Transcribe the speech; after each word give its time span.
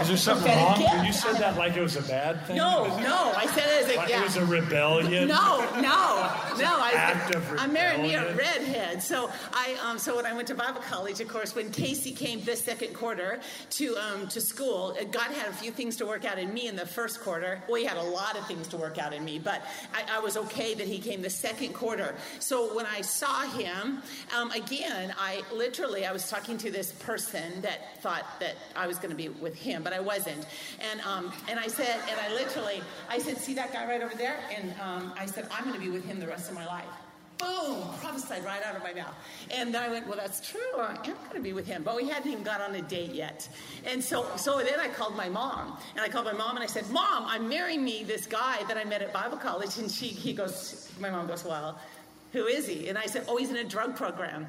Is 0.00 0.08
there 0.08 0.16
something 0.16 0.56
wrong? 0.56 0.78
gift. 0.78 1.04
You 1.04 1.12
said 1.12 1.36
that 1.36 1.56
like 1.56 1.76
it 1.76 1.80
was 1.80 1.96
a 1.96 2.02
bad 2.02 2.44
thing? 2.46 2.56
No, 2.56 2.86
no, 2.98 3.32
I 3.36 3.46
said 3.46 3.64
it 3.68 3.84
as 3.84 3.94
a 3.94 3.96
Like 3.96 4.08
yeah. 4.08 4.20
it 4.20 4.24
was 4.24 4.36
a 4.36 4.44
rebellion? 4.46 5.28
No, 5.28 5.60
no, 5.74 5.80
no. 6.58 6.78
I, 6.80 6.92
Act 6.94 7.34
of 7.34 7.58
I 7.58 7.66
married 7.66 8.00
me 8.00 8.14
a 8.14 8.28
rebellion. 8.28 8.36
redhead. 8.38 9.02
So 9.02 9.30
I, 9.52 9.76
um, 9.84 9.98
so 9.98 10.16
when 10.16 10.26
I 10.26 10.32
went 10.32 10.48
to 10.48 10.54
Bible 10.54 10.80
college, 10.82 11.20
of 11.20 11.28
course, 11.28 11.54
when 11.54 11.70
Casey 11.70 12.12
came 12.12 12.42
this 12.44 12.62
second 12.64 12.94
quarter 12.94 13.40
to 13.70 13.96
um, 13.96 14.28
to 14.28 14.40
school, 14.40 14.96
uh, 15.00 15.04
God 15.04 15.30
had 15.32 15.48
a 15.48 15.52
few 15.52 15.70
things 15.70 15.96
to 15.96 16.06
work 16.06 16.24
out 16.24 16.38
in 16.38 16.52
me 16.54 16.68
in 16.68 16.76
the 16.76 16.86
first 16.86 17.20
quarter. 17.20 17.62
Well, 17.68 17.76
He 17.80 17.84
had 17.86 17.96
a 17.96 18.02
lot 18.02 18.38
of 18.38 18.46
things 18.46 18.68
to 18.68 18.76
work 18.76 18.98
out 18.98 19.12
in 19.12 19.24
me, 19.24 19.38
but 19.38 19.62
I, 19.94 20.16
I 20.16 20.20
was 20.20 20.36
okay 20.36 20.74
that 20.74 20.86
He 20.86 20.98
came 20.98 21.22
the 21.22 21.30
second 21.30 21.74
quarter. 21.74 22.14
So 22.38 22.74
when 22.74 22.86
I 22.86 23.00
saw 23.00 23.42
Him 23.42 24.02
um, 24.36 24.50
again, 24.52 25.14
I 25.18 25.42
literally 25.52 26.06
I 26.06 26.12
was 26.12 26.28
talking 26.30 26.56
to 26.58 26.70
this 26.70 26.92
person 26.92 27.60
that 27.62 28.00
thought 28.02 28.24
that 28.40 28.54
I 28.76 28.86
was 28.86 28.96
going 28.98 29.10
to 29.10 29.16
be 29.16 29.28
with 29.28 29.54
him, 29.54 29.82
but 29.88 29.96
I 29.96 30.00
wasn't. 30.00 30.46
And 30.92 31.00
um, 31.00 31.32
and 31.48 31.58
I 31.58 31.66
said, 31.66 31.96
and 32.10 32.20
I 32.20 32.28
literally, 32.34 32.82
I 33.08 33.18
said, 33.18 33.38
see 33.38 33.54
that 33.54 33.72
guy 33.72 33.86
right 33.86 34.02
over 34.02 34.14
there? 34.14 34.36
And 34.54 34.74
um, 34.80 35.14
I 35.16 35.24
said, 35.24 35.48
I'm 35.50 35.64
going 35.64 35.76
to 35.76 35.80
be 35.80 35.88
with 35.88 36.04
him 36.04 36.20
the 36.20 36.26
rest 36.26 36.50
of 36.50 36.54
my 36.54 36.66
life. 36.66 36.84
Boom! 37.38 37.84
Prophesied 38.00 38.44
right 38.44 38.62
out 38.64 38.76
of 38.76 38.82
my 38.82 38.92
mouth. 38.92 39.14
And 39.52 39.72
then 39.72 39.82
I 39.82 39.88
went, 39.88 40.06
well, 40.06 40.18
that's 40.18 40.46
true. 40.46 40.76
I 40.76 40.92
am 40.92 41.02
going 41.04 41.36
to 41.36 41.40
be 41.40 41.52
with 41.52 41.66
him. 41.66 41.84
But 41.84 41.96
we 41.96 42.08
hadn't 42.08 42.30
even 42.30 42.42
got 42.42 42.60
on 42.60 42.74
a 42.74 42.82
date 42.82 43.14
yet. 43.14 43.48
And 43.86 44.02
so, 44.02 44.26
so 44.36 44.58
then 44.58 44.80
I 44.80 44.88
called 44.88 45.16
my 45.16 45.28
mom. 45.28 45.78
And 45.94 46.04
I 46.04 46.08
called 46.08 46.26
my 46.26 46.32
mom 46.32 46.56
and 46.56 46.64
I 46.64 46.66
said, 46.66 46.90
Mom, 46.90 47.24
I'm 47.26 47.48
marrying 47.48 47.84
me 47.84 48.02
this 48.02 48.26
guy 48.26 48.64
that 48.64 48.76
I 48.76 48.84
met 48.84 49.02
at 49.02 49.12
Bible 49.12 49.36
college. 49.36 49.78
And 49.78 49.88
she, 49.88 50.08
he 50.08 50.32
goes, 50.32 50.90
my 51.00 51.10
mom 51.10 51.28
goes, 51.28 51.44
well, 51.44 51.78
who 52.32 52.46
is 52.46 52.66
he? 52.66 52.88
And 52.88 52.98
I 52.98 53.06
said, 53.06 53.24
oh, 53.28 53.36
he's 53.36 53.50
in 53.50 53.56
a 53.56 53.64
drug 53.64 53.94
program. 53.94 54.48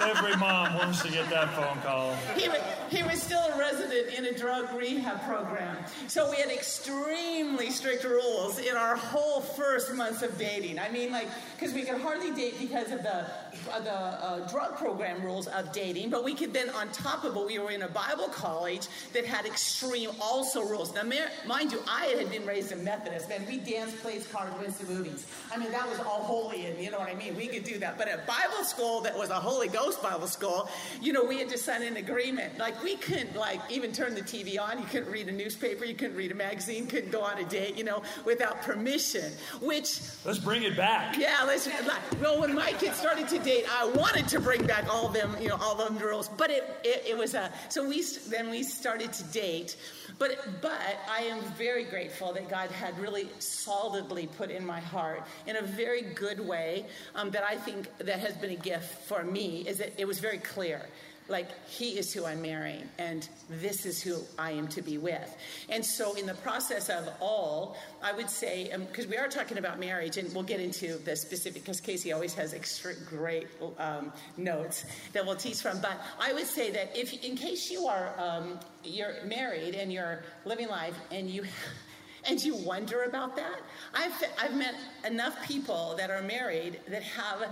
Every 0.00 0.36
mom 0.36 0.74
wants 0.74 1.02
to 1.02 1.10
get 1.10 1.28
that 1.30 1.54
phone 1.54 1.80
call. 1.82 2.14
He 2.36 2.48
was, 2.48 2.60
he 2.90 3.02
was 3.02 3.20
still 3.20 3.40
a 3.40 3.58
resident 3.58 4.14
in 4.14 4.26
a 4.26 4.38
drug 4.38 4.72
rehab 4.74 5.22
program. 5.24 5.76
So 6.06 6.30
we 6.30 6.36
had 6.36 6.50
extremely 6.50 7.70
strict 7.70 8.04
rules 8.04 8.58
in 8.58 8.76
our 8.76 8.94
whole 8.94 9.40
first 9.40 9.94
months 9.94 10.22
of 10.22 10.36
dating. 10.38 10.78
I 10.78 10.90
mean, 10.90 11.12
like, 11.12 11.28
because 11.58 11.74
we 11.74 11.82
could 11.82 12.00
hardly 12.00 12.30
date 12.30 12.58
because 12.60 12.92
of 12.92 13.02
the, 13.02 13.26
uh, 13.72 13.80
the 13.80 13.92
uh, 13.92 14.48
drug 14.48 14.76
program 14.76 15.22
rules 15.22 15.46
of 15.48 15.72
dating, 15.72 16.10
but 16.10 16.22
we 16.22 16.34
could 16.34 16.52
then, 16.52 16.68
on 16.70 16.90
top 16.90 17.24
of 17.24 17.34
it, 17.34 17.46
we 17.46 17.58
were 17.58 17.70
in 17.70 17.82
a 17.82 17.88
Bible 17.88 18.28
college 18.28 18.88
that 19.14 19.24
had 19.24 19.46
extreme 19.46 20.10
also 20.20 20.62
rules. 20.62 20.94
Now, 20.94 21.04
mind 21.46 21.72
you, 21.72 21.80
I 21.88 22.06
had 22.18 22.30
been 22.30 22.44
raised 22.44 22.70
a 22.72 22.76
Methodist, 22.76 23.30
and 23.30 23.46
we 23.48 23.56
danced, 23.56 23.96
plays 24.02 24.26
cards, 24.26 24.54
went 24.60 24.78
to 24.78 24.86
movies. 24.86 25.26
I 25.52 25.56
mean, 25.56 25.72
that 25.72 25.88
was 25.88 25.98
all 26.00 26.22
holy, 26.22 26.66
and 26.66 26.78
you 26.78 26.90
know 26.90 26.98
what 26.98 27.08
I 27.08 27.14
mean? 27.14 27.34
We 27.34 27.46
could 27.46 27.64
do 27.64 27.78
that. 27.78 27.96
But 27.96 28.08
at 28.08 28.26
Bible 28.26 28.35
school, 28.66 29.00
that 29.02 29.16
was 29.16 29.30
a 29.30 29.34
Holy 29.34 29.68
Ghost 29.68 30.02
Bible 30.02 30.26
school, 30.26 30.68
you 31.00 31.12
know, 31.12 31.24
we 31.24 31.38
had 31.38 31.48
to 31.50 31.58
sign 31.58 31.82
an 31.82 31.96
agreement. 31.96 32.58
Like, 32.58 32.82
we 32.82 32.96
couldn't, 32.96 33.36
like, 33.36 33.60
even 33.70 33.92
turn 33.92 34.14
the 34.14 34.20
TV 34.20 34.60
on. 34.60 34.78
You 34.78 34.84
couldn't 34.84 35.10
read 35.10 35.28
a 35.28 35.32
newspaper. 35.32 35.84
You 35.84 35.94
couldn't 35.94 36.16
read 36.16 36.32
a 36.32 36.34
magazine. 36.34 36.86
Couldn't 36.86 37.10
go 37.10 37.22
on 37.22 37.38
a 37.38 37.44
date, 37.44 37.76
you 37.76 37.84
know, 37.84 38.02
without 38.24 38.62
permission. 38.62 39.32
Which, 39.60 40.00
Let's 40.24 40.38
bring 40.38 40.64
it 40.64 40.76
back. 40.76 41.16
yeah, 41.16 41.44
let's. 41.46 41.66
Like, 41.66 42.20
well, 42.20 42.40
when 42.40 42.54
my 42.54 42.72
kids 42.72 42.96
started 42.96 43.28
to 43.28 43.38
date, 43.38 43.64
I 43.70 43.86
wanted 43.90 44.28
to 44.28 44.40
bring 44.40 44.66
back 44.66 44.92
all 44.92 45.08
them, 45.08 45.34
you 45.40 45.48
know, 45.48 45.58
all 45.60 45.74
them 45.76 45.96
rules. 45.98 46.28
But 46.28 46.50
it, 46.50 46.64
it, 46.84 47.04
it 47.08 47.16
was 47.16 47.34
a. 47.34 47.52
So 47.68 47.88
we 47.88 48.02
then 48.28 48.50
we 48.50 48.62
started 48.62 49.12
to 49.14 49.24
date. 49.24 49.76
But 50.18 50.60
but 50.62 50.80
I 51.10 51.20
am 51.22 51.40
very 51.58 51.84
grateful 51.84 52.32
that 52.32 52.48
God 52.48 52.70
had 52.70 52.98
really 52.98 53.28
solidly 53.38 54.26
put 54.26 54.50
in 54.50 54.64
my 54.64 54.80
heart 54.80 55.22
in 55.46 55.56
a 55.56 55.62
very 55.62 56.02
good 56.02 56.40
way 56.40 56.86
um, 57.14 57.30
that 57.30 57.44
I 57.44 57.56
think 57.56 57.88
that 57.98 58.15
has 58.20 58.34
been 58.34 58.50
a 58.50 58.56
gift 58.56 59.06
for 59.06 59.24
me. 59.24 59.64
Is 59.66 59.78
that 59.78 59.92
it 59.98 60.06
was 60.06 60.18
very 60.18 60.38
clear 60.38 60.86
like 61.28 61.48
he 61.66 61.98
is 61.98 62.12
who 62.12 62.24
I'm 62.24 62.40
marrying, 62.40 62.88
and 62.98 63.28
this 63.50 63.84
is 63.84 64.00
who 64.00 64.20
I 64.38 64.52
am 64.52 64.68
to 64.68 64.82
be 64.82 64.96
with. 64.98 65.36
And 65.68 65.84
so, 65.84 66.14
in 66.14 66.26
the 66.26 66.34
process 66.34 66.88
of 66.88 67.08
all, 67.20 67.76
I 68.02 68.12
would 68.12 68.30
say, 68.30 68.70
because 68.76 69.06
we 69.06 69.16
are 69.16 69.28
talking 69.28 69.58
about 69.58 69.80
marriage, 69.80 70.18
and 70.18 70.32
we'll 70.34 70.44
get 70.44 70.60
into 70.60 70.98
the 70.98 71.16
specific, 71.16 71.62
because 71.62 71.80
Casey 71.80 72.12
always 72.12 72.34
has 72.34 72.54
extra 72.54 72.94
great 72.94 73.48
um, 73.78 74.12
notes 74.36 74.84
that 75.12 75.24
we'll 75.24 75.36
teach 75.36 75.60
from. 75.60 75.80
But 75.80 76.00
I 76.20 76.32
would 76.32 76.46
say 76.46 76.70
that 76.70 76.96
if, 76.96 77.12
in 77.24 77.36
case 77.36 77.70
you 77.70 77.86
are 77.86 78.14
um, 78.18 78.60
you're 78.84 79.14
married 79.24 79.74
and 79.74 79.92
you're 79.92 80.22
living 80.44 80.68
life, 80.68 80.94
and 81.10 81.28
you 81.28 81.44
and 82.28 82.42
you 82.42 82.54
wonder 82.54 83.02
about 83.04 83.34
that, 83.34 83.60
I've 83.94 84.24
I've 84.40 84.56
met 84.56 84.74
enough 85.04 85.44
people 85.44 85.94
that 85.96 86.10
are 86.10 86.22
married 86.22 86.78
that 86.88 87.02
have 87.02 87.48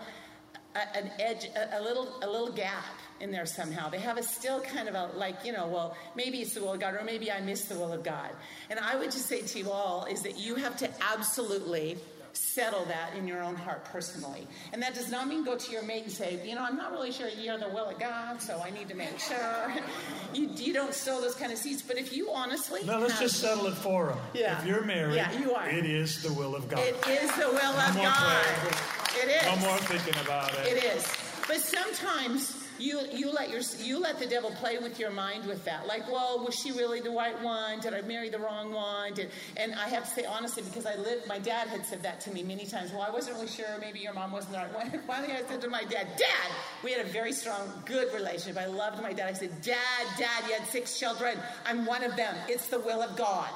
a, 0.75 0.97
an 0.97 1.11
edge, 1.19 1.49
a, 1.57 1.81
a 1.81 1.83
little, 1.83 2.19
a 2.23 2.29
little 2.29 2.53
gap 2.53 2.85
in 3.21 3.31
there 3.31 3.47
somehow. 3.47 3.89
They 3.89 4.01
have 4.01 4.19
a 4.19 4.23
still 4.23 4.61
kind 4.61 4.89
of 4.89 4.95
a 4.95 5.11
like, 5.17 5.45
you 5.45 5.53
know, 5.53 5.67
well, 5.67 5.97
maybe 6.15 6.39
it's 6.39 6.55
the 6.55 6.61
will 6.61 6.73
of 6.73 6.81
God, 6.81 6.95
or 6.95 7.05
maybe 7.05 7.31
I 7.31 7.41
miss 7.41 7.65
the 7.65 7.77
will 7.77 7.93
of 7.93 8.03
God. 8.03 8.31
And 8.71 8.79
I 8.79 8.97
would 8.97 9.11
just 9.11 9.27
say 9.27 9.43
to 9.43 9.59
you 9.59 9.71
all 9.71 10.05
is 10.05 10.23
that 10.23 10.37
you 10.37 10.57
have 10.57 10.77
to 10.79 10.91
absolutely 11.13 11.97
settle 12.37 12.85
that 12.87 13.15
in 13.17 13.27
your 13.27 13.43
own 13.43 13.55
heart 13.55 13.85
personally. 13.87 14.47
And 14.73 14.83
that 14.83 14.95
does 14.95 15.11
not 15.11 15.29
mean 15.29 15.45
go 15.45 15.57
to 15.57 15.73
your 15.73 15.83
mate 15.83 16.05
and 16.05 16.13
say, 16.13 16.41
you 16.45 16.55
know, 16.55 16.63
I'm 16.63 16.77
not 16.77 16.93
really 16.93 17.13
sure 17.13 17.29
you're 17.29 17.59
the 17.59 17.69
will 17.69 17.87
of 17.87 17.99
God, 17.99 18.41
so 18.43 18.61
I 18.65 18.71
need 18.71 18.89
to 18.89 18.95
make 18.95 19.19
sure. 19.19 19.73
you, 20.35 20.49
you 20.57 20.73
don't 20.73 20.95
sow 20.95 21.21
those 21.21 21.35
kind 21.35 21.53
of 21.53 21.59
seeds. 21.59 21.83
But 21.83 21.99
if 21.99 22.13
you 22.13 22.31
honestly, 22.33 22.81
No, 22.85 22.99
let's 22.99 23.13
have- 23.13 23.23
just 23.23 23.41
settle 23.41 23.67
it 23.67 23.75
for 23.75 24.07
them. 24.09 24.19
Yeah. 24.35 24.59
If 24.61 24.67
you're 24.67 24.83
married, 24.85 25.17
Yeah, 25.17 25.33
you 25.39 25.55
are. 25.55 25.69
it 25.69 25.87
is 25.87 26.23
the 26.23 26.33
will 26.33 26.55
of 26.55 26.69
God. 26.69 26.81
it 26.81 26.97
is 27.09 27.31
the 27.37 27.49
will 27.49 27.57
of 27.79 27.95
God. 27.95 28.15
clarity. 28.15 28.77
It 29.23 29.29
is. 29.29 29.45
no 29.47 29.57
more 29.69 29.79
thinking 29.79 30.21
about 30.25 30.53
it. 30.55 30.67
It 30.77 30.85
is. 30.85 31.07
But 31.47 31.59
sometimes 31.61 32.64
you 32.79 33.01
you 33.13 33.33
let 33.33 33.51
your 33.51 33.61
you 33.81 33.99
let 34.01 34.19
the 34.19 34.27
devil 34.27 34.51
play 34.53 34.79
with 34.79 34.99
your 34.99 35.11
mind 35.11 35.47
with 35.47 35.65
that. 35.65 35.87
Like, 35.87 36.11
well, 36.11 36.45
was 36.45 36.55
she 36.55 36.73
really 36.73 37.01
the 37.01 37.11
right 37.11 37.41
one? 37.43 37.81
Did 37.81 37.95
I 37.95 38.03
marry 38.03 38.29
the 38.29 38.39
wrong 38.39 38.73
one? 38.73 39.15
Did, 39.15 39.31
and 39.57 39.75
I 39.75 39.89
have 39.89 40.05
to 40.05 40.11
say 40.11 40.25
honestly, 40.25 40.63
because 40.63 40.87
I 40.87 40.97
lived, 40.97 41.27
my 41.27 41.39
dad 41.39 41.69
had 41.69 41.87
said 41.87 42.03
that 42.03 42.21
to 42.23 42.33
me 42.33 42.43
many 42.43 42.67
times. 42.67 42.93
Well, 42.93 43.03
I 43.03 43.11
wasn't 43.11 43.37
really 43.37 43.49
sure. 43.49 43.67
Maybe 43.81 44.01
your 44.01 44.13
mom 44.13 44.33
wasn't 44.33 44.53
the 44.53 44.59
right 44.59 44.75
one. 44.75 45.01
Finally, 45.07 45.35
I 45.35 45.43
said 45.49 45.61
to 45.63 45.69
my 45.69 45.85
dad, 45.85 46.09
Dad, 46.17 46.51
we 46.83 46.93
had 46.93 47.05
a 47.05 47.09
very 47.09 47.33
strong, 47.33 47.71
good 47.85 48.13
relationship. 48.13 48.61
I 48.61 48.67
loved 48.67 49.03
my 49.03 49.13
dad. 49.13 49.29
I 49.29 49.33
said, 49.33 49.61
Dad, 49.63 50.07
Dad, 50.19 50.45
you 50.49 50.55
had 50.55 50.67
six 50.69 50.99
children. 50.99 51.39
I'm 51.67 51.87
one 51.87 52.03
of 52.03 52.17
them. 52.17 52.35
It's 52.49 52.69
the 52.69 52.81
will 52.81 53.03
of 53.03 53.17
God. 53.17 53.49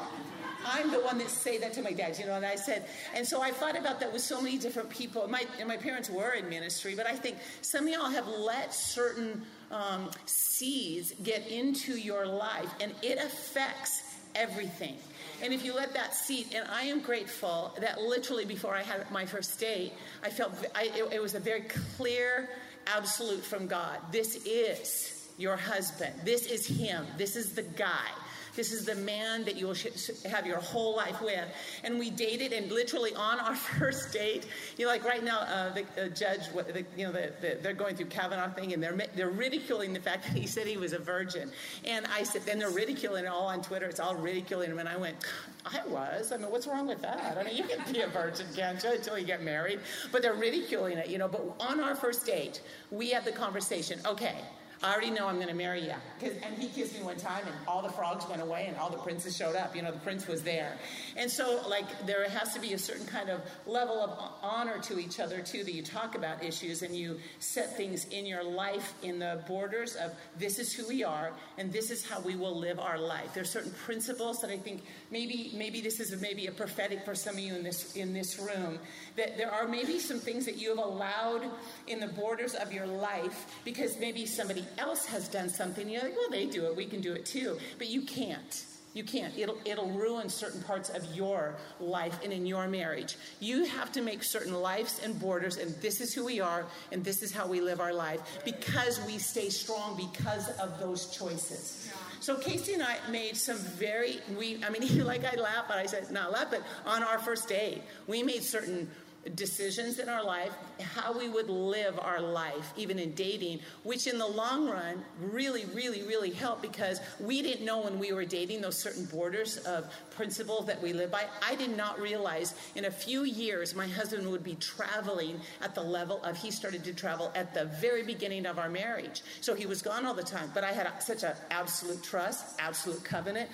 I'm 0.64 0.90
the 0.90 1.00
one 1.00 1.18
that 1.18 1.30
say 1.30 1.58
that 1.58 1.72
to 1.74 1.82
my 1.82 1.92
dad, 1.92 2.18
you 2.18 2.26
know. 2.26 2.34
And 2.34 2.44
I 2.44 2.56
said, 2.56 2.86
and 3.14 3.26
so 3.26 3.40
I 3.40 3.50
thought 3.50 3.78
about 3.78 4.00
that 4.00 4.12
with 4.12 4.22
so 4.22 4.40
many 4.40 4.58
different 4.58 4.90
people. 4.90 5.26
My 5.28 5.44
and 5.58 5.68
my 5.68 5.76
parents 5.76 6.10
were 6.10 6.32
in 6.32 6.48
ministry, 6.48 6.94
but 6.94 7.06
I 7.06 7.14
think 7.14 7.36
some 7.62 7.86
of 7.86 7.92
y'all 7.92 8.10
have 8.10 8.26
let 8.28 8.74
certain 8.74 9.42
um, 9.70 10.10
seeds 10.26 11.12
get 11.22 11.46
into 11.48 11.94
your 11.94 12.26
life, 12.26 12.70
and 12.80 12.92
it 13.02 13.18
affects 13.18 14.02
everything. 14.34 14.96
And 15.42 15.52
if 15.52 15.64
you 15.64 15.74
let 15.74 15.94
that 15.94 16.14
seed, 16.14 16.48
and 16.54 16.68
I 16.68 16.82
am 16.82 17.00
grateful 17.00 17.74
that 17.80 18.00
literally 18.00 18.44
before 18.44 18.74
I 18.74 18.82
had 18.82 19.08
my 19.10 19.24
first 19.24 19.58
date, 19.60 19.92
I 20.22 20.30
felt 20.30 20.52
I, 20.74 20.90
it, 20.94 21.14
it 21.14 21.22
was 21.22 21.34
a 21.34 21.40
very 21.40 21.62
clear, 21.96 22.48
absolute 22.86 23.44
from 23.44 23.66
God. 23.66 23.98
This 24.10 24.44
is 24.44 25.28
your 25.38 25.56
husband. 25.56 26.14
This 26.24 26.46
is 26.46 26.66
him. 26.66 27.06
This 27.16 27.36
is 27.36 27.54
the 27.54 27.62
guy. 27.62 28.10
This 28.58 28.72
is 28.72 28.84
the 28.84 28.96
man 28.96 29.44
that 29.44 29.54
you 29.54 29.68
will 29.68 29.74
sh- 29.74 29.86
sh- 29.94 30.28
have 30.28 30.44
your 30.44 30.58
whole 30.58 30.96
life 30.96 31.22
with. 31.22 31.46
And 31.84 31.96
we 31.96 32.10
dated, 32.10 32.52
and 32.52 32.72
literally 32.72 33.14
on 33.14 33.38
our 33.38 33.54
first 33.78 34.12
date, 34.12 34.46
you 34.76 34.84
know, 34.84 34.90
like 34.90 35.04
right 35.04 35.22
now, 35.22 35.38
uh, 35.42 35.72
the, 35.72 35.84
the 35.94 36.08
judge, 36.08 36.48
the, 36.52 36.84
you 36.96 37.06
know, 37.06 37.12
the, 37.12 37.30
the, 37.40 37.58
they're 37.62 37.72
going 37.72 37.94
through 37.94 38.06
Kavanaugh 38.06 38.50
thing, 38.50 38.72
and 38.72 38.82
they're 38.82 38.98
they're 39.14 39.30
ridiculing 39.30 39.92
the 39.92 40.00
fact 40.00 40.24
that 40.24 40.36
he 40.36 40.44
said 40.44 40.66
he 40.66 40.76
was 40.76 40.92
a 40.92 40.98
virgin. 40.98 41.52
And 41.84 42.04
I 42.06 42.24
said, 42.24 42.42
then 42.42 42.58
they're 42.58 42.68
ridiculing 42.70 43.26
it 43.26 43.28
all 43.28 43.46
on 43.46 43.62
Twitter. 43.62 43.86
It's 43.86 44.00
all 44.00 44.16
ridiculing 44.16 44.72
him. 44.72 44.80
And 44.80 44.88
I 44.88 44.96
went, 44.96 45.18
I 45.64 45.86
was. 45.86 46.32
I 46.32 46.36
mean, 46.36 46.50
what's 46.50 46.66
wrong 46.66 46.88
with 46.88 47.00
that? 47.02 47.38
I 47.38 47.44
mean, 47.44 47.56
you 47.56 47.62
can 47.62 47.92
be 47.92 48.00
a 48.00 48.08
virgin, 48.08 48.48
can't 48.56 48.82
you, 48.82 48.90
until 48.90 49.16
you 49.16 49.24
get 49.24 49.40
married? 49.44 49.78
But 50.10 50.22
they're 50.22 50.34
ridiculing 50.34 50.98
it, 50.98 51.08
you 51.08 51.18
know. 51.18 51.28
But 51.28 51.44
on 51.60 51.78
our 51.78 51.94
first 51.94 52.26
date, 52.26 52.60
we 52.90 53.10
had 53.10 53.24
the 53.24 53.30
conversation. 53.30 54.00
Okay. 54.04 54.34
I 54.82 54.92
already 54.92 55.10
know 55.10 55.26
I'm 55.26 55.36
going 55.36 55.48
to 55.48 55.54
marry 55.54 55.82
you. 55.82 55.94
And 56.22 56.54
he 56.56 56.68
kissed 56.68 56.96
me 56.96 57.02
one 57.02 57.16
time, 57.16 57.42
and 57.46 57.54
all 57.66 57.82
the 57.82 57.88
frogs 57.88 58.28
went 58.28 58.40
away, 58.42 58.66
and 58.68 58.76
all 58.76 58.90
the 58.90 58.98
princes 58.98 59.36
showed 59.36 59.56
up. 59.56 59.74
You 59.74 59.82
know, 59.82 59.90
the 59.90 59.98
prince 59.98 60.28
was 60.28 60.42
there. 60.42 60.76
And 61.16 61.30
so, 61.30 61.62
like, 61.68 62.06
there 62.06 62.28
has 62.28 62.54
to 62.54 62.60
be 62.60 62.74
a 62.74 62.78
certain 62.78 63.06
kind 63.06 63.28
of 63.28 63.40
level 63.66 63.96
of 63.96 64.32
honor 64.42 64.78
to 64.82 64.98
each 65.00 65.18
other, 65.18 65.40
too, 65.40 65.64
that 65.64 65.74
you 65.74 65.82
talk 65.82 66.14
about 66.14 66.44
issues 66.44 66.82
and 66.82 66.94
you 66.94 67.18
set 67.40 67.76
things 67.76 68.06
in 68.10 68.24
your 68.24 68.44
life 68.44 68.94
in 69.02 69.18
the 69.18 69.42
borders 69.48 69.96
of 69.96 70.12
this 70.38 70.58
is 70.58 70.72
who 70.72 70.86
we 70.86 71.02
are, 71.02 71.32
and 71.56 71.72
this 71.72 71.90
is 71.90 72.08
how 72.08 72.20
we 72.20 72.36
will 72.36 72.56
live 72.56 72.78
our 72.78 72.98
life. 72.98 73.34
There's 73.34 73.50
certain 73.50 73.72
principles 73.72 74.40
that 74.40 74.50
I 74.50 74.58
think 74.58 74.82
maybe 75.10 75.52
maybe 75.54 75.80
this 75.80 75.98
is 76.00 76.20
maybe 76.20 76.46
a 76.46 76.52
prophetic 76.52 77.04
for 77.04 77.14
some 77.14 77.34
of 77.34 77.40
you 77.40 77.54
in 77.54 77.62
this 77.62 77.96
in 77.96 78.12
this 78.12 78.38
room 78.38 78.78
that 79.18 79.36
there 79.36 79.50
are 79.50 79.68
maybe 79.68 79.98
some 79.98 80.18
things 80.18 80.46
that 80.46 80.56
you 80.56 80.70
have 80.70 80.78
allowed 80.78 81.42
in 81.86 82.00
the 82.00 82.06
borders 82.06 82.54
of 82.54 82.72
your 82.72 82.86
life 82.86 83.60
because 83.64 83.98
maybe 83.98 84.24
somebody 84.24 84.64
else 84.78 85.04
has 85.06 85.28
done 85.28 85.48
something. 85.48 85.88
You're 85.88 86.02
like, 86.02 86.16
well, 86.16 86.30
they 86.30 86.46
do 86.46 86.64
it, 86.66 86.76
we 86.76 86.86
can 86.86 87.00
do 87.00 87.12
it 87.12 87.26
too, 87.26 87.58
but 87.76 87.88
you 87.88 88.02
can't. 88.02 88.64
You 88.94 89.04
can't. 89.04 89.36
It'll, 89.36 89.58
it'll 89.64 89.90
ruin 89.90 90.28
certain 90.28 90.62
parts 90.62 90.88
of 90.88 91.14
your 91.14 91.54
life 91.78 92.18
and 92.24 92.32
in 92.32 92.46
your 92.46 92.66
marriage. 92.68 93.16
You 93.38 93.64
have 93.66 93.92
to 93.92 94.00
make 94.00 94.22
certain 94.22 94.54
lives 94.54 95.00
and 95.04 95.18
borders, 95.20 95.56
and 95.56 95.74
this 95.82 96.00
is 96.00 96.14
who 96.14 96.24
we 96.24 96.40
are, 96.40 96.64
and 96.90 97.04
this 97.04 97.22
is 97.22 97.30
how 97.30 97.46
we 97.46 97.60
live 97.60 97.80
our 97.80 97.92
life 97.92 98.20
because 98.44 99.00
we 99.04 99.18
stay 99.18 99.50
strong 99.50 99.96
because 99.96 100.48
of 100.58 100.80
those 100.80 101.14
choices. 101.16 101.92
So 102.20 102.36
Casey 102.36 102.74
and 102.74 102.82
I 102.82 102.96
made 103.10 103.36
some 103.36 103.58
very, 103.58 104.20
we, 104.36 104.62
I 104.64 104.70
mean, 104.70 105.04
like 105.06 105.24
I 105.24 105.36
laugh, 105.36 105.66
but 105.68 105.78
I 105.78 105.86
said, 105.86 106.10
not 106.10 106.32
laugh, 106.32 106.48
but 106.50 106.62
on 106.86 107.02
our 107.02 107.18
first 107.18 107.48
date, 107.48 107.82
we 108.06 108.22
made 108.22 108.42
certain 108.42 108.90
decisions 109.28 109.98
in 109.98 110.08
our 110.08 110.24
life, 110.24 110.52
how 110.80 111.16
we 111.16 111.28
would 111.28 111.48
live 111.48 111.98
our 111.98 112.20
life, 112.20 112.72
even 112.76 112.98
in 112.98 113.12
dating, 113.14 113.60
which 113.82 114.06
in 114.06 114.18
the 114.18 114.26
long 114.26 114.68
run 114.68 115.04
really, 115.20 115.64
really, 115.74 116.02
really 116.02 116.30
helped 116.30 116.62
because 116.62 117.00
we 117.20 117.42
didn't 117.42 117.64
know 117.64 117.80
when 117.80 117.98
we 117.98 118.12
were 118.12 118.24
dating 118.24 118.60
those 118.60 118.76
certain 118.76 119.04
borders 119.06 119.58
of 119.58 119.92
principles 120.10 120.66
that 120.66 120.80
we 120.82 120.92
live 120.92 121.10
by. 121.10 121.24
I 121.46 121.54
did 121.54 121.76
not 121.76 122.00
realize 122.00 122.54
in 122.74 122.86
a 122.86 122.90
few 122.90 123.24
years 123.24 123.74
my 123.74 123.86
husband 123.86 124.28
would 124.30 124.44
be 124.44 124.54
traveling 124.56 125.40
at 125.62 125.74
the 125.74 125.82
level 125.82 126.22
of 126.24 126.36
he 126.36 126.50
started 126.50 126.84
to 126.84 126.94
travel 126.94 127.32
at 127.34 127.54
the 127.54 127.66
very 127.66 128.02
beginning 128.02 128.46
of 128.46 128.58
our 128.58 128.68
marriage. 128.68 129.22
So 129.40 129.54
he 129.54 129.66
was 129.66 129.82
gone 129.82 130.06
all 130.06 130.14
the 130.14 130.22
time, 130.22 130.50
but 130.54 130.64
I 130.64 130.72
had 130.72 131.02
such 131.02 131.22
an 131.22 131.32
absolute 131.50 132.02
trust, 132.02 132.58
absolute 132.58 133.02
covenant. 133.04 133.50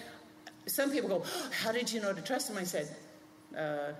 Some 0.66 0.90
people 0.90 1.08
go, 1.08 1.24
How 1.62 1.72
did 1.72 1.92
you 1.92 2.00
know 2.00 2.12
to 2.12 2.22
trust 2.22 2.50
him? 2.50 2.58
I 2.58 2.64
said, 2.64 2.88
uh, 3.56 3.92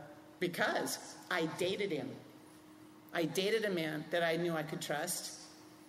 Because 0.44 0.98
I 1.30 1.46
dated 1.56 1.90
him. 1.90 2.10
I 3.14 3.24
dated 3.24 3.64
a 3.64 3.70
man 3.70 4.04
that 4.10 4.22
I 4.22 4.36
knew 4.36 4.54
I 4.54 4.62
could 4.62 4.82
trust 4.82 5.40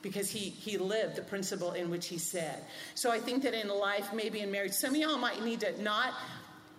because 0.01 0.29
he, 0.29 0.49
he 0.49 0.77
lived 0.77 1.17
the 1.17 1.23
principle 1.23 1.73
in 1.73 1.89
which 1.89 2.07
he 2.07 2.17
said. 2.17 2.63
So 2.93 3.11
I 3.11 3.19
think 3.19 3.43
that 3.43 3.53
in 3.53 3.67
life, 3.67 4.13
maybe 4.13 4.39
in 4.39 4.49
marriage, 4.49 4.71
some 4.71 4.91
of 4.91 4.95
y'all 4.95 5.17
might 5.17 5.43
need 5.43 5.59
to 5.59 5.83
not, 5.83 6.13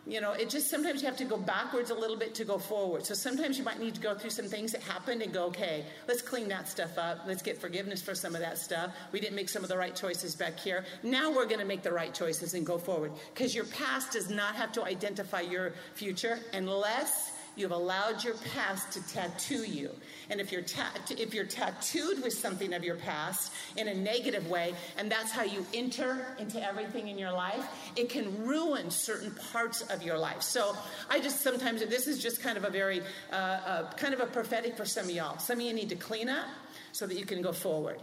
you 0.06 0.22
know, 0.22 0.32
it 0.32 0.48
just 0.48 0.70
sometimes 0.70 1.02
you 1.02 1.08
have 1.08 1.18
to 1.18 1.26
go 1.26 1.36
backwards 1.36 1.90
a 1.90 1.94
little 1.94 2.16
bit 2.16 2.34
to 2.36 2.46
go 2.46 2.56
forward. 2.56 3.04
So 3.04 3.12
sometimes 3.12 3.58
you 3.58 3.64
might 3.64 3.78
need 3.78 3.94
to 3.96 4.00
go 4.00 4.14
through 4.14 4.30
some 4.30 4.46
things 4.46 4.72
that 4.72 4.80
happened 4.80 5.20
and 5.20 5.34
go, 5.34 5.44
okay, 5.48 5.84
let's 6.08 6.22
clean 6.22 6.48
that 6.48 6.66
stuff 6.66 6.96
up. 6.96 7.24
Let's 7.26 7.42
get 7.42 7.60
forgiveness 7.60 8.00
for 8.00 8.14
some 8.14 8.34
of 8.34 8.40
that 8.40 8.56
stuff. 8.56 8.92
We 9.12 9.20
didn't 9.20 9.36
make 9.36 9.50
some 9.50 9.64
of 9.64 9.68
the 9.68 9.76
right 9.76 9.94
choices 9.94 10.34
back 10.34 10.58
here. 10.58 10.86
Now 11.02 11.30
we're 11.30 11.44
going 11.44 11.60
to 11.60 11.66
make 11.66 11.82
the 11.82 11.92
right 11.92 12.14
choices 12.14 12.54
and 12.54 12.64
go 12.64 12.78
forward 12.78 13.12
because 13.34 13.54
your 13.54 13.66
past 13.66 14.12
does 14.12 14.30
not 14.30 14.54
have 14.54 14.72
to 14.72 14.84
identify 14.84 15.42
your 15.42 15.74
future 15.92 16.38
unless 16.54 17.32
You've 17.56 17.72
allowed 17.72 18.22
your 18.22 18.34
past 18.52 18.92
to 18.92 19.08
tattoo 19.08 19.64
you. 19.64 19.90
And 20.28 20.40
if 20.40 20.52
you're, 20.52 20.62
ta- 20.62 20.92
if 21.10 21.32
you're 21.32 21.46
tattooed 21.46 22.22
with 22.22 22.34
something 22.34 22.74
of 22.74 22.84
your 22.84 22.96
past 22.96 23.52
in 23.76 23.88
a 23.88 23.94
negative 23.94 24.46
way, 24.48 24.74
and 24.98 25.10
that's 25.10 25.32
how 25.32 25.42
you 25.42 25.64
enter 25.72 26.26
into 26.38 26.62
everything 26.62 27.08
in 27.08 27.16
your 27.16 27.32
life, 27.32 27.64
it 27.96 28.10
can 28.10 28.46
ruin 28.46 28.90
certain 28.90 29.34
parts 29.52 29.80
of 29.80 30.02
your 30.02 30.18
life. 30.18 30.42
So 30.42 30.76
I 31.08 31.18
just 31.18 31.40
sometimes, 31.40 31.80
this 31.86 32.06
is 32.06 32.22
just 32.22 32.42
kind 32.42 32.58
of 32.58 32.64
a 32.64 32.70
very, 32.70 33.00
uh, 33.32 33.34
uh, 33.34 33.92
kind 33.92 34.12
of 34.12 34.20
a 34.20 34.26
prophetic 34.26 34.76
for 34.76 34.84
some 34.84 35.06
of 35.06 35.10
y'all. 35.10 35.38
Some 35.38 35.58
of 35.58 35.64
you 35.64 35.72
need 35.72 35.88
to 35.88 35.96
clean 35.96 36.28
up 36.28 36.46
so 36.92 37.06
that 37.06 37.18
you 37.18 37.24
can 37.24 37.40
go 37.40 37.52
forward. 37.52 38.00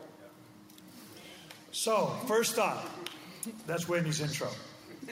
So, 1.72 2.16
first 2.28 2.56
thought 2.56 2.88
that's 3.68 3.88
Wendy's 3.88 4.22
intro. 4.22 4.50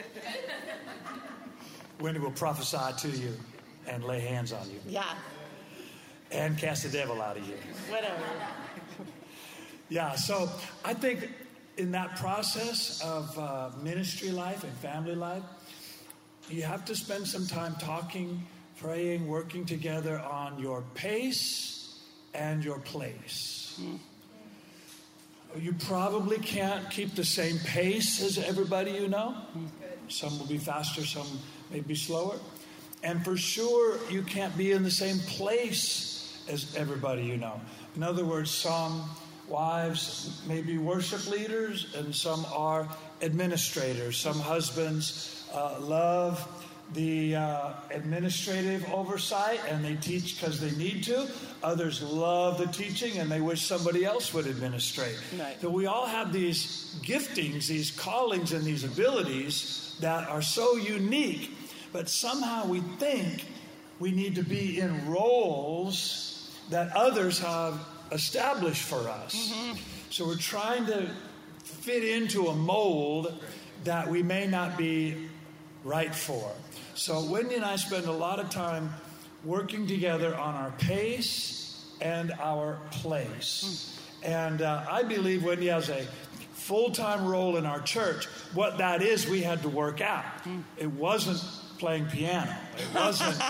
Wendy 2.00 2.18
will 2.18 2.30
prophesy 2.30 3.08
to 3.08 3.16
you 3.16 3.36
and 3.86 4.04
lay 4.04 4.20
hands 4.20 4.52
on 4.52 4.68
you. 4.70 4.80
Yeah. 4.86 5.04
And 6.30 6.56
cast 6.56 6.84
the 6.84 6.88
devil 6.88 7.20
out 7.20 7.36
of 7.36 7.46
you. 7.46 7.54
Whatever. 7.88 8.24
Yeah, 9.88 10.14
so 10.14 10.48
I 10.84 10.94
think 10.94 11.28
in 11.76 11.90
that 11.92 12.16
process 12.16 13.02
of 13.02 13.38
uh, 13.38 13.70
ministry 13.82 14.30
life 14.30 14.64
and 14.64 14.72
family 14.74 15.14
life, 15.14 15.42
you 16.48 16.62
have 16.62 16.84
to 16.86 16.96
spend 16.96 17.26
some 17.26 17.46
time 17.46 17.76
talking, 17.78 18.46
praying, 18.78 19.26
working 19.26 19.66
together 19.66 20.18
on 20.18 20.58
your 20.58 20.82
pace 20.94 22.00
and 22.34 22.64
your 22.64 22.78
place. 22.78 23.78
Mm. 23.82 23.98
You 25.60 25.74
probably 25.74 26.38
can't 26.38 26.88
keep 26.90 27.14
the 27.14 27.24
same 27.24 27.58
pace 27.58 28.22
as 28.22 28.38
everybody 28.38 28.92
you 28.92 29.08
know. 29.08 29.36
Some 30.08 30.38
will 30.38 30.46
be 30.46 30.56
faster, 30.56 31.04
some 31.04 31.26
may 31.70 31.80
be 31.80 31.94
slower. 31.94 32.38
And 33.02 33.24
for 33.24 33.36
sure, 33.36 33.98
you 34.10 34.22
can't 34.22 34.56
be 34.56 34.72
in 34.72 34.82
the 34.82 34.90
same 34.90 35.18
place 35.20 36.36
as 36.48 36.74
everybody 36.76 37.24
you 37.24 37.36
know. 37.36 37.60
In 37.96 38.02
other 38.02 38.24
words, 38.24 38.50
some 38.50 39.08
wives 39.48 40.42
may 40.46 40.62
be 40.62 40.78
worship 40.78 41.28
leaders, 41.28 41.94
and 41.96 42.14
some 42.14 42.46
are 42.52 42.88
administrators. 43.20 44.16
Some 44.16 44.38
husbands 44.38 45.44
uh, 45.52 45.78
love 45.80 46.48
the 46.94 47.36
uh, 47.36 47.72
administrative 47.90 48.86
oversight 48.92 49.58
and 49.68 49.84
they 49.84 49.94
teach 49.96 50.38
because 50.38 50.60
they 50.60 50.70
need 50.72 51.02
to. 51.04 51.26
Others 51.62 52.02
love 52.02 52.58
the 52.58 52.66
teaching 52.66 53.18
and 53.18 53.30
they 53.30 53.40
wish 53.40 53.62
somebody 53.62 54.04
else 54.04 54.34
would 54.34 54.46
administrate. 54.46 55.18
Right. 55.38 55.58
So 55.60 55.70
we 55.70 55.86
all 55.86 56.06
have 56.06 56.32
these 56.32 56.94
giftings, 57.02 57.66
these 57.66 57.90
callings, 57.90 58.52
and 58.52 58.64
these 58.64 58.84
abilities 58.84 59.96
that 60.00 60.28
are 60.28 60.42
so 60.42 60.76
unique 60.76 61.56
but 61.92 62.08
somehow 62.08 62.66
we 62.66 62.80
think 62.98 63.44
we 63.98 64.10
need 64.10 64.34
to 64.34 64.42
be 64.42 64.80
in 64.80 65.08
roles 65.08 66.50
that 66.70 66.94
others 66.96 67.38
have 67.38 67.78
established 68.10 68.82
for 68.82 69.08
us. 69.08 69.34
Mm-hmm. 69.34 69.78
So 70.10 70.26
we're 70.26 70.36
trying 70.36 70.86
to 70.86 71.08
fit 71.62 72.04
into 72.04 72.48
a 72.48 72.54
mold 72.54 73.42
that 73.84 74.08
we 74.08 74.22
may 74.22 74.46
not 74.46 74.76
be 74.76 75.28
right 75.84 76.14
for. 76.14 76.50
So 76.94 77.24
Wendy 77.24 77.56
and 77.56 77.64
I 77.64 77.76
spend 77.76 78.06
a 78.06 78.12
lot 78.12 78.38
of 78.38 78.50
time 78.50 78.92
working 79.44 79.86
together 79.86 80.36
on 80.36 80.54
our 80.54 80.70
pace 80.72 81.84
and 82.00 82.32
our 82.40 82.78
place. 82.90 83.98
Mm. 84.22 84.28
And 84.28 84.62
uh, 84.62 84.84
I 84.88 85.02
believe 85.02 85.44
Wendy 85.44 85.66
has 85.68 85.88
a 85.88 86.06
full 86.52 86.90
time 86.90 87.26
role 87.26 87.56
in 87.56 87.66
our 87.66 87.80
church. 87.80 88.26
What 88.54 88.78
that 88.78 89.02
is, 89.02 89.26
we 89.28 89.42
had 89.42 89.62
to 89.62 89.68
work 89.68 90.00
out. 90.00 90.24
Mm. 90.44 90.62
It 90.76 90.90
wasn't 90.90 91.42
playing 91.82 92.06
piano. 92.06 92.54
It 92.78 92.94
wasn't, 92.94 93.42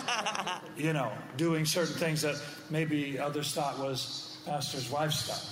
you 0.75 0.95
know, 0.95 1.13
doing 1.37 1.67
certain 1.67 1.97
things 1.97 2.23
that 2.23 2.37
maybe 2.71 3.19
others 3.19 3.53
thought 3.53 3.79
was 3.79 4.39
pastor's 4.47 4.91
wife 4.91 5.13
stuff. 5.13 5.45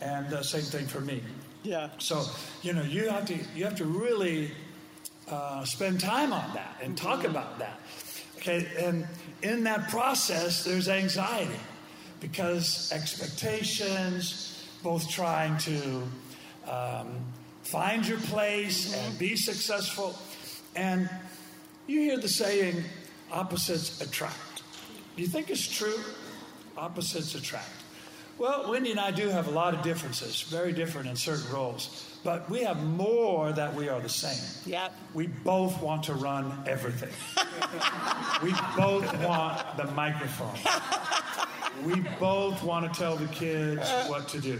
And 0.00 0.28
the 0.28 0.40
uh, 0.40 0.42
same 0.42 0.62
thing 0.62 0.86
for 0.86 1.00
me. 1.00 1.22
Yeah. 1.62 1.90
So, 1.98 2.24
you 2.62 2.72
know, 2.72 2.82
you 2.82 3.08
have 3.08 3.24
to 3.26 3.36
you 3.54 3.64
have 3.64 3.76
to 3.76 3.84
really 3.84 4.50
uh, 5.28 5.64
spend 5.64 6.00
time 6.00 6.32
on 6.32 6.54
that 6.54 6.76
and 6.82 6.98
talk 6.98 7.20
mm-hmm. 7.20 7.30
about 7.30 7.58
that. 7.60 7.78
Okay, 8.38 8.66
and 8.78 9.06
in 9.42 9.64
that 9.64 9.88
process, 9.88 10.64
there's 10.64 10.88
anxiety 10.88 11.60
because 12.20 12.92
expectations, 12.92 14.66
both 14.82 15.08
trying 15.08 15.56
to 15.58 16.02
um, 16.68 17.08
find 17.62 18.06
your 18.06 18.18
place 18.18 18.92
mm-hmm. 18.92 19.06
and 19.06 19.18
be 19.18 19.36
successful, 19.36 20.14
and 20.76 21.08
you 21.86 22.00
hear 22.00 22.18
the 22.18 22.28
saying, 22.28 22.82
opposites 23.30 24.00
attract. 24.00 24.62
Do 25.16 25.22
you 25.22 25.28
think 25.28 25.50
it's 25.50 25.66
true? 25.66 25.98
Opposites 26.76 27.34
attract. 27.34 27.70
Well, 28.36 28.70
Wendy 28.70 28.90
and 28.90 28.98
I 28.98 29.12
do 29.12 29.28
have 29.28 29.46
a 29.46 29.52
lot 29.52 29.74
of 29.74 29.82
differences, 29.82 30.42
very 30.42 30.72
different 30.72 31.08
in 31.08 31.14
certain 31.14 31.52
roles, 31.52 32.18
but 32.24 32.50
we 32.50 32.62
have 32.62 32.82
more 32.82 33.52
that 33.52 33.72
we 33.74 33.88
are 33.88 34.00
the 34.00 34.08
same. 34.08 34.42
Yep. 34.66 34.92
We 35.14 35.28
both 35.28 35.80
want 35.80 36.02
to 36.04 36.14
run 36.14 36.52
everything. 36.66 37.12
we 38.42 38.52
both 38.76 39.06
want 39.24 39.76
the 39.76 39.84
microphone. 39.92 40.58
We 41.84 42.00
both 42.18 42.62
want 42.64 42.92
to 42.92 42.98
tell 42.98 43.16
the 43.16 43.26
kids 43.28 43.88
what 44.08 44.26
to 44.28 44.40
do. 44.40 44.58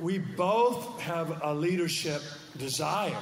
We 0.00 0.18
both 0.18 1.00
have 1.00 1.42
a 1.42 1.54
leadership 1.54 2.22
desire. 2.56 3.16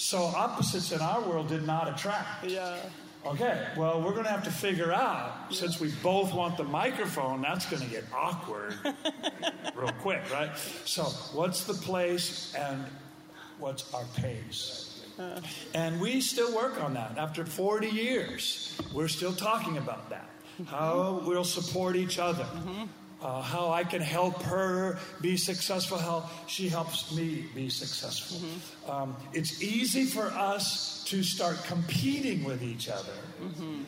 So 0.00 0.22
opposites 0.34 0.92
in 0.92 1.00
our 1.02 1.20
world 1.20 1.48
did 1.48 1.66
not 1.66 1.86
attract. 1.86 2.46
Yeah. 2.46 2.78
Okay, 3.26 3.66
well, 3.76 4.00
we're 4.00 4.12
going 4.12 4.24
to 4.24 4.30
have 4.30 4.44
to 4.44 4.50
figure 4.50 4.94
out, 4.94 5.52
since 5.52 5.78
we 5.78 5.90
both 6.02 6.32
want 6.32 6.56
the 6.56 6.64
microphone, 6.64 7.42
that's 7.42 7.66
going 7.66 7.82
to 7.82 7.88
get 7.88 8.04
awkward 8.14 8.74
real 9.74 9.92
quick, 10.00 10.22
right? 10.32 10.56
So, 10.86 11.02
what's 11.34 11.64
the 11.64 11.74
place 11.74 12.54
and 12.54 12.82
what's 13.58 13.92
our 13.92 14.06
pace? 14.16 15.02
Uh. 15.18 15.38
And 15.74 16.00
we 16.00 16.22
still 16.22 16.56
work 16.56 16.82
on 16.82 16.94
that. 16.94 17.18
After 17.18 17.44
40 17.44 17.88
years, 17.88 18.80
we're 18.94 19.08
still 19.08 19.34
talking 19.34 19.76
about 19.76 20.08
that. 20.08 20.30
How 20.66 21.22
we'll 21.26 21.44
support 21.44 21.94
each 21.94 22.18
other. 22.18 22.44
Mm-hmm 22.44 22.84
uh, 23.22 23.42
how 23.42 23.70
I 23.70 23.84
can 23.84 24.00
help 24.00 24.42
her 24.44 24.98
be 25.20 25.36
successful, 25.36 25.98
how 25.98 26.28
she 26.46 26.68
helps 26.68 27.14
me 27.14 27.44
be 27.54 27.68
successful. 27.68 28.38
Mm-hmm. 28.38 28.90
Um, 28.90 29.16
it's 29.32 29.62
easy 29.62 30.04
for 30.04 30.26
us 30.28 31.04
to 31.08 31.22
start 31.22 31.62
competing 31.64 32.44
with 32.44 32.62
each 32.62 32.88
other 32.88 33.12
mm-hmm. 33.42 33.82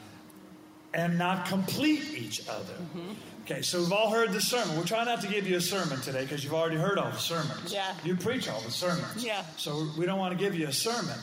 and 0.93 1.19
not 1.19 1.47
complete 1.47 2.03
each 2.15 2.47
other. 2.49 2.75
Mm-hmm. 2.75 3.13
Okay, 3.45 3.63
so 3.63 3.81
we've 3.81 3.93
all 3.93 4.11
heard 4.11 4.33
the 4.33 4.41
sermon. 4.41 4.77
We're 4.77 4.85
trying 4.85 5.07
not 5.07 5.21
to 5.23 5.27
give 5.29 5.49
you 5.49 5.57
a 5.57 5.61
sermon 5.61 6.01
today 6.01 6.23
because 6.23 6.45
you've 6.45 6.55
already 6.55 6.77
heard 6.77 6.97
all 6.99 7.11
the 7.11 7.17
sermons. 7.17 7.73
Yeah. 7.73 7.93
You 8.05 8.15
preach 8.17 8.49
all 8.49 8.61
the 8.61 8.71
sermons. 8.71 9.25
Yeah. 9.25 9.43
So 9.57 9.89
we 9.99 10.07
don't 10.07 10.19
want 10.19 10.39
to 10.39 10.45
give 10.45 10.55
you 10.55 10.69
a 10.69 10.73
sermon. 10.73 11.19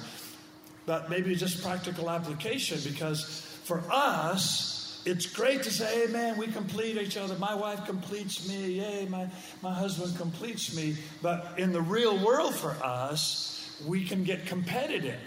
but 0.89 1.07
maybe 1.07 1.35
just 1.35 1.61
practical 1.61 2.09
application 2.09 2.79
because 2.83 3.23
for 3.63 3.83
us, 3.91 4.78
it's 5.09 5.25
great 5.25 5.63
to 5.63 5.71
say, 5.71 6.05
hey 6.05 6.13
man, 6.13 6.37
we 6.37 6.47
complete 6.47 6.97
each 6.97 7.17
other. 7.17 7.35
My 7.35 7.55
wife 7.55 7.85
completes 7.85 8.47
me. 8.47 8.73
Yay, 8.73 9.07
my, 9.09 9.27
my 9.61 9.73
husband 9.73 10.15
completes 10.17 10.75
me. 10.75 10.95
But 11.21 11.55
in 11.57 11.71
the 11.71 11.81
real 11.81 12.23
world 12.23 12.53
for 12.53 12.71
us, 12.83 13.75
we 13.87 14.05
can 14.05 14.23
get 14.23 14.45
competitive. 14.45 15.19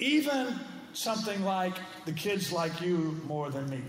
Even 0.00 0.58
something 0.92 1.44
like 1.44 1.74
the 2.04 2.12
kids 2.12 2.52
like 2.52 2.80
you 2.80 3.20
more 3.26 3.50
than 3.50 3.70
me. 3.70 3.82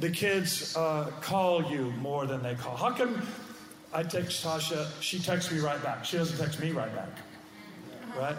The 0.00 0.10
kids 0.10 0.74
uh, 0.74 1.10
call 1.20 1.70
you 1.70 1.92
more 1.98 2.26
than 2.26 2.42
they 2.42 2.54
call. 2.54 2.76
How 2.76 2.92
come 2.92 3.22
I 3.92 4.02
text 4.02 4.42
Tasha, 4.42 4.88
she 5.00 5.18
texts 5.18 5.52
me 5.52 5.60
right 5.60 5.80
back. 5.82 6.04
She 6.04 6.16
doesn't 6.16 6.38
text 6.38 6.58
me 6.58 6.70
right 6.70 6.94
back. 6.94 7.18
Right? 8.18 8.36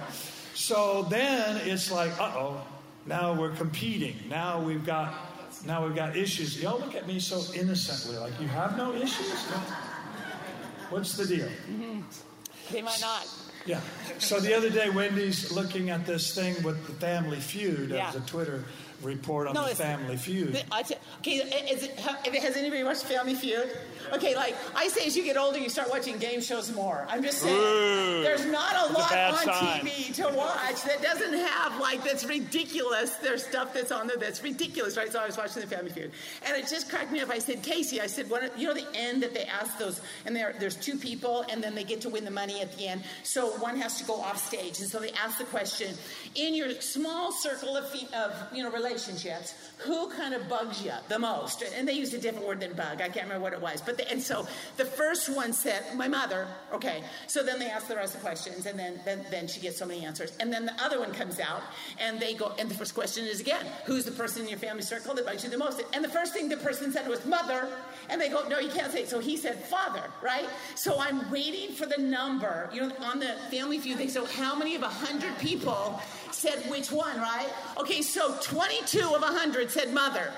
So 0.55 1.03
then 1.03 1.61
it's 1.67 1.91
like, 1.91 2.11
uh 2.19 2.31
oh, 2.35 2.67
now 3.05 3.33
we're 3.33 3.55
competing. 3.55 4.15
Now 4.29 4.61
we've 4.61 4.85
got 4.85 5.13
now 5.65 5.85
we've 5.85 5.95
got 5.95 6.15
issues. 6.17 6.61
Y'all 6.61 6.79
look 6.79 6.95
at 6.95 7.07
me 7.07 7.19
so 7.19 7.41
innocently, 7.53 8.17
like 8.17 8.39
you 8.39 8.47
have 8.47 8.77
no 8.77 8.93
issues? 8.93 9.33
What's 10.89 11.15
the 11.15 11.25
deal? 11.25 11.47
Mm-hmm. 11.47 12.01
They 12.71 12.81
might 12.81 13.01
not. 13.01 13.27
Yeah. 13.65 13.79
So 14.19 14.39
the 14.39 14.53
other 14.53 14.69
day, 14.69 14.89
Wendy's 14.89 15.51
looking 15.51 15.89
at 15.89 16.05
this 16.05 16.35
thing 16.35 16.61
with 16.63 16.85
the 16.85 16.93
Family 16.93 17.39
Feud. 17.39 17.89
Yeah. 17.89 18.09
As 18.09 18.15
a 18.15 18.21
Twitter 18.21 18.63
report 19.03 19.47
on 19.47 19.53
no, 19.53 19.67
the 19.67 19.75
Family 19.75 20.17
Feud. 20.17 20.53
The, 20.53 20.97
okay, 21.19 21.35
is 21.71 21.83
it, 21.83 21.99
has 21.99 22.57
anybody 22.57 22.83
watched 22.83 23.03
Family 23.03 23.35
Feud? 23.35 23.69
Okay, 24.13 24.35
like 24.35 24.55
I 24.75 24.87
say, 24.89 25.07
as 25.07 25.15
you 25.17 25.23
get 25.23 25.37
older, 25.37 25.57
you 25.57 25.69
start 25.69 25.89
watching 25.89 26.17
game 26.17 26.41
shows 26.41 26.73
more. 26.73 27.05
I'm 27.09 27.23
just 27.23 27.39
saying, 27.39 27.55
Ooh, 27.55 28.21
there's 28.21 28.45
not 28.45 28.89
a 28.89 28.93
lot 28.93 29.11
a 29.11 29.31
on 29.31 29.43
sign. 29.43 29.81
TV 29.81 30.13
to 30.15 30.35
watch 30.35 30.83
that 30.83 31.01
doesn't 31.01 31.33
have 31.33 31.79
like 31.79 32.03
that's 32.03 32.25
ridiculous. 32.25 33.15
There's 33.15 33.45
stuff 33.45 33.73
that's 33.73 33.91
on 33.91 34.07
there 34.07 34.17
that's 34.17 34.43
ridiculous, 34.43 34.97
right? 34.97 35.11
So 35.11 35.19
I 35.19 35.25
was 35.25 35.37
watching 35.37 35.61
the 35.61 35.67
Family 35.67 35.91
Feud, 35.91 36.11
and 36.45 36.57
it 36.57 36.67
just 36.67 36.89
cracked 36.89 37.11
me 37.11 37.21
up. 37.21 37.29
I 37.29 37.39
said, 37.39 37.63
Casey, 37.63 38.01
I 38.01 38.07
said, 38.07 38.29
what, 38.29 38.57
you 38.59 38.67
know, 38.67 38.73
the 38.73 38.87
end 38.93 39.23
that 39.23 39.33
they 39.33 39.45
ask 39.45 39.77
those, 39.77 40.01
and 40.25 40.35
there, 40.35 40.53
there's 40.59 40.75
two 40.75 40.97
people, 40.97 41.45
and 41.49 41.63
then 41.63 41.73
they 41.75 41.83
get 41.83 42.01
to 42.01 42.09
win 42.09 42.25
the 42.25 42.31
money 42.31 42.61
at 42.61 42.75
the 42.77 42.87
end. 42.87 43.03
So 43.23 43.51
one 43.57 43.77
has 43.77 43.97
to 43.99 44.05
go 44.05 44.15
off 44.15 44.37
stage, 44.37 44.79
and 44.79 44.89
so 44.89 44.99
they 44.99 45.11
ask 45.11 45.37
the 45.37 45.45
question: 45.45 45.93
in 46.35 46.53
your 46.53 46.79
small 46.81 47.31
circle 47.31 47.75
of, 47.75 47.85
of 48.13 48.35
you 48.53 48.63
know 48.63 48.71
relationships, 48.71 48.92
who 49.77 50.09
kind 50.09 50.33
of 50.33 50.47
bugs 50.47 50.83
you 50.83 50.91
the 51.09 51.19
most? 51.19 51.63
And 51.75 51.87
they 51.87 51.93
used 51.93 52.13
a 52.13 52.17
different 52.17 52.47
word 52.47 52.59
than 52.59 52.73
bug. 52.73 53.01
I 53.01 53.09
can't 53.09 53.27
remember 53.27 53.41
what 53.41 53.53
it 53.53 53.61
was, 53.61 53.81
but 53.81 53.99
and 54.09 54.21
so 54.21 54.47
the 54.77 54.85
first 54.85 55.29
one 55.35 55.53
said, 55.53 55.83
my 55.95 56.07
mother, 56.07 56.47
okay. 56.73 57.03
So 57.27 57.43
then 57.43 57.59
they 57.59 57.69
ask 57.69 57.87
the 57.87 57.95
rest 57.95 58.15
of 58.15 58.21
the 58.21 58.27
questions, 58.27 58.65
and 58.65 58.77
then, 58.77 58.99
then, 59.05 59.25
then 59.29 59.47
she 59.47 59.59
gets 59.59 59.77
so 59.77 59.85
many 59.85 60.05
answers. 60.05 60.33
And 60.39 60.51
then 60.51 60.65
the 60.65 60.83
other 60.83 60.99
one 60.99 61.11
comes 61.13 61.39
out, 61.39 61.61
and 61.99 62.19
they 62.19 62.33
go, 62.33 62.53
and 62.57 62.69
the 62.69 62.75
first 62.75 62.93
question 62.93 63.25
is 63.25 63.39
again, 63.39 63.65
who's 63.85 64.05
the 64.05 64.11
person 64.11 64.43
in 64.43 64.49
your 64.49 64.59
family 64.59 64.83
circle 64.83 65.13
that 65.15 65.25
bugs 65.25 65.43
you 65.43 65.49
the 65.49 65.57
most? 65.57 65.81
And 65.93 66.03
the 66.03 66.09
first 66.09 66.33
thing 66.33 66.49
the 66.49 66.57
person 66.57 66.91
said 66.91 67.07
was 67.07 67.25
mother, 67.25 67.67
and 68.09 68.19
they 68.19 68.29
go, 68.29 68.47
no, 68.47 68.59
you 68.59 68.69
can't 68.69 68.91
say 68.91 69.03
it. 69.03 69.09
So 69.09 69.19
he 69.19 69.37
said 69.37 69.63
father, 69.65 70.03
right? 70.21 70.47
So 70.75 70.99
I'm 70.99 71.29
waiting 71.31 71.75
for 71.75 71.85
the 71.85 72.01
number. 72.01 72.69
You 72.73 72.81
know, 72.81 72.91
on 73.01 73.19
the 73.19 73.35
Family 73.51 73.79
Feud, 73.79 73.97
they 73.97 74.07
so 74.07 74.25
how 74.25 74.55
many 74.55 74.75
of 74.75 74.83
a 74.83 74.87
hundred 74.87 75.37
people 75.39 75.99
said 76.33 76.69
which 76.69 76.91
one, 76.91 77.17
right? 77.17 77.47
Okay, 77.77 78.01
so 78.01 78.35
22 78.41 78.99
of 78.99 79.17
a 79.17 79.19
100 79.19 79.69
said 79.71 79.93
mother. 79.93 80.31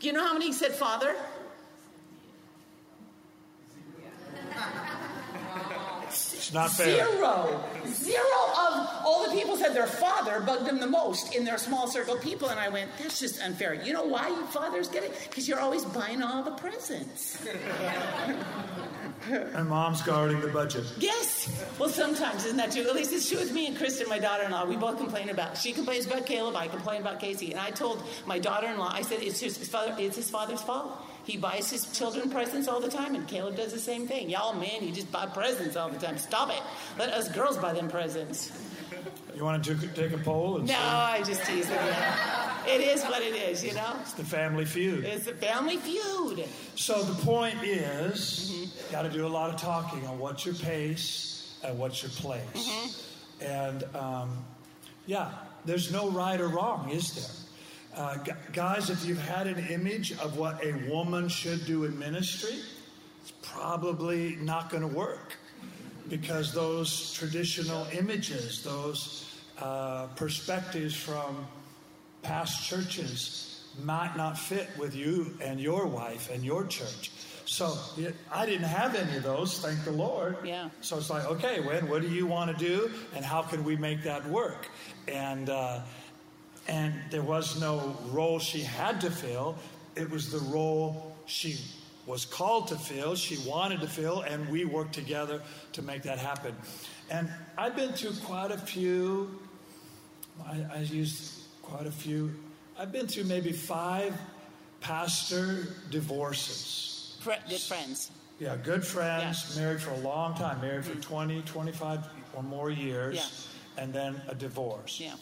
Do 0.00 0.06
you 0.06 0.12
know 0.12 0.26
how 0.26 0.32
many 0.32 0.52
said 0.52 0.72
father? 0.72 1.14
It's 6.50 6.54
not 6.56 6.72
fair. 6.72 7.06
Zero. 7.06 7.64
Zero 7.86 8.40
of 8.58 8.88
all 9.06 9.24
the 9.24 9.32
people 9.32 9.56
said 9.56 9.72
their 9.72 9.86
father 9.86 10.40
bugged 10.40 10.66
them 10.66 10.80
the 10.80 10.86
most 10.88 11.32
in 11.32 11.44
their 11.44 11.58
small 11.58 11.86
circle 11.86 12.14
of 12.14 12.22
people. 12.22 12.48
And 12.48 12.58
I 12.58 12.68
went, 12.68 12.90
that's 12.98 13.20
just 13.20 13.40
unfair. 13.40 13.74
You 13.74 13.92
know 13.92 14.02
why 14.02 14.26
you 14.30 14.44
fathers 14.46 14.88
get 14.88 15.04
it? 15.04 15.16
Because 15.28 15.46
you're 15.46 15.60
always 15.60 15.84
buying 15.84 16.22
all 16.22 16.42
the 16.42 16.50
presents. 16.50 17.38
and 19.30 19.68
mom's 19.68 20.02
guarding 20.02 20.40
the 20.40 20.48
budget. 20.48 20.92
Yes. 20.98 21.48
Well, 21.78 21.88
sometimes, 21.88 22.44
isn't 22.44 22.56
that 22.56 22.72
true? 22.72 22.82
At 22.82 22.96
least 22.96 23.12
it's 23.12 23.28
true 23.28 23.38
with 23.38 23.52
me 23.52 23.68
and 23.68 23.76
Kristen, 23.76 24.08
my 24.08 24.18
daughter 24.18 24.42
in 24.42 24.50
law. 24.50 24.66
We 24.66 24.74
both 24.74 24.98
complain 24.98 25.28
about 25.28 25.56
She 25.56 25.72
complains 25.72 26.06
about 26.06 26.26
Caleb, 26.26 26.56
I 26.56 26.66
complain 26.66 27.00
about 27.00 27.20
Casey. 27.20 27.52
And 27.52 27.60
I 27.60 27.70
told 27.70 28.02
my 28.26 28.40
daughter 28.40 28.66
in 28.66 28.76
law, 28.76 28.90
I 28.92 29.02
said, 29.02 29.22
it's 29.22 29.38
his, 29.38 29.56
father, 29.68 29.94
it's 30.00 30.16
his 30.16 30.28
father's 30.28 30.62
fault. 30.62 31.00
He 31.30 31.36
buys 31.36 31.70
his 31.70 31.86
children 31.96 32.28
presents 32.28 32.66
all 32.66 32.80
the 32.80 32.90
time, 32.90 33.14
and 33.14 33.24
Caleb 33.28 33.54
does 33.54 33.72
the 33.72 33.78
same 33.78 34.08
thing. 34.08 34.28
Y'all, 34.28 34.52
man, 34.52 34.82
you 34.82 34.90
just 34.90 35.12
buy 35.12 35.26
presents 35.26 35.76
all 35.76 35.88
the 35.88 35.98
time. 36.04 36.18
Stop 36.18 36.50
it. 36.50 36.60
Let 36.98 37.10
us 37.10 37.28
girls 37.28 37.56
buy 37.56 37.72
them 37.72 37.88
presents. 37.88 38.50
You 39.36 39.44
want 39.44 39.62
to 39.62 39.76
take 39.94 40.10
a 40.10 40.18
poll? 40.18 40.58
no, 40.58 40.74
I 40.76 41.22
just 41.24 41.44
tease 41.44 41.68
them. 41.68 41.94
It 42.66 42.80
is 42.80 43.04
what 43.04 43.22
it 43.22 43.36
is, 43.36 43.64
you 43.64 43.74
know? 43.74 43.94
It's 44.00 44.14
the 44.14 44.24
family 44.24 44.64
feud. 44.64 45.04
It's 45.04 45.26
the 45.26 45.34
family 45.34 45.76
feud. 45.76 46.48
So 46.74 47.00
the 47.00 47.22
point 47.22 47.62
is, 47.62 48.50
mm-hmm. 48.52 48.92
got 48.92 49.02
to 49.02 49.08
do 49.08 49.24
a 49.24 49.28
lot 49.28 49.54
of 49.54 49.60
talking 49.60 50.04
on 50.08 50.18
what's 50.18 50.44
your 50.44 50.56
pace 50.56 51.54
and 51.62 51.78
what's 51.78 52.02
your 52.02 52.10
place. 52.10 52.42
Mm-hmm. 52.54 53.44
And 53.46 53.84
um, 53.94 54.44
yeah, 55.06 55.30
there's 55.64 55.92
no 55.92 56.10
right 56.10 56.40
or 56.40 56.48
wrong, 56.48 56.90
is 56.90 57.12
there? 57.12 57.39
Uh, 57.96 58.16
guys, 58.52 58.88
if 58.88 59.04
you've 59.04 59.20
had 59.20 59.46
an 59.46 59.58
image 59.68 60.12
of 60.18 60.36
what 60.36 60.64
a 60.64 60.72
woman 60.88 61.28
should 61.28 61.64
do 61.66 61.84
in 61.84 61.98
ministry, 61.98 62.56
it's 63.20 63.32
probably 63.42 64.36
not 64.36 64.70
going 64.70 64.82
to 64.82 64.94
work 64.94 65.36
because 66.08 66.52
those 66.52 67.12
traditional 67.12 67.86
images, 67.92 68.62
those 68.62 69.26
uh, 69.58 70.06
perspectives 70.16 70.94
from 70.94 71.46
past 72.22 72.68
churches 72.68 73.64
might 73.82 74.16
not 74.16 74.38
fit 74.38 74.68
with 74.78 74.94
you 74.94 75.36
and 75.40 75.60
your 75.60 75.86
wife 75.86 76.30
and 76.30 76.44
your 76.44 76.66
church. 76.66 77.10
So 77.46 77.76
I 78.32 78.46
didn't 78.46 78.68
have 78.68 78.94
any 78.94 79.16
of 79.16 79.24
those, 79.24 79.58
thank 79.58 79.84
the 79.84 79.90
Lord. 79.90 80.36
Yeah. 80.44 80.70
So 80.80 80.98
it's 80.98 81.10
like, 81.10 81.24
okay, 81.26 81.60
when 81.60 81.88
what 81.88 82.02
do 82.02 82.08
you 82.08 82.26
want 82.26 82.56
to 82.56 82.64
do, 82.64 82.90
and 83.16 83.24
how 83.24 83.42
can 83.42 83.64
we 83.64 83.76
make 83.76 84.04
that 84.04 84.24
work? 84.28 84.68
And 85.08 85.50
uh, 85.50 85.80
and 86.68 86.94
there 87.10 87.22
was 87.22 87.60
no 87.60 87.96
role 88.10 88.38
she 88.38 88.60
had 88.60 89.00
to 89.00 89.10
fill. 89.10 89.56
It 89.96 90.10
was 90.10 90.30
the 90.30 90.38
role 90.38 91.16
she 91.26 91.58
was 92.06 92.24
called 92.24 92.68
to 92.68 92.76
fill, 92.76 93.14
she 93.14 93.36
wanted 93.48 93.80
to 93.80 93.86
fill, 93.86 94.22
and 94.22 94.48
we 94.48 94.64
worked 94.64 94.94
together 94.94 95.40
to 95.72 95.82
make 95.82 96.02
that 96.02 96.18
happen. 96.18 96.54
And 97.10 97.28
I've 97.56 97.76
been 97.76 97.92
through 97.92 98.14
quite 98.24 98.50
a 98.50 98.58
few, 98.58 99.38
I, 100.44 100.64
I 100.74 100.78
used 100.80 101.42
quite 101.62 101.86
a 101.86 101.90
few, 101.90 102.34
I've 102.78 102.92
been 102.92 103.06
through 103.06 103.24
maybe 103.24 103.52
five 103.52 104.14
pastor 104.80 105.68
divorces. 105.90 107.18
good 107.48 107.60
friends. 107.60 108.10
Yeah, 108.38 108.56
good 108.56 108.84
friends, 108.84 109.54
yeah. 109.54 109.62
married 109.62 109.80
for 109.80 109.90
a 109.90 109.98
long 109.98 110.34
time, 110.34 110.60
married 110.62 110.84
for 110.84 110.96
mm. 110.96 111.02
20, 111.02 111.42
25 111.42 112.00
or 112.34 112.42
more 112.42 112.70
years, 112.70 113.16
yeah. 113.16 113.82
and 113.82 113.92
then 113.92 114.20
a 114.28 114.34
divorce. 114.34 114.98
Yeah. 114.98 115.14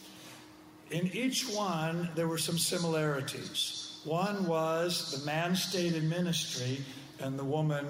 In 0.91 1.07
each 1.13 1.47
one, 1.49 2.09
there 2.15 2.27
were 2.27 2.37
some 2.37 2.57
similarities. 2.57 3.99
One 4.05 4.47
was 4.47 5.11
the 5.19 5.25
man 5.25 5.55
stayed 5.55 5.93
in 5.93 6.09
ministry 6.09 6.83
and 7.19 7.37
the 7.37 7.43
woman 7.43 7.85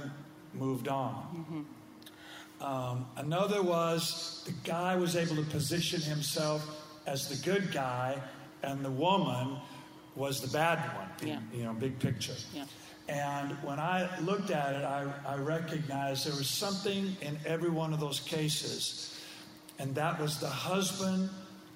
moved 0.54 0.88
on. 0.88 1.14
Mm-hmm. 1.14 2.64
Um, 2.64 3.06
another 3.16 3.64
was 3.64 4.44
the 4.46 4.54
guy 4.70 4.96
was 4.96 5.16
able 5.16 5.36
to 5.38 5.44
position 5.44 6.02
himself 6.02 6.68
as 7.08 7.28
the 7.30 7.50
good 7.50 7.72
guy, 7.72 8.22
and 8.64 8.84
the 8.84 8.92
woman 8.92 9.58
was 10.16 10.42
the 10.42 10.50
bad 10.50 10.80
one. 10.98 11.08
Yeah. 11.24 11.40
You 11.54 11.64
know, 11.64 11.74
big 11.74 12.00
picture. 12.00 12.36
Yeah. 12.54 12.66
And 13.08 13.52
when 13.64 13.80
I 13.80 14.20
looked 14.20 14.52
at 14.52 14.76
it, 14.76 14.84
I, 14.84 15.12
I 15.26 15.38
recognized 15.38 16.28
there 16.28 16.36
was 16.36 16.50
something 16.50 17.16
in 17.22 17.40
every 17.46 17.70
one 17.70 17.94
of 17.94 18.00
those 18.00 18.20
cases, 18.20 19.18
and 19.80 19.96
that 19.96 20.20
was 20.20 20.40
the 20.40 20.50
husband 20.50 21.30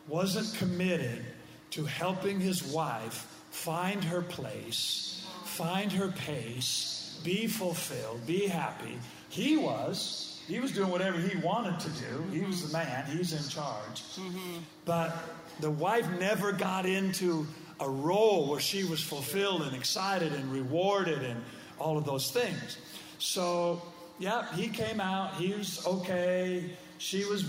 wasn't 0.07 0.53
committed 0.57 1.23
to 1.71 1.85
helping 1.85 2.39
his 2.39 2.63
wife 2.63 3.27
find 3.51 4.03
her 4.03 4.21
place, 4.21 5.25
find 5.45 5.91
her 5.91 6.09
pace, 6.09 7.19
be 7.23 7.47
fulfilled, 7.47 8.25
be 8.25 8.47
happy. 8.47 8.97
He 9.29 9.57
was. 9.57 10.41
He 10.47 10.59
was 10.59 10.71
doing 10.71 10.89
whatever 10.91 11.17
he 11.17 11.37
wanted 11.37 11.79
to 11.79 11.89
do. 11.89 12.23
He 12.31 12.41
was 12.41 12.67
the 12.67 12.77
man, 12.77 13.05
he's 13.05 13.31
in 13.31 13.49
charge. 13.49 14.01
Mm-hmm. 14.15 14.57
But 14.85 15.15
the 15.61 15.71
wife 15.71 16.07
never 16.19 16.51
got 16.51 16.85
into 16.85 17.47
a 17.79 17.89
role 17.89 18.49
where 18.49 18.59
she 18.59 18.83
was 18.83 19.01
fulfilled 19.01 19.61
and 19.61 19.75
excited 19.75 20.33
and 20.33 20.51
rewarded 20.51 21.23
and 21.23 21.41
all 21.79 21.97
of 21.97 22.05
those 22.05 22.31
things. 22.31 22.77
So, 23.19 23.81
yeah, 24.19 24.53
he 24.53 24.67
came 24.67 24.99
out. 24.99 25.35
He 25.35 25.53
was 25.53 25.85
okay. 25.85 26.69
She 26.97 27.25
was 27.25 27.43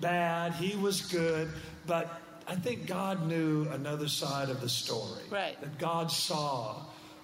bad. 0.00 0.54
He 0.54 0.76
was 0.76 1.02
good. 1.02 1.48
But 1.86 2.20
I 2.48 2.54
think 2.54 2.86
God 2.86 3.26
knew 3.26 3.68
another 3.70 4.08
side 4.08 4.48
of 4.48 4.60
the 4.60 4.68
story. 4.68 5.22
Right. 5.30 5.60
That 5.60 5.78
God 5.78 6.10
saw 6.10 6.76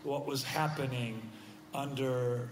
what 0.03 0.27
was 0.27 0.43
happening 0.43 1.23
under 1.75 2.49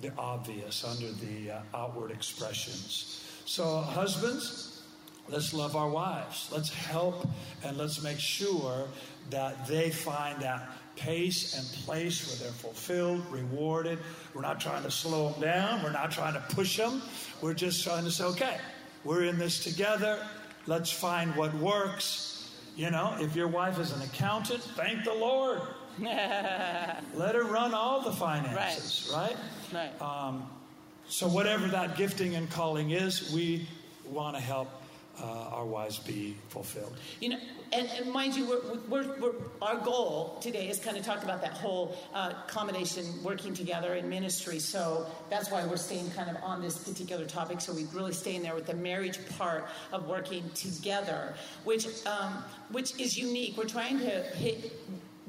the 0.00 0.12
obvious, 0.16 0.84
under 0.84 1.10
the 1.12 1.50
uh, 1.50 1.60
outward 1.74 2.10
expressions. 2.10 3.24
So, 3.44 3.78
husbands, 3.78 4.82
let's 5.28 5.52
love 5.52 5.74
our 5.74 5.88
wives. 5.88 6.48
Let's 6.52 6.72
help 6.72 7.26
and 7.64 7.76
let's 7.76 8.02
make 8.02 8.20
sure 8.20 8.86
that 9.30 9.66
they 9.66 9.90
find 9.90 10.40
that 10.42 10.70
pace 10.96 11.56
and 11.56 11.66
place 11.84 12.26
where 12.28 12.36
they're 12.36 12.58
fulfilled, 12.58 13.24
rewarded. 13.30 13.98
We're 14.34 14.42
not 14.42 14.60
trying 14.60 14.82
to 14.84 14.90
slow 14.90 15.30
them 15.30 15.40
down. 15.40 15.82
We're 15.82 15.92
not 15.92 16.10
trying 16.10 16.34
to 16.34 16.40
push 16.54 16.76
them. 16.76 17.02
We're 17.40 17.54
just 17.54 17.84
trying 17.84 18.04
to 18.04 18.10
say, 18.10 18.24
okay, 18.24 18.56
we're 19.04 19.24
in 19.24 19.38
this 19.38 19.62
together. 19.62 20.24
Let's 20.68 20.90
find 20.90 21.34
what 21.34 21.54
works. 21.54 22.46
You 22.76 22.90
know, 22.90 23.16
if 23.18 23.34
your 23.34 23.48
wife 23.48 23.80
is 23.80 23.90
an 23.90 24.02
accountant, 24.02 24.62
thank 24.62 25.02
the 25.02 25.14
Lord. 25.14 25.62
Let 25.98 27.34
her 27.34 27.42
run 27.44 27.72
all 27.72 28.02
the 28.02 28.12
finances, 28.12 29.10
right? 29.12 29.34
Right. 29.72 29.90
right. 29.98 30.02
Um, 30.02 30.46
so, 31.08 31.26
whatever 31.26 31.66
that 31.68 31.96
gifting 31.96 32.36
and 32.36 32.50
calling 32.50 32.90
is, 32.90 33.32
we 33.32 33.66
want 34.10 34.36
to 34.36 34.42
help 34.42 34.68
uh, 35.22 35.50
our 35.52 35.64
wives 35.64 35.98
be 35.98 36.36
fulfilled. 36.48 36.96
You 37.20 37.30
know, 37.30 37.38
and, 37.72 37.88
and 37.88 38.12
mind 38.12 38.34
you, 38.34 38.46
we're, 38.46 38.78
we're, 38.88 39.20
we're, 39.20 39.34
our 39.60 39.76
goal 39.76 40.38
today 40.40 40.68
is 40.68 40.78
kind 40.78 40.96
of 40.96 41.04
talk 41.04 41.22
about 41.22 41.42
that 41.42 41.52
whole 41.52 41.96
uh, 42.14 42.32
combination, 42.46 43.04
working 43.22 43.54
together 43.54 43.94
in 43.94 44.08
ministry. 44.08 44.58
So 44.58 45.06
that's 45.28 45.50
why 45.50 45.66
we're 45.66 45.76
staying 45.76 46.10
kind 46.12 46.30
of 46.30 46.42
on 46.42 46.62
this 46.62 46.78
particular 46.78 47.26
topic. 47.26 47.60
So 47.60 47.72
we 47.72 47.84
really 47.92 48.12
stay 48.12 48.36
in 48.36 48.42
there 48.42 48.54
with 48.54 48.66
the 48.66 48.74
marriage 48.74 49.18
part 49.36 49.66
of 49.92 50.06
working 50.06 50.48
together, 50.54 51.34
which 51.64 51.86
um, 52.06 52.44
which 52.70 52.98
is 52.98 53.18
unique. 53.18 53.56
We're 53.56 53.64
trying 53.64 53.98
to 54.00 54.22
hit 54.22 54.72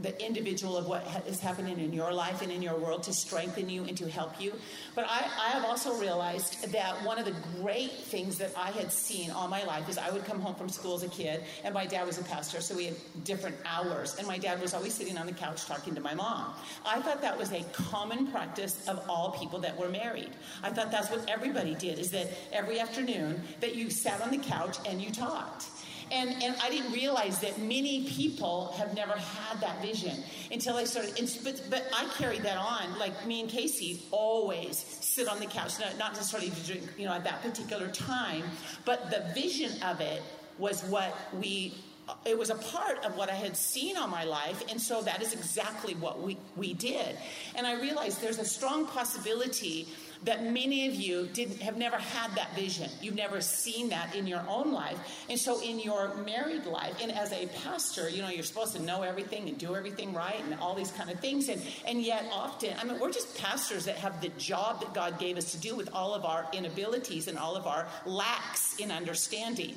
the 0.02 0.26
individual 0.26 0.78
of 0.78 0.88
what 0.88 1.06
is 1.28 1.40
happening 1.40 1.80
in 1.80 1.92
your 1.92 2.14
life 2.14 2.42
and 2.42 2.52
in 2.52 2.62
your 2.62 2.78
world 2.78 3.04
to 3.04 3.14
strengthen 3.14 3.70
you 3.70 3.84
and 3.84 3.98
to 3.98 4.10
help 4.10 4.40
you. 4.40 4.54
But 4.96 5.06
I, 5.10 5.20
I, 5.20 5.50
have 5.50 5.66
also 5.66 5.94
realized 6.00 6.72
that 6.72 7.04
one 7.04 7.20
of 7.20 7.26
the 7.26 7.36
great 7.62 7.92
things 7.92 8.38
that 8.38 8.52
I 8.56 8.72
had 8.72 8.92
seen 8.92 9.30
all 9.32 9.48
my 9.48 9.64
life 9.66 9.90
is 9.90 9.98
I 9.98 10.10
would 10.12 10.24
come 10.26 10.40
home 10.40 10.56
from 10.56 10.70
school 10.70 10.96
as 10.96 11.04
a 11.04 11.10
kid, 11.10 11.44
and 11.64 11.74
my 11.74 11.86
dad 11.86 12.08
was 12.08 12.18
a 12.18 12.24
pastor, 12.24 12.62
so 12.62 12.76
we 12.76 12.86
had 12.86 12.96
different 13.24 13.58
hours, 13.66 14.16
and 14.18 14.28
my 14.28 14.38
dad 14.38 14.62
was 14.62 14.74
always 14.74 14.94
sitting 14.94 15.18
on 15.18 15.26
the 15.26 15.34
couch 15.34 15.66
talking 15.66 15.96
to 15.96 16.02
my 16.02 16.14
mom. 16.14 16.54
I 16.86 17.02
thought 17.02 17.22
that 17.22 17.38
was 17.38 17.52
a 17.52 17.64
common 17.74 18.28
practice 18.28 18.88
of 18.88 19.04
all 19.10 19.32
people 19.32 19.60
that 19.60 19.78
were 19.78 19.90
married. 19.90 20.32
I 20.64 20.70
thought 20.70 20.92
that's 20.92 21.10
what 21.10 21.30
everybody 21.30 21.76
did, 21.76 22.00
is 22.00 22.12
that 22.12 22.30
every 22.54 22.80
afternoon 22.80 23.42
that 23.60 23.76
you 23.76 23.90
sat 23.90 24.22
on 24.22 24.32
the 24.32 24.38
couch 24.38 24.78
and 24.88 25.02
you 25.02 25.12
talked. 25.12 25.66
And, 26.12 26.42
and 26.42 26.56
I 26.62 26.70
didn't 26.70 26.92
realize 26.92 27.40
that 27.40 27.60
many 27.60 28.06
people 28.06 28.74
have 28.78 28.96
never 28.96 29.14
had 29.14 29.62
that 29.62 29.82
vision 29.82 30.24
until 30.52 30.76
I 30.76 30.86
started. 30.86 31.20
And, 31.20 31.40
but, 31.44 31.62
but 31.70 31.88
I 31.94 32.06
carried 32.18 32.44
that 32.44 32.58
on. 32.58 32.98
Like 32.98 33.26
me 33.26 33.42
and 33.42 33.50
Casey 33.50 34.02
always 34.12 34.78
sit 34.78 35.28
on 35.28 35.40
the 35.40 35.46
couch, 35.46 35.80
not, 35.80 35.98
not 35.98 36.14
necessarily 36.14 36.50
to 36.50 36.66
drink, 36.66 36.84
you 36.98 37.06
know, 37.06 37.14
at 37.14 37.24
that 37.24 37.42
particular 37.42 37.88
time, 37.90 38.44
but 38.86 39.12
the 39.12 39.32
vision 39.40 39.82
of 39.84 40.02
it 40.02 40.22
was 40.58 40.84
what 40.84 41.16
we 41.34 41.74
it 42.26 42.38
was 42.38 42.50
a 42.50 42.56
part 42.56 43.06
of 43.06 43.16
what 43.16 43.30
I 43.30 43.36
had 43.36 43.56
seen 43.56 43.96
all 43.96 44.08
my 44.08 44.24
life, 44.24 44.64
and 44.70 44.82
so 44.82 45.02
that 45.04 45.22
is 45.22 45.34
exactly 45.34 45.94
what 45.96 46.22
we, 46.22 46.38
we 46.56 46.74
did. 46.74 47.16
And 47.56 47.68
I 47.68 47.80
realized 47.80 48.20
there's 48.20 48.40
a 48.40 48.46
strong 48.46 48.88
possibility 48.88 49.88
that 50.24 50.44
many 50.44 50.88
of 50.88 50.96
you 50.96 51.28
didn't 51.34 51.62
have 51.62 51.78
never 51.78 51.98
had 51.98 52.36
that 52.36 52.54
vision. 52.56 52.90
You've 53.02 53.16
never 53.16 53.40
seen 53.40 53.90
that 53.90 54.16
in 54.16 54.28
your 54.28 54.44
own 54.50 54.74
life. 54.74 54.98
And 55.30 55.40
so 55.40 55.62
in 55.62 55.80
your 55.80 56.14
married 56.26 56.66
life, 56.66 56.98
and 57.02 57.12
as 57.12 57.32
a 57.32 57.48
pastor, 57.64 58.10
you 58.10 58.22
know, 58.22 58.30
you're 58.30 58.44
supposed 58.44 58.76
to 58.76 58.82
know 58.82 59.02
everything 59.02 59.48
and 59.48 59.58
do 59.58 59.76
everything 59.76 60.14
right 60.14 60.42
and 60.44 60.60
all 60.60 60.76
these 60.76 60.92
kind 60.92 61.10
of 61.10 61.20
things. 61.20 61.48
And 61.48 61.62
and 61.86 62.02
yet 62.02 62.26
often, 62.34 62.74
I 62.80 62.84
mean, 62.84 63.00
we're 63.00 63.12
just 63.12 63.38
pastors 63.38 63.86
that 63.86 63.96
have 63.98 64.22
the 64.22 64.30
job 64.38 64.82
that 64.82 64.94
God 64.94 65.20
gave 65.20 65.38
us 65.38 65.52
to 65.52 65.58
do 65.58 65.76
with 65.76 65.90
all 65.94 66.14
of 66.14 66.26
our 66.26 66.48
inabilities 66.54 67.28
and 67.28 67.38
all 67.38 67.56
of 67.56 67.66
our 67.66 67.88
lacks 68.06 68.76
in 68.78 68.92
understanding. 68.92 69.76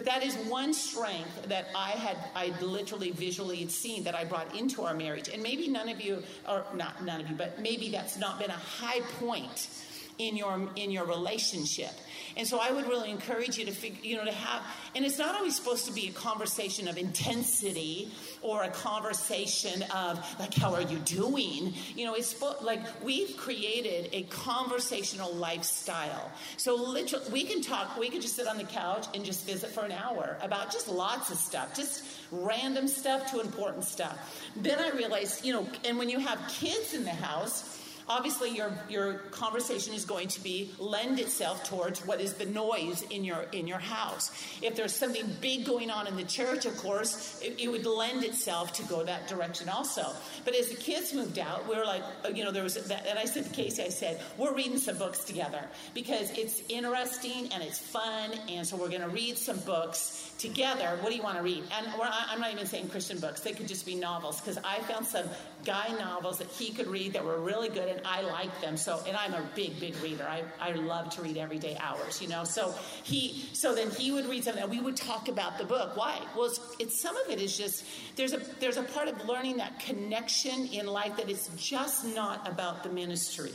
But 0.00 0.06
that 0.06 0.22
is 0.22 0.34
one 0.48 0.72
strength 0.72 1.46
that 1.50 1.66
I 1.76 1.90
had, 1.90 2.16
I 2.34 2.58
literally 2.62 3.10
visually 3.10 3.58
had 3.58 3.70
seen 3.70 4.04
that 4.04 4.14
I 4.14 4.24
brought 4.24 4.56
into 4.56 4.80
our 4.80 4.94
marriage. 4.94 5.28
And 5.28 5.42
maybe 5.42 5.68
none 5.68 5.90
of 5.90 6.00
you, 6.00 6.22
or 6.48 6.64
not 6.74 7.04
none 7.04 7.20
of 7.20 7.28
you, 7.28 7.36
but 7.36 7.60
maybe 7.60 7.90
that's 7.90 8.16
not 8.16 8.38
been 8.38 8.48
a 8.48 8.54
high 8.54 9.02
point 9.18 9.68
in 10.16 10.38
your 10.38 10.70
in 10.76 10.90
your 10.90 11.04
relationship. 11.04 11.90
And 12.36 12.46
so 12.46 12.58
I 12.60 12.70
would 12.70 12.86
really 12.86 13.10
encourage 13.10 13.58
you 13.58 13.64
to 13.66 13.72
figure, 13.72 14.00
you 14.02 14.16
know, 14.16 14.24
to 14.24 14.32
have, 14.32 14.62
and 14.94 15.04
it's 15.04 15.18
not 15.18 15.34
always 15.34 15.56
supposed 15.56 15.86
to 15.86 15.92
be 15.92 16.08
a 16.08 16.12
conversation 16.12 16.88
of 16.88 16.96
intensity 16.96 18.10
or 18.42 18.62
a 18.62 18.70
conversation 18.70 19.82
of 19.94 20.18
like, 20.38 20.54
how 20.54 20.74
are 20.74 20.82
you 20.82 20.98
doing? 20.98 21.74
You 21.96 22.06
know, 22.06 22.14
it's 22.14 22.40
like 22.62 22.80
we've 23.02 23.36
created 23.36 24.10
a 24.12 24.22
conversational 24.24 25.34
lifestyle. 25.34 26.30
So 26.56 26.74
literally, 26.76 27.24
we 27.32 27.44
can 27.44 27.62
talk, 27.62 27.98
we 27.98 28.08
can 28.08 28.20
just 28.20 28.36
sit 28.36 28.46
on 28.46 28.58
the 28.58 28.64
couch 28.64 29.06
and 29.14 29.24
just 29.24 29.46
visit 29.46 29.70
for 29.70 29.84
an 29.84 29.92
hour 29.92 30.36
about 30.42 30.72
just 30.72 30.88
lots 30.88 31.30
of 31.30 31.36
stuff, 31.36 31.74
just 31.74 32.04
random 32.30 32.88
stuff 32.88 33.30
to 33.32 33.40
important 33.40 33.84
stuff. 33.84 34.40
Then 34.56 34.78
I 34.78 34.90
realized, 34.90 35.44
you 35.44 35.52
know, 35.52 35.66
and 35.84 35.98
when 35.98 36.08
you 36.08 36.18
have 36.20 36.38
kids 36.48 36.94
in 36.94 37.04
the 37.04 37.10
house, 37.10 37.79
obviously 38.10 38.50
your 38.50 38.72
your 38.88 39.14
conversation 39.30 39.94
is 39.94 40.04
going 40.04 40.26
to 40.26 40.42
be 40.42 40.72
lend 40.78 41.20
itself 41.20 41.62
towards 41.64 42.04
what 42.04 42.20
is 42.20 42.34
the 42.34 42.46
noise 42.46 43.02
in 43.10 43.24
your 43.24 43.46
in 43.52 43.66
your 43.66 43.78
house. 43.78 44.30
If 44.60 44.74
there's 44.74 44.94
something 44.94 45.24
big 45.40 45.64
going 45.64 45.90
on 45.90 46.08
in 46.08 46.16
the 46.16 46.24
church 46.24 46.66
of 46.66 46.76
course 46.76 47.40
it, 47.40 47.58
it 47.58 47.68
would 47.68 47.86
lend 47.86 48.24
itself 48.24 48.72
to 48.74 48.82
go 48.84 49.04
that 49.04 49.28
direction 49.28 49.68
also. 49.68 50.04
But 50.44 50.56
as 50.56 50.68
the 50.68 50.74
kids 50.74 51.14
moved 51.14 51.38
out 51.38 51.68
we 51.68 51.76
were 51.76 51.86
like 51.86 52.02
uh, 52.24 52.28
you 52.30 52.44
know 52.44 52.50
there 52.50 52.64
was 52.64 52.74
that 52.74 53.06
and 53.06 53.18
i 53.18 53.24
said 53.24 53.44
to 53.44 53.50
casey 53.50 53.82
i 53.84 53.88
said 53.88 54.20
we're 54.36 54.54
reading 54.54 54.78
some 54.78 54.98
books 54.98 55.24
together 55.24 55.62
because 55.94 56.30
it's 56.36 56.62
interesting 56.68 57.48
and 57.52 57.62
it's 57.62 57.78
fun 57.78 58.32
and 58.48 58.66
so 58.66 58.76
we're 58.76 58.88
going 58.88 59.00
to 59.00 59.08
read 59.08 59.38
some 59.38 59.58
books 59.60 60.29
together 60.40 60.98
what 61.00 61.10
do 61.10 61.16
you 61.16 61.22
want 61.22 61.36
to 61.36 61.42
read 61.42 61.62
and 61.76 61.86
i'm 62.30 62.40
not 62.40 62.52
even 62.52 62.66
saying 62.66 62.88
christian 62.88 63.18
books 63.18 63.40
they 63.40 63.52
could 63.52 63.68
just 63.68 63.84
be 63.84 63.94
novels 63.94 64.40
because 64.40 64.58
i 64.64 64.78
found 64.80 65.04
some 65.04 65.26
guy 65.64 65.88
novels 65.98 66.38
that 66.38 66.48
he 66.48 66.72
could 66.72 66.86
read 66.86 67.12
that 67.12 67.24
were 67.24 67.38
really 67.38 67.68
good 67.68 67.88
and 67.88 68.00
I 68.04 68.22
like 68.22 68.60
them. 68.60 68.76
So, 68.76 69.00
and 69.06 69.16
I'm 69.16 69.34
a 69.34 69.42
big, 69.54 69.78
big 69.80 69.94
reader. 70.02 70.24
I, 70.24 70.42
I 70.60 70.72
love 70.72 71.10
to 71.10 71.22
read 71.22 71.36
every 71.36 71.58
day 71.58 71.76
hours, 71.80 72.20
you 72.20 72.28
know. 72.28 72.44
So 72.44 72.74
he, 73.02 73.48
so 73.52 73.74
then 73.74 73.90
he 73.90 74.12
would 74.12 74.26
read 74.26 74.44
something 74.44 74.62
and 74.62 74.70
we 74.70 74.80
would 74.80 74.96
talk 74.96 75.28
about 75.28 75.58
the 75.58 75.64
book. 75.64 75.96
Why? 75.96 76.18
Well, 76.36 76.46
it's, 76.46 76.60
it's 76.78 77.00
some 77.00 77.16
of 77.16 77.30
it 77.30 77.40
is 77.40 77.56
just, 77.56 77.84
there's 78.16 78.32
a, 78.32 78.40
there's 78.58 78.76
a 78.76 78.82
part 78.82 79.08
of 79.08 79.24
learning 79.26 79.58
that 79.58 79.78
connection 79.80 80.66
in 80.66 80.86
life 80.86 81.16
that 81.16 81.28
it's 81.28 81.48
just 81.56 82.04
not 82.14 82.48
about 82.48 82.82
the 82.82 82.88
ministry 82.88 83.52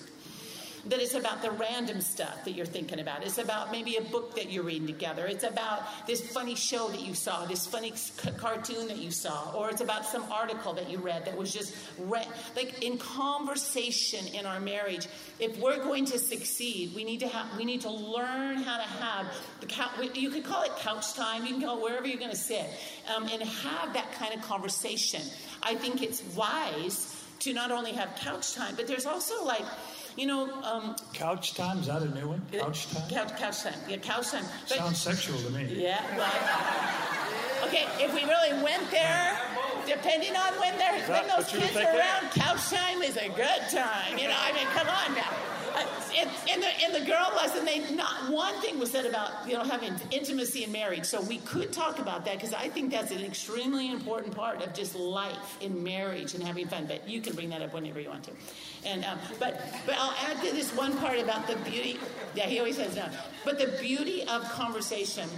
that 0.88 1.00
it's 1.00 1.16
about 1.16 1.42
the 1.42 1.52
random 1.52 2.00
stuff 2.02 2.46
that 2.46 2.52
you're 2.52 2.66
thinking 2.66 3.00
about. 3.00 3.24
It's 3.24 3.38
about 3.38 3.72
maybe 3.72 3.96
a 3.96 4.02
book 4.02 4.36
that 4.36 4.52
you're 4.52 4.64
reading 4.64 4.88
together. 4.88 5.26
It's 5.26 5.44
about 5.44 5.84
this 6.06 6.22
funny 6.32 6.56
show 6.56 6.90
that 6.90 7.02
you 7.02 7.14
saw, 7.14 7.46
this 7.46 7.66
funny 7.66 7.92
c- 7.96 8.30
cartoon 8.38 8.88
that 8.88 8.98
you 8.98 9.10
saw, 9.10 9.52
or 9.54 9.70
it's 9.70 9.82
about 9.82 10.06
some 10.06 10.24
article 10.32 10.74
that 10.74 10.90
you 10.90 11.00
read 11.00 11.26
that 11.26 11.36
was 11.36 11.52
just 11.52 11.76
re- 12.00 12.28
like 12.56 12.84
in 12.84 12.98
conversation 12.98 14.28
in 14.28 14.46
our 14.46 14.60
marriage. 14.60 15.08
If 15.40 15.60
we're 15.60 15.84
going 15.84 16.06
to 16.06 16.20
succeed, 16.20 16.94
we 16.96 17.04
need 17.04 17.20
to 17.22 17.28
have 17.28 17.58
we 17.58 17.66
need 17.66 17.82
to 17.82 17.92
learn 17.92 18.58
how 18.58 18.78
to 18.78 18.84
have 18.84 19.28
the 19.62 19.68
couch. 19.68 19.92
You 20.14 20.30
could 20.30 20.44
call 20.44 20.64
it 20.64 20.72
couch 20.78 21.14
time. 21.16 21.46
You 21.46 21.54
can 21.54 21.62
go 21.62 21.82
wherever 21.82 22.08
you're 22.08 22.20
going 22.20 22.32
to 22.32 22.38
sit 22.38 22.66
um, 23.16 23.24
and 23.24 23.42
have 23.42 23.94
that 23.94 24.12
kind 24.14 24.34
of 24.34 24.42
conversation. 24.44 25.22
I 25.64 25.76
think 25.76 26.04
it's 26.04 26.22
wise 26.36 27.12
to 27.40 27.54
not 27.54 27.72
only 27.72 27.92
have 27.94 28.16
couch 28.18 28.54
time, 28.54 28.76
but 28.76 28.88
there's 28.88 29.06
also 29.06 29.44
like 29.44 29.66
you 30.16 30.28
know, 30.28 30.52
um, 30.64 30.96
couch 31.14 31.54
time 31.56 31.80
is 31.80 31.88
that 31.88 32.02
a 32.02 32.10
new 32.14 32.28
one? 32.30 32.42
Couch 32.52 32.88
time. 32.94 33.10
Couch, 33.10 33.38
couch 33.38 33.64
time. 33.64 33.80
Yeah, 33.88 33.98
couch 33.98 34.32
time. 34.32 34.46
But, 34.70 34.78
Sounds 34.78 34.98
sexual 34.98 35.38
to 35.40 35.50
me. 35.52 35.68
Yeah. 35.76 36.02
Well, 36.18 37.68
okay, 37.68 37.86
if 38.04 38.14
we 38.14 38.24
really 38.24 38.64
went 38.64 38.90
there, 38.92 39.38
depending 39.86 40.36
on 40.36 40.54
when 40.60 40.74
when 41.08 41.28
those 41.28 41.48
kids 41.48 41.76
are 41.76 41.84
around, 41.84 42.32
couch 42.32 42.70
time 42.70 43.02
is 43.02 43.18
a 43.18 43.30
good 43.30 43.62
time. 43.72 44.18
You 44.18 44.28
know, 44.28 44.38
I 44.38 44.52
mean, 44.54 44.68
come 44.68 44.88
on 44.88 45.16
now 45.16 45.55
in, 46.54 46.60
the 46.60 46.86
in 46.86 46.92
the 46.94 47.06
girl 47.06 47.32
lesson, 47.36 47.66
they 47.66 47.80
not 47.96 48.30
one 48.30 48.54
thing 48.62 48.80
was 48.80 48.92
said 48.92 49.06
about 49.06 49.48
you 49.48 49.54
know 49.54 49.64
having 49.64 49.94
intimacy 50.12 50.64
in 50.64 50.72
marriage. 50.72 51.06
So 51.06 51.22
we 51.22 51.40
could 51.40 51.74
talk 51.74 52.00
about 52.00 52.26
that 52.26 52.36
because 52.36 52.54
I 52.54 52.70
think 52.70 52.92
that's 52.92 53.12
an 53.12 53.22
extremely 53.22 53.92
important 53.92 54.36
part 54.36 54.62
of 54.62 54.74
just 54.74 54.96
life 54.96 55.58
in 55.62 55.84
marriage 55.84 56.34
and 56.34 56.44
having 56.44 56.68
fun. 56.68 56.86
But 56.86 57.08
you 57.08 57.22
can 57.22 57.36
bring 57.36 57.50
that 57.50 57.62
up 57.62 57.74
whenever 57.74 58.00
you 58.00 58.10
want 58.10 58.24
to. 58.26 58.32
And 58.86 59.04
um, 59.06 59.20
but 59.40 59.62
but 59.86 59.96
I'll 59.98 60.16
add 60.30 60.42
to 60.44 60.52
this 60.52 60.76
one 60.76 60.98
part 60.98 61.20
about 61.20 61.48
the 61.48 61.56
beauty. 61.70 62.00
Yeah, 62.36 62.46
he 62.46 62.60
always 62.60 62.78
says 62.78 62.96
no. 62.96 63.08
But 63.44 63.60
the 63.60 63.78
beauty 63.82 64.24
of 64.24 64.44
conversation. 64.52 65.30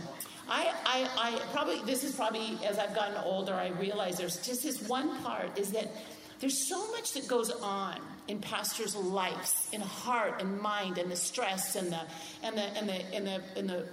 I, 0.50 0.74
I, 0.86 1.10
I 1.18 1.42
probably 1.52 1.82
this 1.84 2.06
is 2.06 2.16
probably 2.16 2.58
as 2.66 2.80
I've 2.80 2.96
gotten 2.96 3.18
older, 3.18 3.54
I 3.54 3.68
realize 3.82 4.18
there's 4.18 4.38
just 4.38 4.64
this 4.64 4.82
one 4.88 5.22
part 5.22 5.58
is 5.60 5.72
that 5.72 5.92
there's 6.40 6.68
so 6.68 6.92
much 6.92 7.14
that 7.14 7.28
goes 7.28 7.52
on 7.52 8.00
in 8.28 8.40
pastors' 8.40 8.96
lives, 8.96 9.70
in 9.72 9.82
heart 9.82 10.42
and 10.42 10.60
mind, 10.62 10.98
and 10.98 11.10
the 11.10 11.16
stress 11.16 11.76
and 11.76 11.92
the 11.92 12.02
and 12.44 12.58
the 12.58 12.64
and 12.78 12.90
the 12.90 13.16
and 13.16 13.28
the 13.28 13.42
and 13.56 13.70
the 13.70 13.86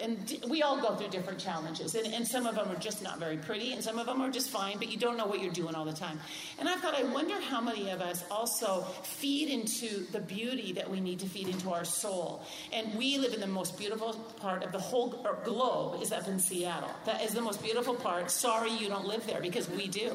and 0.00 0.44
we 0.48 0.62
all 0.62 0.80
go 0.80 0.94
through 0.96 1.08
different 1.08 1.38
challenges, 1.38 1.94
and, 1.94 2.12
and 2.12 2.26
some 2.26 2.46
of 2.46 2.54
them 2.54 2.68
are 2.70 2.78
just 2.78 3.02
not 3.02 3.18
very 3.18 3.36
pretty, 3.36 3.72
and 3.72 3.82
some 3.82 3.98
of 3.98 4.06
them 4.06 4.20
are 4.20 4.30
just 4.30 4.50
fine, 4.50 4.78
but 4.78 4.90
you 4.90 4.98
don't 4.98 5.16
know 5.16 5.26
what 5.26 5.40
you're 5.40 5.52
doing 5.52 5.74
all 5.74 5.84
the 5.84 5.92
time. 5.92 6.18
And 6.58 6.68
I 6.68 6.76
thought, 6.76 6.94
I 6.94 7.04
wonder 7.04 7.40
how 7.40 7.60
many 7.60 7.90
of 7.90 8.00
us 8.00 8.24
also 8.30 8.82
feed 9.02 9.48
into 9.48 10.04
the 10.10 10.20
beauty 10.20 10.72
that 10.72 10.90
we 10.90 11.00
need 11.00 11.20
to 11.20 11.26
feed 11.26 11.48
into 11.48 11.72
our 11.72 11.84
soul. 11.84 12.42
And 12.72 12.94
we 12.96 13.18
live 13.18 13.32
in 13.32 13.40
the 13.40 13.46
most 13.46 13.78
beautiful 13.78 14.14
part 14.40 14.62
of 14.64 14.72
the 14.72 14.80
whole 14.80 15.24
globe 15.44 16.02
is 16.02 16.10
up 16.10 16.26
in 16.26 16.38
Seattle. 16.38 16.90
That 17.04 17.22
is 17.22 17.32
the 17.32 17.42
most 17.42 17.62
beautiful 17.62 17.94
part. 17.94 18.30
Sorry 18.30 18.72
you 18.72 18.88
don't 18.88 19.06
live 19.06 19.26
there 19.26 19.40
because 19.40 19.68
we 19.70 19.88
do. 19.88 20.12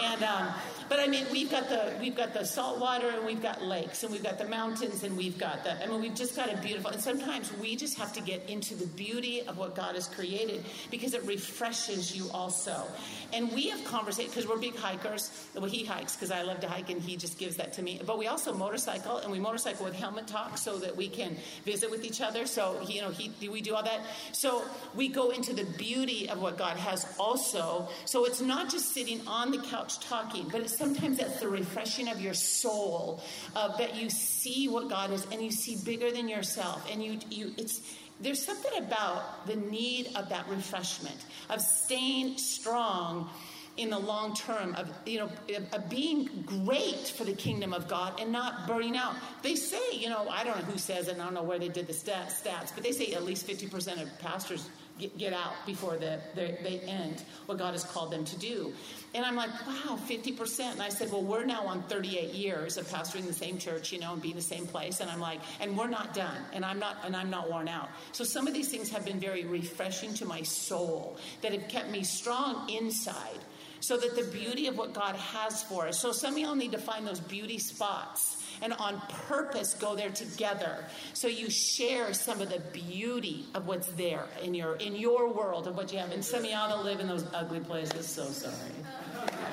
And 0.00 0.22
um, 0.24 0.48
but 0.90 0.98
I 0.98 1.06
mean, 1.06 1.24
we've 1.30 1.48
got 1.48 1.68
the 1.68 1.92
we've 2.00 2.16
got 2.16 2.34
the 2.34 2.44
salt 2.44 2.80
water, 2.80 3.08
and 3.10 3.24
we've 3.24 3.40
got 3.40 3.62
lakes, 3.62 4.02
and 4.02 4.12
we've 4.12 4.24
got 4.24 4.38
the 4.38 4.48
mountains, 4.48 5.04
and 5.04 5.16
we've 5.16 5.38
got 5.38 5.62
the. 5.62 5.80
I 5.80 5.86
mean, 5.86 6.00
we've 6.00 6.16
just 6.16 6.34
got 6.34 6.52
a 6.52 6.56
beautiful. 6.56 6.90
And 6.90 7.00
sometimes 7.00 7.56
we 7.58 7.76
just 7.76 7.96
have 7.96 8.12
to 8.14 8.20
get 8.20 8.50
into 8.50 8.74
the 8.74 8.88
beauty 8.88 9.42
of 9.46 9.56
what 9.56 9.76
God 9.76 9.94
has 9.94 10.08
created 10.08 10.64
because 10.90 11.14
it 11.14 11.22
refreshes 11.22 12.16
you 12.16 12.28
also. 12.34 12.88
And 13.32 13.52
we 13.52 13.68
have 13.68 13.84
conversations 13.84 14.34
because 14.34 14.50
we're 14.50 14.58
big 14.58 14.74
hikers. 14.74 15.30
Well, 15.54 15.66
he 15.66 15.84
hikes 15.84 16.16
because 16.16 16.32
I 16.32 16.42
love 16.42 16.58
to 16.62 16.68
hike, 16.68 16.90
and 16.90 17.00
he 17.00 17.16
just 17.16 17.38
gives 17.38 17.54
that 17.58 17.72
to 17.74 17.82
me. 17.82 18.00
But 18.04 18.18
we 18.18 18.26
also 18.26 18.52
motorcycle, 18.52 19.18
and 19.18 19.30
we 19.30 19.38
motorcycle 19.38 19.84
with 19.84 19.94
helmet 19.94 20.26
talk 20.26 20.58
so 20.58 20.76
that 20.78 20.96
we 20.96 21.08
can 21.08 21.36
visit 21.64 21.88
with 21.88 22.04
each 22.04 22.20
other. 22.20 22.46
So 22.46 22.84
you 22.88 23.00
know, 23.00 23.10
he 23.10 23.30
we 23.48 23.60
do 23.60 23.76
all 23.76 23.84
that. 23.84 24.00
So 24.32 24.64
we 24.96 25.06
go 25.06 25.30
into 25.30 25.54
the 25.54 25.66
beauty 25.78 26.28
of 26.28 26.42
what 26.42 26.58
God 26.58 26.76
has 26.78 27.06
also. 27.16 27.88
So 28.06 28.24
it's 28.24 28.40
not 28.40 28.68
just 28.68 28.92
sitting 28.92 29.20
on 29.28 29.52
the 29.52 29.58
couch 29.58 30.00
talking, 30.00 30.48
but 30.50 30.62
it's 30.62 30.79
sometimes 30.80 31.18
that's 31.18 31.40
the 31.40 31.48
refreshing 31.48 32.08
of 32.08 32.20
your 32.20 32.32
soul, 32.34 33.22
uh, 33.54 33.76
that 33.76 33.94
you 33.94 34.08
see 34.08 34.66
what 34.66 34.88
God 34.88 35.12
is 35.12 35.26
and 35.30 35.42
you 35.42 35.50
see 35.50 35.76
bigger 35.84 36.10
than 36.10 36.28
yourself, 36.28 36.90
and 36.90 37.04
you 37.04 37.18
you 37.28 37.52
it's 37.58 37.82
there's 38.20 38.44
something 38.44 38.82
about 38.82 39.46
the 39.46 39.56
need 39.56 40.10
of 40.16 40.28
that 40.30 40.48
refreshment 40.48 41.24
of 41.48 41.60
staying 41.60 42.36
strong 42.36 43.30
in 43.76 43.88
the 43.88 43.98
long 43.98 44.34
term 44.34 44.74
of 44.74 44.90
you 45.06 45.18
know 45.18 45.30
of 45.72 45.88
being 45.90 46.28
great 46.46 47.08
for 47.16 47.24
the 47.24 47.32
kingdom 47.32 47.72
of 47.72 47.86
God 47.86 48.18
and 48.20 48.32
not 48.32 48.66
burning 48.66 48.96
out. 48.96 49.14
They 49.42 49.56
say, 49.56 49.82
you 49.92 50.08
know, 50.08 50.28
I 50.28 50.44
don't 50.44 50.56
know 50.56 50.64
who 50.64 50.78
says 50.78 51.08
and 51.08 51.20
I 51.20 51.24
don't 51.24 51.34
know 51.34 51.42
where 51.42 51.58
they 51.58 51.68
did 51.68 51.86
the 51.86 51.92
stats, 51.92 52.74
but 52.74 52.82
they 52.82 52.92
say 52.92 53.12
at 53.12 53.24
least 53.24 53.46
50% 53.46 54.02
of 54.02 54.18
pastors 54.18 54.68
get, 55.00 55.18
get 55.18 55.32
out 55.32 55.54
before 55.66 55.96
the, 55.96 56.20
they 56.34 56.80
end 56.86 57.22
what 57.46 57.58
God 57.58 57.72
has 57.72 57.84
called 57.84 58.12
them 58.12 58.24
to 58.24 58.38
do. 58.38 58.72
And 59.14 59.24
I'm 59.24 59.34
like, 59.34 59.50
wow, 59.66 59.98
50%. 60.06 60.72
And 60.72 60.82
I 60.82 60.88
said, 60.88 61.10
well, 61.10 61.22
we're 61.22 61.44
now 61.44 61.66
on 61.66 61.82
38 61.84 62.32
years 62.32 62.76
of 62.76 62.86
pastoring 62.88 63.26
the 63.26 63.32
same 63.32 63.58
church, 63.58 63.92
you 63.92 63.98
know, 63.98 64.12
and 64.12 64.22
being 64.22 64.36
the 64.36 64.42
same 64.42 64.66
place. 64.66 65.00
And 65.00 65.10
I'm 65.10 65.20
like, 65.20 65.40
and 65.60 65.76
we're 65.76 65.88
not 65.88 66.14
done. 66.14 66.38
And 66.52 66.64
I'm 66.64 66.78
not, 66.78 66.98
and 67.04 67.16
I'm 67.16 67.30
not 67.30 67.50
worn 67.50 67.66
out. 67.66 67.88
So 68.12 68.22
some 68.22 68.46
of 68.46 68.54
these 68.54 68.68
things 68.68 68.90
have 68.90 69.04
been 69.04 69.18
very 69.18 69.44
refreshing 69.44 70.14
to 70.14 70.24
my 70.24 70.42
soul 70.42 71.16
that 71.42 71.52
have 71.52 71.68
kept 71.68 71.90
me 71.90 72.04
strong 72.04 72.68
inside 72.70 73.38
so 73.80 73.96
that 73.96 74.14
the 74.14 74.24
beauty 74.24 74.66
of 74.66 74.76
what 74.76 74.92
God 74.92 75.16
has 75.16 75.62
for 75.64 75.88
us. 75.88 75.98
So 75.98 76.12
some 76.12 76.34
of 76.34 76.38
y'all 76.38 76.54
need 76.54 76.72
to 76.72 76.78
find 76.78 77.06
those 77.06 77.20
beauty 77.20 77.58
spots 77.58 78.39
and 78.62 78.72
on 78.74 79.00
purpose 79.28 79.74
go 79.74 79.94
there 79.94 80.10
together. 80.10 80.84
So 81.14 81.28
you 81.28 81.50
share 81.50 82.12
some 82.12 82.40
of 82.40 82.50
the 82.50 82.60
beauty 82.72 83.46
of 83.54 83.66
what's 83.66 83.88
there 83.92 84.26
in 84.42 84.54
your 84.54 84.76
in 84.76 84.96
your 84.96 85.32
world 85.32 85.66
of 85.66 85.76
what 85.76 85.92
you 85.92 85.98
have. 85.98 86.12
And 86.12 86.24
some 86.24 86.40
of 86.40 86.50
y'all 86.50 86.68
that 86.68 86.84
live 86.84 87.00
in 87.00 87.08
those 87.08 87.26
ugly 87.34 87.60
places. 87.60 88.06
So 88.06 88.24
sorry. 88.24 88.54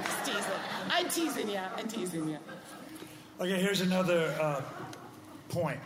Just 0.04 0.26
teasing. 0.26 0.44
i'm 0.90 1.10
teasing 1.10 1.50
you 1.50 1.60
i'm 1.78 1.88
teasing 1.88 2.30
you 2.30 2.38
Okay, 3.40 3.62
here's 3.62 3.82
another 3.82 4.36
uh, 4.42 4.64
point. 5.50 5.80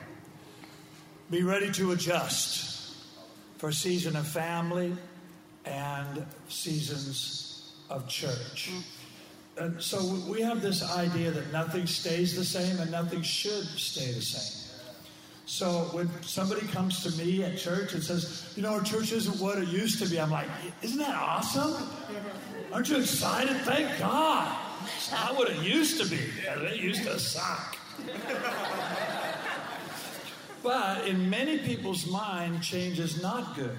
Be 1.29 1.43
ready 1.43 1.69
to 1.73 1.91
adjust 1.91 2.95
for 3.57 3.73
season 3.73 4.15
of 4.15 4.25
family 4.25 4.95
and 5.65 6.25
seasons 6.47 7.73
of 7.89 8.07
church. 8.07 8.71
And 9.57 9.81
so 9.81 10.01
we 10.29 10.41
have 10.41 10.61
this 10.61 10.81
idea 10.95 11.31
that 11.31 11.51
nothing 11.51 11.85
stays 11.85 12.35
the 12.35 12.45
same 12.45 12.79
and 12.79 12.89
nothing 12.91 13.21
should 13.21 13.65
stay 13.65 14.11
the 14.11 14.21
same. 14.21 14.57
So 15.45 15.89
when 15.91 16.09
somebody 16.23 16.65
comes 16.67 17.03
to 17.03 17.11
me 17.21 17.43
at 17.43 17.57
church 17.57 17.93
and 17.93 18.01
says, 18.01 18.53
you 18.55 18.63
know, 18.63 18.73
our 18.73 18.81
church 18.81 19.11
isn't 19.11 19.39
what 19.41 19.57
it 19.57 19.67
used 19.67 20.01
to 20.01 20.09
be, 20.09 20.19
I'm 20.19 20.31
like, 20.31 20.47
isn't 20.81 20.97
that 20.97 21.15
awesome? 21.15 21.89
Aren't 22.71 22.89
you 22.89 22.97
excited? 22.97 23.57
Thank 23.63 23.99
God. 23.99 24.57
It's 24.95 25.11
not 25.11 25.35
what 25.35 25.49
it 25.49 25.61
used 25.61 26.01
to 26.01 26.07
be. 26.09 26.21
Yeah, 26.43 26.57
they 26.57 26.77
used 26.77 27.03
to 27.03 27.19
suck. 27.19 27.77
But 30.63 31.07
in 31.07 31.29
many 31.29 31.57
people's 31.59 32.07
mind, 32.07 32.61
change 32.63 32.99
is 32.99 33.21
not 33.21 33.55
good. 33.55 33.75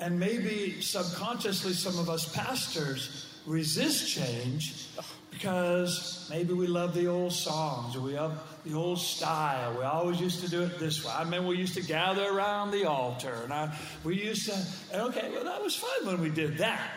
And 0.00 0.18
maybe 0.18 0.80
subconsciously, 0.80 1.74
some 1.74 1.98
of 1.98 2.10
us 2.10 2.28
pastors 2.34 3.26
resist 3.50 4.08
change 4.08 4.86
because 5.32 6.28
maybe 6.30 6.52
we 6.52 6.68
love 6.68 6.94
the 6.94 7.06
old 7.06 7.32
songs 7.32 7.96
or 7.96 8.00
we 8.00 8.14
love 8.14 8.38
the 8.64 8.74
old 8.74 8.98
style. 8.98 9.76
We 9.76 9.84
always 9.84 10.20
used 10.20 10.44
to 10.44 10.50
do 10.50 10.62
it 10.62 10.78
this 10.78 11.04
way. 11.04 11.12
I 11.12 11.24
mean, 11.24 11.46
we 11.46 11.56
used 11.56 11.74
to 11.74 11.82
gather 11.82 12.24
around 12.24 12.70
the 12.70 12.88
altar, 12.88 13.34
and 13.42 13.52
I, 13.52 13.74
we 14.04 14.22
used 14.22 14.46
to. 14.46 14.56
And 14.92 15.02
okay, 15.08 15.30
well, 15.32 15.44
that 15.44 15.62
was 15.62 15.74
fun 15.74 16.06
when 16.06 16.20
we 16.20 16.30
did 16.30 16.58
that, 16.58 16.90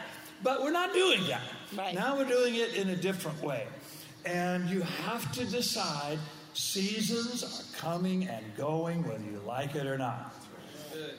but 0.43 0.61
we're 0.61 0.71
not 0.71 0.93
doing 0.93 1.25
that. 1.27 1.41
Right. 1.75 1.95
Now 1.95 2.17
we're 2.17 2.29
doing 2.29 2.55
it 2.55 2.75
in 2.75 2.89
a 2.89 2.95
different 2.95 3.41
way, 3.41 3.65
and 4.25 4.69
you 4.69 4.81
have 4.81 5.31
to 5.33 5.45
decide. 5.45 6.19
Seasons 6.55 7.43
are 7.43 7.79
coming 7.79 8.27
and 8.27 8.45
going, 8.55 9.01
whether 9.07 9.23
you 9.23 9.41
like 9.43 9.73
it 9.73 9.87
or 9.87 9.97
not. 9.97 10.35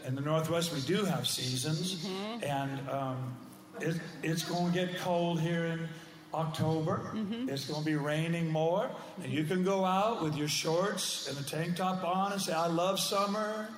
In 0.07 0.14
the 0.14 0.20
Northwest, 0.20 0.73
we 0.73 0.81
do 0.83 1.05
have 1.05 1.27
seasons, 1.27 2.07
and 2.40 2.88
um, 2.88 3.37
it, 3.80 3.96
it's 4.22 4.42
going 4.44 4.72
to 4.72 4.78
get 4.87 4.98
cold 4.98 5.40
here 5.40 5.64
in 5.66 5.88
October. 6.32 7.10
Mm-hmm. 7.14 7.48
It's 7.48 7.66
going 7.66 7.80
to 7.80 7.87
be 7.87 7.96
raining 7.96 8.50
more, 8.50 8.90
and 9.22 9.32
you 9.32 9.44
can 9.44 9.62
go 9.64 9.84
out 9.84 10.22
with 10.22 10.34
your 10.37 10.48
shorts 10.48 11.28
and 11.28 11.38
a 11.38 11.48
tank 11.48 11.76
top 11.76 12.02
on 12.04 12.32
and 12.32 12.40
say, 12.40 12.52
"I 12.52 12.66
love 12.66 12.98
summer, 12.98 13.68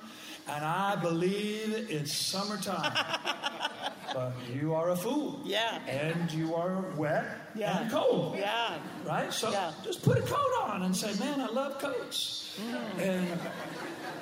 and 0.47 0.65
I 0.65 0.95
believe 0.95 1.87
it's 1.89 2.13
summertime." 2.13 2.93
but 4.13 4.33
you 4.53 4.73
are 4.73 4.89
a 4.91 4.95
fool, 4.95 5.41
Yeah. 5.45 5.79
and 5.87 6.31
you 6.31 6.55
are 6.55 6.85
wet 6.95 7.25
Yeah. 7.55 7.79
and 7.81 7.91
cold, 7.91 8.37
yeah 8.37 8.77
right? 9.05 9.31
So 9.31 9.51
Yeah. 9.51 9.71
just 9.83 10.01
put 10.01 10.17
a 10.17 10.21
coat 10.21 10.53
on 10.63 10.81
and 10.83 10.95
say, 10.95 11.13
"Man, 11.19 11.39
I 11.41 11.47
love 11.47 11.77
coats." 11.79 12.55
Mm-hmm. 12.59 12.99
And 12.99 13.39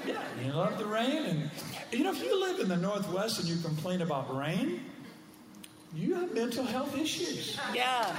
yeah, 0.05 0.21
you 0.43 0.51
love 0.51 0.77
the 0.77 0.85
rain, 0.85 1.25
and 1.25 1.51
you 1.91 2.03
know 2.03 2.11
if 2.11 2.21
you 2.21 2.37
live 2.39 2.59
in 2.59 2.67
the 2.67 2.75
Northwest 2.77 3.39
and 3.39 3.47
you 3.47 3.55
complain 3.63 4.01
about 4.01 4.35
rain, 4.35 4.83
you 5.93 6.13
have 6.15 6.33
mental 6.33 6.63
health 6.65 6.97
issues, 6.97 7.57
yeah 7.73 8.15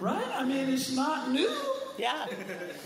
right? 0.00 0.26
I 0.34 0.44
mean, 0.44 0.68
it's 0.68 0.94
not 0.96 1.30
new, 1.30 1.50
yeah 1.98 2.26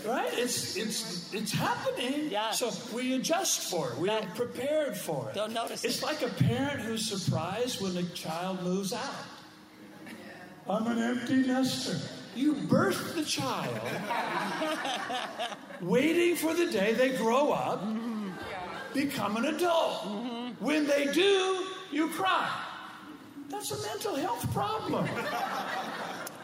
right? 0.05 0.29
It's 0.33 0.75
it's 0.77 1.33
it's 1.33 1.51
happening. 1.51 2.29
Yeah. 2.29 2.51
So 2.51 2.71
we 2.95 3.13
adjust 3.15 3.69
for 3.71 3.91
it. 3.91 3.97
We 3.97 4.09
are 4.09 4.21
prepared 4.35 4.95
for 4.95 5.29
it. 5.29 5.35
Don't 5.35 5.53
notice 5.53 5.83
It's 5.83 5.99
it. 6.01 6.05
like 6.05 6.21
a 6.21 6.29
parent 6.29 6.81
who's 6.81 7.05
surprised 7.09 7.81
when 7.81 7.97
a 7.97 8.03
child 8.13 8.61
moves 8.63 8.93
out. 8.93 9.15
I'm 10.69 10.85
an 10.87 10.99
empty 10.99 11.47
nester. 11.47 11.97
You 12.35 12.53
birth 12.53 13.15
the 13.15 13.23
child, 13.25 13.79
waiting 15.81 16.35
for 16.35 16.53
the 16.53 16.67
day 16.71 16.93
they 16.93 17.17
grow 17.17 17.51
up, 17.51 17.81
become 18.93 19.37
an 19.37 19.45
adult. 19.45 20.03
Mm-hmm. 20.03 20.63
When 20.63 20.85
they 20.85 21.11
do, 21.11 21.65
you 21.91 22.09
cry. 22.09 22.47
That's 23.49 23.71
a 23.71 23.81
mental 23.87 24.15
health 24.15 24.51
problem. 24.53 25.07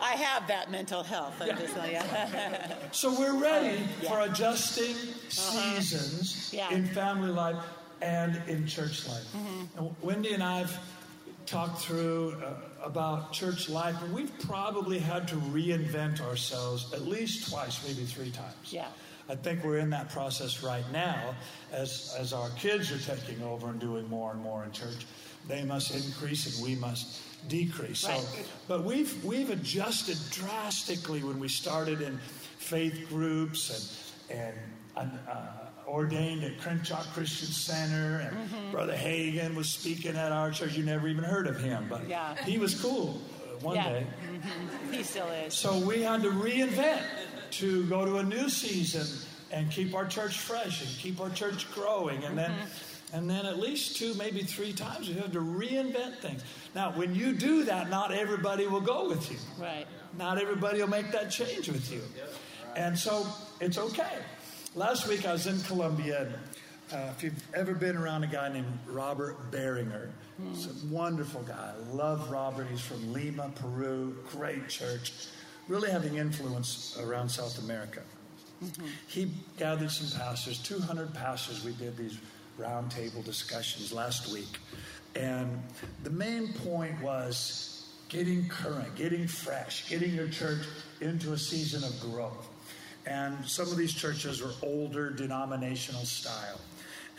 i 0.02 0.16
have 0.16 0.46
that 0.50 0.70
mental 0.70 1.02
health 1.02 1.34
i'm 1.42 1.58
just 1.58 1.78
like 1.78 1.98
So 2.94 3.18
we're 3.18 3.38
ready 3.42 3.82
for 4.08 4.20
adjusting 4.22 4.96
seasons 5.30 6.52
Yeah. 6.54 6.70
in 6.74 6.86
family 6.88 7.30
life 7.32 7.64
and 8.02 8.42
in 8.50 8.68
church 8.68 9.08
life. 9.08 9.26
And 9.78 9.96
Wendy 10.02 10.34
and 10.34 10.44
I've 10.44 10.78
talked 11.46 11.80
through 11.82 12.36
uh, 12.44 12.54
about 12.86 13.32
church 13.32 13.70
life, 13.70 13.96
and 14.04 14.14
we've 14.14 14.32
probably 14.40 15.00
had 15.00 15.26
to 15.30 15.36
reinvent 15.36 16.20
ourselves 16.20 16.92
at 16.94 17.04
least 17.08 17.50
twice, 17.50 17.82
maybe 17.88 18.04
three 18.06 18.30
times. 18.32 18.56
Yeah. 18.74 18.88
I 19.30 19.36
think 19.36 19.64
we're 19.64 19.78
in 19.78 19.90
that 19.92 20.10
process 20.10 20.62
right 20.64 20.84
now 20.92 21.34
as, 21.72 22.14
as 22.20 22.34
our 22.34 22.50
kids 22.58 22.92
are 22.92 23.16
taking 23.16 23.42
over 23.42 23.70
and 23.70 23.80
doing 23.80 24.10
more 24.10 24.32
and 24.32 24.42
more 24.42 24.66
in 24.66 24.72
church. 24.74 25.06
They 25.48 25.64
must 25.64 25.94
increase 25.94 26.56
and 26.58 26.66
we 26.66 26.76
must 26.76 27.22
decrease. 27.50 28.08
Right. 28.08 28.20
So, 28.20 28.44
but 28.68 28.84
we've, 28.86 29.24
we've 29.26 29.50
adjusted 29.50 30.18
drastically 30.32 31.24
when 31.24 31.40
we 31.40 31.48
started 31.50 32.02
in 32.02 32.18
faith 32.58 33.08
groups 33.10 34.14
and, 34.30 34.54
and 34.96 35.12
uh, 35.30 35.48
ordained 35.88 36.44
at 36.46 36.58
Crenshaw 36.60 37.04
Christian 37.14 37.50
Center. 37.50 38.20
And 38.20 38.38
Mm-hmm. 38.38 38.72
Brother 38.72 38.94
Hagin 38.96 39.56
was 39.56 39.70
speaking 39.70 40.16
at 40.16 40.32
our 40.32 40.52
church. 40.52 40.76
You 40.76 40.84
never 40.84 41.08
even 41.08 41.24
heard 41.26 41.48
of 41.48 41.60
him, 41.60 41.88
but 41.90 42.08
Yeah. 42.08 42.36
he 42.46 42.58
was 42.58 42.80
cool 42.82 43.20
uh, 43.44 43.58
one 43.60 43.76
Yeah. 43.76 43.90
day. 43.90 44.06
he 44.92 45.04
still 45.04 45.28
is 45.28 45.54
So 45.54 45.78
we 45.80 46.02
had 46.02 46.22
to 46.24 46.30
reinvent 46.32 47.02
to 47.52 47.84
go 47.88 48.06
to 48.06 48.18
a 48.18 48.24
new 48.24 48.48
season 48.50 49.06
and 49.52 49.70
keep 49.70 49.94
our 49.94 50.08
church 50.08 50.40
fresh 50.40 50.82
and 50.82 50.90
keep 50.98 51.20
our 51.20 51.30
church 51.30 51.70
growing. 51.74 52.24
And 52.24 52.38
then 52.38 52.52
And 53.14 53.30
then 53.30 53.46
at 53.46 53.60
least 53.60 53.96
two, 53.98 54.16
maybe 54.16 54.42
three 54.42 54.74
times, 54.74 55.08
you 55.08 55.14
have 55.16 55.32
to 55.34 55.40
reinvent 55.40 56.18
things. 56.18 56.44
Now, 56.74 56.92
when 56.94 57.14
you 57.14 57.32
do 57.32 57.64
that, 57.66 57.92
not 57.92 58.12
everybody 58.12 58.66
will 58.66 58.82
go 58.82 59.08
with 59.08 59.32
you. 59.32 59.38
Right. 59.60 59.86
Not 60.18 60.42
everybody 60.42 60.80
will 60.80 60.90
make 60.90 61.12
that 61.12 61.30
change 61.30 61.70
with 61.70 61.92
you. 61.92 62.02
And 62.76 62.98
so 62.98 63.28
it's 63.62 63.78
okay. 63.78 64.18
Last 64.74 65.08
week 65.08 65.28
I 65.28 65.34
was 65.34 65.46
in 65.46 65.60
Colombia. 65.62 66.22
And, 66.22 66.34
uh, 66.92 67.12
if 67.16 67.24
you've 67.24 67.56
ever 67.56 67.76
been 67.76 67.96
around 67.96 68.24
a 68.24 68.28
guy 68.28 68.52
named 68.52 68.80
Robert 68.88 69.52
Barriger, 69.52 70.10
he's 70.52 70.66
a 70.66 70.88
wonderful 70.88 71.44
guy. 71.44 71.72
I 71.72 71.94
love 71.94 72.32
Robert. 72.32 72.68
He's 72.70 72.82
from 72.82 73.14
Lima, 73.14 73.52
Peru. 73.56 74.18
Great 74.32 74.70
church. 74.70 75.14
Really 75.68 75.92
having 75.92 76.18
influence 76.18 76.98
around 77.00 77.30
South 77.30 77.64
America. 77.64 78.02
Mm-hmm. 78.64 78.86
He 79.08 79.32
gathered 79.58 79.92
some 79.92 80.20
pastors, 80.20 80.60
200 80.60 81.14
pastors. 81.14 81.64
We 81.64 81.74
did 81.74 81.96
these 81.98 82.18
roundtable 82.60 83.24
discussions 83.24 83.92
last 83.94 84.32
week. 84.32 84.60
And 85.16 85.62
the 86.04 86.10
main 86.10 86.54
point 86.54 87.02
was 87.02 87.88
getting 88.10 88.48
current, 88.48 88.96
getting 88.96 89.28
fresh, 89.28 89.90
getting 89.90 90.14
your 90.14 90.28
church 90.28 90.66
into 91.02 91.34
a 91.34 91.38
season 91.38 91.84
of 91.84 92.00
growth. 92.00 92.48
And 93.06 93.46
some 93.46 93.68
of 93.70 93.78
these 93.78 93.94
churches 93.94 94.42
were 94.42 94.54
older 94.62 95.10
denominational 95.10 96.06
style. 96.06 96.60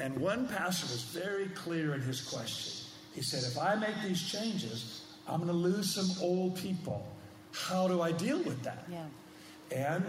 And 0.01 0.17
one 0.19 0.49
pastor 0.49 0.87
was 0.87 1.03
very 1.03 1.47
clear 1.49 1.95
in 1.95 2.01
his 2.01 2.21
question. 2.21 2.87
He 3.15 3.23
said, 3.23 3.45
If 3.45 3.59
I 3.59 3.75
make 3.77 3.95
these 4.03 4.23
changes, 4.23 5.03
I'm 5.29 5.41
going 5.41 5.49
to 5.49 5.57
lose 5.57 5.95
some 5.95 6.11
old 6.23 6.57
people. 6.57 7.07
How 7.53 7.87
do 7.87 8.01
I 8.03 8.13
deal 8.13 8.39
with 8.39 8.63
that? 8.63 8.85
Yeah. 8.91 9.05
And 9.71 10.05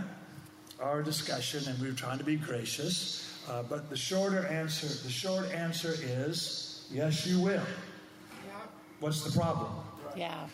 our 0.80 1.04
discussion, 1.04 1.64
and 1.68 1.80
we 1.80 1.88
were 1.88 1.94
trying 1.94 2.18
to 2.18 2.24
be 2.24 2.36
gracious, 2.36 3.25
uh, 3.50 3.64
but 3.64 3.90
the 3.90 3.98
shorter 3.98 4.46
answer, 4.48 4.88
the 4.88 5.12
short 5.12 5.52
answer 5.52 5.94
is 6.02 6.86
yes, 6.92 7.26
you 7.26 7.40
will. 7.40 7.54
Yeah. 7.54 7.62
What's 9.00 9.22
the 9.22 9.38
problem? 9.38 9.72
Yeah. 10.16 10.48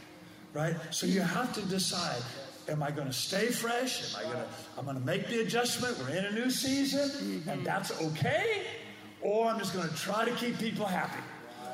Right. 0.53 0.75
So 0.89 1.07
you 1.07 1.21
have 1.21 1.53
to 1.53 1.61
decide: 1.61 2.21
Am 2.67 2.83
I 2.83 2.91
going 2.91 3.07
to 3.07 3.13
stay 3.13 3.47
fresh? 3.47 4.13
Am 4.13 4.19
I 4.19 4.23
going 4.23 4.35
to? 4.35 4.47
I'm 4.77 4.85
going 4.85 4.99
to 4.99 5.05
make 5.05 5.27
the 5.27 5.41
adjustment. 5.41 5.97
We're 5.99 6.15
in 6.15 6.25
a 6.25 6.31
new 6.31 6.49
season, 6.49 7.09
mm-hmm. 7.09 7.49
and 7.49 7.65
that's 7.65 7.91
okay. 8.01 8.63
Or 9.21 9.47
I'm 9.47 9.59
just 9.59 9.73
going 9.73 9.87
to 9.87 9.95
try 9.95 10.25
to 10.25 10.31
keep 10.31 10.57
people 10.57 10.85
happy. 10.85 11.21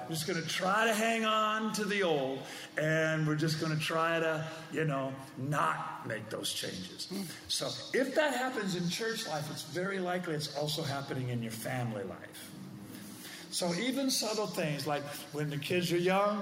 I'm 0.07 0.13
just 0.13 0.25
going 0.25 0.41
to 0.41 0.47
try 0.47 0.85
to 0.85 0.93
hang 0.93 1.25
on 1.25 1.73
to 1.73 1.83
the 1.83 2.03
old, 2.03 2.39
and 2.77 3.27
we're 3.27 3.35
just 3.35 3.59
going 3.59 3.77
to 3.77 3.83
try 3.83 4.21
to, 4.21 4.47
you 4.71 4.85
know, 4.85 5.11
not 5.37 6.07
make 6.07 6.29
those 6.29 6.53
changes. 6.53 7.09
So 7.49 7.67
if 7.93 8.15
that 8.15 8.33
happens 8.33 8.77
in 8.77 8.87
church 8.87 9.27
life, 9.27 9.51
it's 9.51 9.63
very 9.63 9.99
likely 9.99 10.33
it's 10.33 10.55
also 10.55 10.81
happening 10.81 11.27
in 11.27 11.43
your 11.43 11.51
family 11.51 12.03
life. 12.03 12.51
So 13.51 13.73
even 13.73 14.09
subtle 14.09 14.47
things 14.47 14.87
like 14.87 15.03
when 15.33 15.49
the 15.49 15.57
kids 15.57 15.91
are 15.91 15.97
young, 15.97 16.41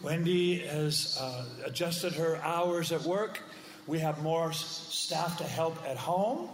Wendy 0.00 0.58
has 0.58 1.18
uh, 1.20 1.46
adjusted 1.64 2.12
her 2.12 2.36
hours 2.36 2.92
at 2.92 3.02
work. 3.02 3.40
We 3.88 3.98
have 3.98 4.22
more 4.22 4.52
staff 4.52 5.38
to 5.38 5.44
help 5.44 5.76
at 5.88 5.96
home 5.96 6.50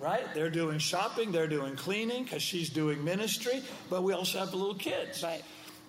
right? 0.00 0.22
They're 0.34 0.50
doing 0.50 0.78
shopping, 0.78 1.32
they're 1.32 1.48
doing 1.48 1.76
cleaning 1.76 2.24
because 2.24 2.42
she's 2.42 2.70
doing 2.70 3.02
ministry, 3.04 3.62
but 3.90 4.02
we 4.02 4.12
also 4.12 4.38
have 4.38 4.50
the 4.50 4.56
little 4.56 4.74
kids. 4.74 5.22
Right. 5.22 5.42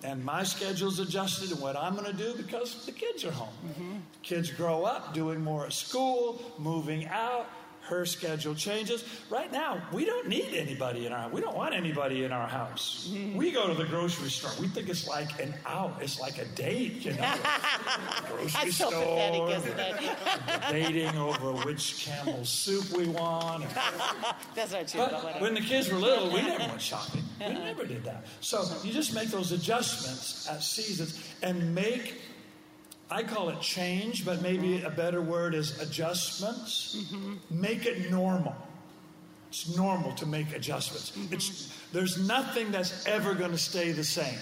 And 0.04 0.24
my 0.24 0.42
schedule's 0.42 1.00
adjusted 1.00 1.50
and 1.52 1.60
what 1.60 1.76
I'm 1.76 1.94
going 1.94 2.06
to 2.06 2.16
do 2.16 2.34
because 2.34 2.84
the 2.84 2.92
kids 2.92 3.24
are 3.24 3.30
home. 3.30 3.48
Mm-hmm. 3.66 3.96
Kids 4.22 4.50
grow 4.50 4.84
up 4.84 5.14
doing 5.14 5.42
more 5.42 5.66
at 5.66 5.72
school, 5.72 6.40
moving 6.58 7.06
out, 7.06 7.46
her 7.88 8.04
schedule 8.06 8.54
changes. 8.54 9.04
Right 9.30 9.50
now, 9.50 9.82
we 9.92 10.04
don't 10.04 10.28
need 10.28 10.54
anybody 10.54 11.06
in 11.06 11.12
our 11.12 11.28
we 11.28 11.40
don't 11.40 11.56
want 11.56 11.74
anybody 11.74 12.24
in 12.24 12.32
our 12.32 12.46
house. 12.46 13.08
Mm-hmm. 13.10 13.36
We 13.36 13.52
go 13.52 13.68
to 13.68 13.74
the 13.74 13.84
grocery 13.84 14.30
store. 14.30 14.50
We 14.60 14.68
think 14.68 14.88
it's 14.88 15.08
like 15.08 15.40
an 15.40 15.54
out. 15.64 15.96
It's 16.00 16.20
like 16.20 16.38
a 16.38 16.44
date, 16.44 17.04
you 17.04 17.12
know. 17.12 17.34
grocery 18.28 18.50
That's 18.52 18.76
store. 18.76 18.90
So 18.90 19.00
pathetic, 19.00 19.56
isn't 19.56 19.78
it? 19.78 19.96
debating 20.66 21.18
over 21.18 21.52
which 21.64 22.04
camel 22.04 22.44
soup 22.44 22.90
we 22.96 23.06
want. 23.06 23.64
That's 24.54 24.72
not 24.72 24.88
true. 24.88 25.00
But, 25.00 25.40
when 25.40 25.54
the 25.54 25.60
kids 25.60 25.90
were 25.90 25.98
little, 25.98 26.32
we 26.32 26.42
never 26.42 26.64
went 26.64 26.80
shopping. 26.80 27.22
We 27.40 27.48
never 27.54 27.84
did 27.84 28.04
that. 28.04 28.26
So 28.40 28.64
you 28.82 28.92
just 28.92 29.14
make 29.14 29.28
those 29.28 29.52
adjustments 29.52 30.48
at 30.48 30.62
seasons 30.62 31.22
and 31.42 31.74
make 31.74 32.20
I 33.10 33.22
call 33.22 33.50
it 33.50 33.60
change, 33.60 34.24
but 34.24 34.42
maybe 34.42 34.82
a 34.82 34.90
better 34.90 35.20
word 35.20 35.54
is 35.54 35.80
adjustments. 35.80 36.96
Mm-hmm. 36.98 37.34
Make 37.50 37.86
it 37.86 38.10
normal. 38.10 38.56
It's 39.48 39.76
normal 39.76 40.12
to 40.14 40.26
make 40.26 40.54
adjustments. 40.54 41.12
Mm-hmm. 41.12 41.34
It's, 41.34 41.72
there's 41.92 42.26
nothing 42.26 42.72
that's 42.72 43.06
ever 43.06 43.34
going 43.34 43.52
to 43.52 43.58
stay 43.58 43.92
the 43.92 44.04
same. 44.04 44.38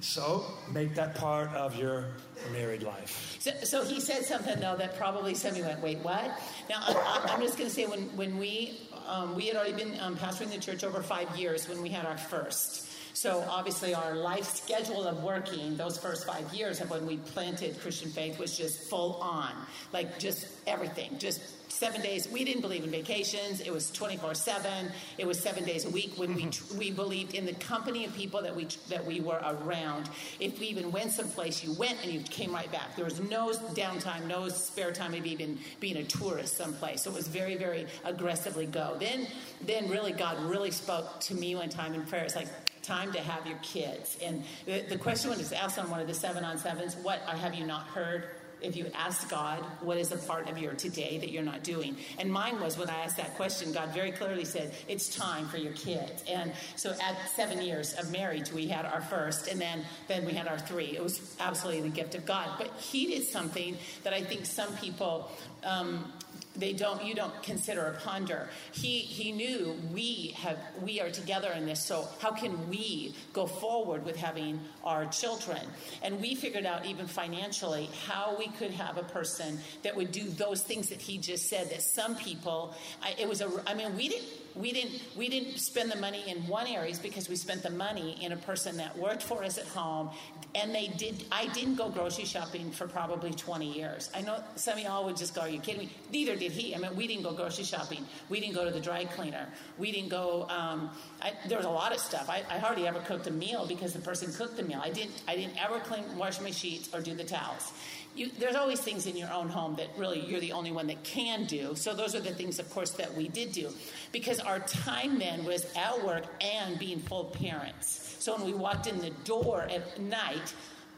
So 0.00 0.44
make 0.70 0.94
that 0.94 1.16
part 1.16 1.52
of 1.54 1.76
your 1.76 2.06
married 2.52 2.84
life. 2.84 3.36
So, 3.40 3.50
so 3.64 3.84
he 3.84 4.00
said 4.00 4.24
something 4.24 4.60
though 4.60 4.76
that 4.76 4.96
probably 4.96 5.34
somebody 5.34 5.64
went, 5.64 5.82
"Wait, 5.82 5.98
what?" 5.98 6.40
Now 6.70 6.80
I'm, 6.86 7.30
I'm 7.30 7.40
just 7.40 7.58
going 7.58 7.68
to 7.68 7.74
say 7.74 7.86
when 7.86 8.02
when 8.16 8.38
we 8.38 8.78
um, 9.08 9.34
we 9.34 9.46
had 9.46 9.56
already 9.56 9.72
been 9.72 9.98
um, 10.00 10.16
pastoring 10.16 10.52
the 10.52 10.58
church 10.58 10.84
over 10.84 11.02
five 11.02 11.36
years 11.36 11.68
when 11.68 11.82
we 11.82 11.88
had 11.88 12.06
our 12.06 12.16
first. 12.16 12.87
So 13.20 13.44
obviously, 13.50 13.94
our 13.94 14.14
life 14.14 14.44
schedule 14.44 15.04
of 15.04 15.24
working 15.24 15.76
those 15.76 15.98
first 15.98 16.24
five 16.24 16.54
years 16.54 16.80
of 16.80 16.88
when 16.88 17.04
we 17.04 17.16
planted 17.16 17.80
Christian 17.80 18.12
Faith 18.12 18.38
was 18.38 18.56
just 18.56 18.88
full 18.88 19.14
on, 19.14 19.50
like 19.92 20.20
just 20.20 20.46
everything, 20.68 21.18
just 21.18 21.40
seven 21.68 22.00
days. 22.00 22.28
We 22.28 22.44
didn't 22.44 22.60
believe 22.60 22.84
in 22.84 22.92
vacations. 22.92 23.60
It 23.60 23.72
was 23.72 23.90
24 23.90 24.34
seven. 24.34 24.92
It 25.18 25.26
was 25.26 25.40
seven 25.40 25.64
days 25.64 25.84
a 25.84 25.90
week 25.90 26.12
when 26.14 26.36
mm-hmm. 26.36 26.78
we 26.78 26.90
we 26.90 26.94
believed 26.94 27.34
in 27.34 27.44
the 27.44 27.54
company 27.54 28.04
of 28.04 28.14
people 28.14 28.40
that 28.40 28.54
we 28.54 28.68
that 28.88 29.04
we 29.04 29.18
were 29.18 29.40
around. 29.44 30.08
If 30.38 30.60
we 30.60 30.66
even 30.66 30.92
went 30.92 31.10
someplace, 31.10 31.64
you 31.64 31.72
went 31.72 32.00
and 32.04 32.12
you 32.12 32.20
came 32.20 32.52
right 32.52 32.70
back. 32.70 32.94
There 32.94 33.04
was 33.04 33.18
no 33.18 33.50
downtime, 33.74 34.28
no 34.28 34.48
spare 34.48 34.92
time 34.92 35.14
of 35.14 35.26
even 35.26 35.58
being 35.80 35.96
a 35.96 36.04
tourist 36.04 36.56
someplace. 36.56 37.02
So 37.02 37.10
it 37.10 37.16
was 37.16 37.26
very 37.26 37.56
very 37.56 37.86
aggressively 38.04 38.66
go. 38.66 38.96
Then 39.00 39.26
then 39.66 39.88
really 39.88 40.12
God 40.12 40.40
really 40.44 40.70
spoke 40.70 41.18
to 41.22 41.34
me 41.34 41.56
one 41.56 41.68
time 41.68 41.94
in 41.94 42.02
prayer. 42.02 42.22
It's 42.22 42.36
like 42.36 42.46
time 42.88 43.12
to 43.12 43.20
have 43.20 43.46
your 43.46 43.58
kids. 43.58 44.16
And 44.24 44.42
the, 44.64 44.80
the 44.88 44.98
question 44.98 45.30
was 45.30 45.52
asked 45.52 45.78
on 45.78 45.90
one 45.90 46.00
of 46.00 46.08
the 46.08 46.14
seven 46.14 46.42
on 46.44 46.58
sevens, 46.58 46.96
what 46.96 47.20
have 47.20 47.54
you 47.54 47.66
not 47.66 47.82
heard? 47.88 48.30
If 48.60 48.74
you 48.74 48.90
ask 48.92 49.30
God, 49.30 49.60
what 49.82 49.98
is 49.98 50.10
a 50.10 50.16
part 50.16 50.48
of 50.50 50.58
your 50.58 50.72
today 50.72 51.18
that 51.18 51.30
you're 51.30 51.44
not 51.44 51.62
doing? 51.62 51.96
And 52.18 52.32
mine 52.32 52.60
was 52.60 52.76
when 52.76 52.90
I 52.90 53.04
asked 53.04 53.16
that 53.18 53.36
question, 53.36 53.72
God 53.72 53.90
very 53.94 54.10
clearly 54.10 54.44
said, 54.44 54.74
it's 54.88 55.14
time 55.14 55.46
for 55.46 55.58
your 55.58 55.74
kids. 55.74 56.24
And 56.28 56.52
so 56.74 56.90
at 56.90 57.16
seven 57.36 57.62
years 57.62 57.94
of 57.94 58.10
marriage, 58.10 58.50
we 58.50 58.66
had 58.66 58.84
our 58.84 59.00
first, 59.02 59.46
and 59.46 59.60
then, 59.60 59.84
then 60.08 60.24
we 60.26 60.32
had 60.32 60.48
our 60.48 60.58
three. 60.58 60.96
It 60.96 61.02
was 61.02 61.36
absolutely 61.38 61.82
the 61.82 61.94
gift 61.94 62.16
of 62.16 62.26
God. 62.26 62.48
But 62.58 62.72
He 62.78 63.06
did 63.06 63.28
something 63.28 63.76
that 64.02 64.12
I 64.12 64.24
think 64.24 64.44
some 64.44 64.74
people 64.78 65.30
um, 65.62 66.12
they 66.58 66.72
don't 66.72 67.04
you 67.04 67.14
don't 67.14 67.42
consider 67.42 67.86
a 67.86 67.94
ponder. 67.94 68.48
He 68.72 68.98
he 68.98 69.32
knew 69.32 69.76
we 69.92 70.34
have 70.38 70.58
we 70.82 71.00
are 71.00 71.10
together 71.10 71.52
in 71.52 71.66
this 71.66 71.80
so 71.80 72.08
how 72.20 72.32
can 72.32 72.68
we 72.68 73.14
go 73.32 73.46
forward 73.46 74.04
with 74.04 74.16
having 74.16 74.60
our 74.84 75.06
children? 75.06 75.60
And 76.02 76.20
we 76.20 76.34
figured 76.34 76.66
out 76.66 76.84
even 76.84 77.06
financially 77.06 77.88
how 78.06 78.36
we 78.38 78.48
could 78.48 78.72
have 78.72 78.98
a 78.98 79.04
person 79.04 79.58
that 79.82 79.96
would 79.96 80.12
do 80.12 80.28
those 80.28 80.62
things 80.62 80.88
that 80.88 81.00
he 81.00 81.18
just 81.18 81.48
said 81.48 81.70
that 81.70 81.82
some 81.82 82.16
people 82.16 82.74
I, 83.02 83.14
it 83.18 83.28
was 83.28 83.40
a 83.40 83.50
i 83.66 83.74
mean 83.74 83.96
we 83.96 84.08
didn't 84.08 84.28
we 84.54 84.72
didn't 84.72 85.00
we 85.16 85.28
didn't 85.28 85.58
spend 85.58 85.90
the 85.90 85.96
money 85.98 86.24
in 86.26 86.38
one 86.48 86.66
areas 86.66 86.98
because 86.98 87.28
we 87.28 87.36
spent 87.36 87.62
the 87.62 87.70
money 87.70 88.18
in 88.24 88.32
a 88.32 88.36
person 88.36 88.76
that 88.78 88.96
worked 88.98 89.22
for 89.22 89.44
us 89.44 89.58
at 89.58 89.66
home 89.66 90.10
and 90.54 90.74
they 90.74 90.88
did 90.96 91.24
i 91.30 91.46
didn't 91.48 91.76
go 91.76 91.88
grocery 91.88 92.24
shopping 92.24 92.70
for 92.70 92.88
probably 92.88 93.30
20 93.30 93.72
years. 93.72 94.10
I 94.14 94.20
know 94.20 94.42
some 94.56 94.78
of 94.78 94.84
y'all 94.84 95.04
would 95.04 95.16
just 95.16 95.34
go 95.34 95.42
are 95.42 95.48
you 95.48 95.60
kidding 95.60 95.86
me? 95.86 95.90
Neither 96.10 96.36
did 96.36 96.47
he 96.52 96.74
i 96.74 96.78
mean 96.78 96.94
we 96.96 97.06
didn't 97.06 97.22
go 97.22 97.32
grocery 97.32 97.64
shopping 97.64 98.04
we 98.28 98.40
didn't 98.40 98.54
go 98.54 98.64
to 98.64 98.70
the 98.70 98.80
dry 98.80 99.04
cleaner 99.04 99.46
we 99.78 99.92
didn't 99.92 100.08
go 100.08 100.46
um, 100.48 100.90
I, 101.22 101.32
there 101.48 101.58
was 101.58 101.66
a 101.66 101.70
lot 101.70 101.92
of 101.92 101.98
stuff 101.98 102.28
I, 102.28 102.42
I, 102.50 102.58
hardly 102.58 102.86
ever 102.86 103.00
cooked 103.00 103.26
a 103.26 103.30
meal 103.30 103.66
because 103.66 103.92
the 103.92 104.00
person 104.00 104.32
cooked 104.32 104.56
the 104.56 104.62
meal 104.62 104.80
i 104.82 104.90
didn't 104.90 105.22
i 105.26 105.36
didn't 105.36 105.62
ever 105.62 105.80
clean 105.80 106.04
wash 106.16 106.40
my 106.40 106.50
sheets 106.50 106.88
or 106.94 107.00
do 107.00 107.14
the 107.14 107.24
towels 107.24 107.72
you, 108.18 108.30
there's 108.38 108.56
always 108.56 108.80
things 108.80 109.06
in 109.06 109.16
your 109.16 109.32
own 109.32 109.48
home 109.48 109.76
that 109.76 109.88
really 109.96 110.20
you're 110.20 110.40
the 110.40 110.52
only 110.52 110.72
one 110.72 110.88
that 110.88 111.02
can 111.04 111.44
do. 111.44 111.74
So 111.76 111.94
those 111.94 112.14
are 112.14 112.20
the 112.20 112.32
things, 112.32 112.58
of 112.58 112.68
course, 112.70 112.90
that 112.92 113.14
we 113.14 113.28
did 113.28 113.52
do. 113.52 113.70
Because 114.10 114.40
our 114.40 114.58
time 114.60 115.18
then 115.18 115.44
was 115.44 115.66
at 115.76 116.04
work 116.04 116.24
and 116.42 116.78
being 116.78 116.98
full 116.98 117.24
parents. 117.24 118.16
So 118.18 118.36
when 118.36 118.44
we 118.44 118.54
walked 118.54 118.88
in 118.88 118.98
the 118.98 119.10
door 119.24 119.68
at 119.70 120.00
night, 120.00 120.52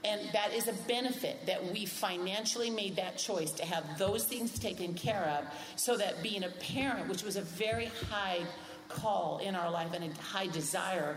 and 0.04 0.20
that 0.32 0.52
is 0.54 0.68
a 0.68 0.72
benefit 0.88 1.44
that 1.46 1.72
we 1.72 1.84
financially 1.86 2.70
made 2.70 2.96
that 2.96 3.18
choice 3.18 3.52
to 3.52 3.66
have 3.66 3.98
those 3.98 4.24
things 4.24 4.58
taken 4.58 4.94
care 4.94 5.38
of 5.38 5.44
so 5.76 5.96
that 5.96 6.22
being 6.22 6.44
a 6.44 6.48
parent, 6.48 7.08
which 7.08 7.22
was 7.22 7.36
a 7.36 7.42
very 7.42 7.90
high 8.10 8.40
call 8.88 9.38
in 9.38 9.54
our 9.54 9.70
life 9.70 9.92
and 9.94 10.04
a 10.04 10.22
high 10.22 10.46
desire, 10.46 11.16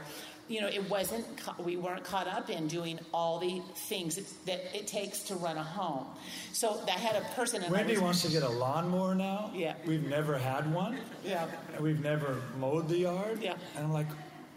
you 0.49 0.59
know, 0.59 0.67
it 0.67 0.89
wasn't, 0.89 1.25
we 1.59 1.77
weren't 1.77 2.03
caught 2.03 2.27
up 2.27 2.49
in 2.49 2.67
doing 2.67 2.99
all 3.13 3.39
the 3.39 3.61
things 3.75 4.17
that 4.45 4.77
it 4.77 4.87
takes 4.87 5.23
to 5.23 5.35
run 5.35 5.57
a 5.57 5.63
home. 5.63 6.05
So 6.51 6.81
I 6.87 6.91
had 6.91 7.15
a 7.15 7.25
person. 7.33 7.63
Wendy 7.71 7.97
wants 7.97 8.21
to 8.23 8.29
get 8.29 8.43
a 8.43 8.49
lawnmower 8.49 9.15
now. 9.15 9.51
Yeah. 9.55 9.75
We've 9.87 10.05
never 10.05 10.37
had 10.37 10.71
one. 10.73 10.99
Yeah. 11.25 11.47
We've 11.79 12.01
never 12.01 12.41
mowed 12.59 12.89
the 12.89 12.97
yard. 12.97 13.39
Yeah. 13.41 13.55
And 13.77 13.85
I'm 13.85 13.93
like, 13.93 14.07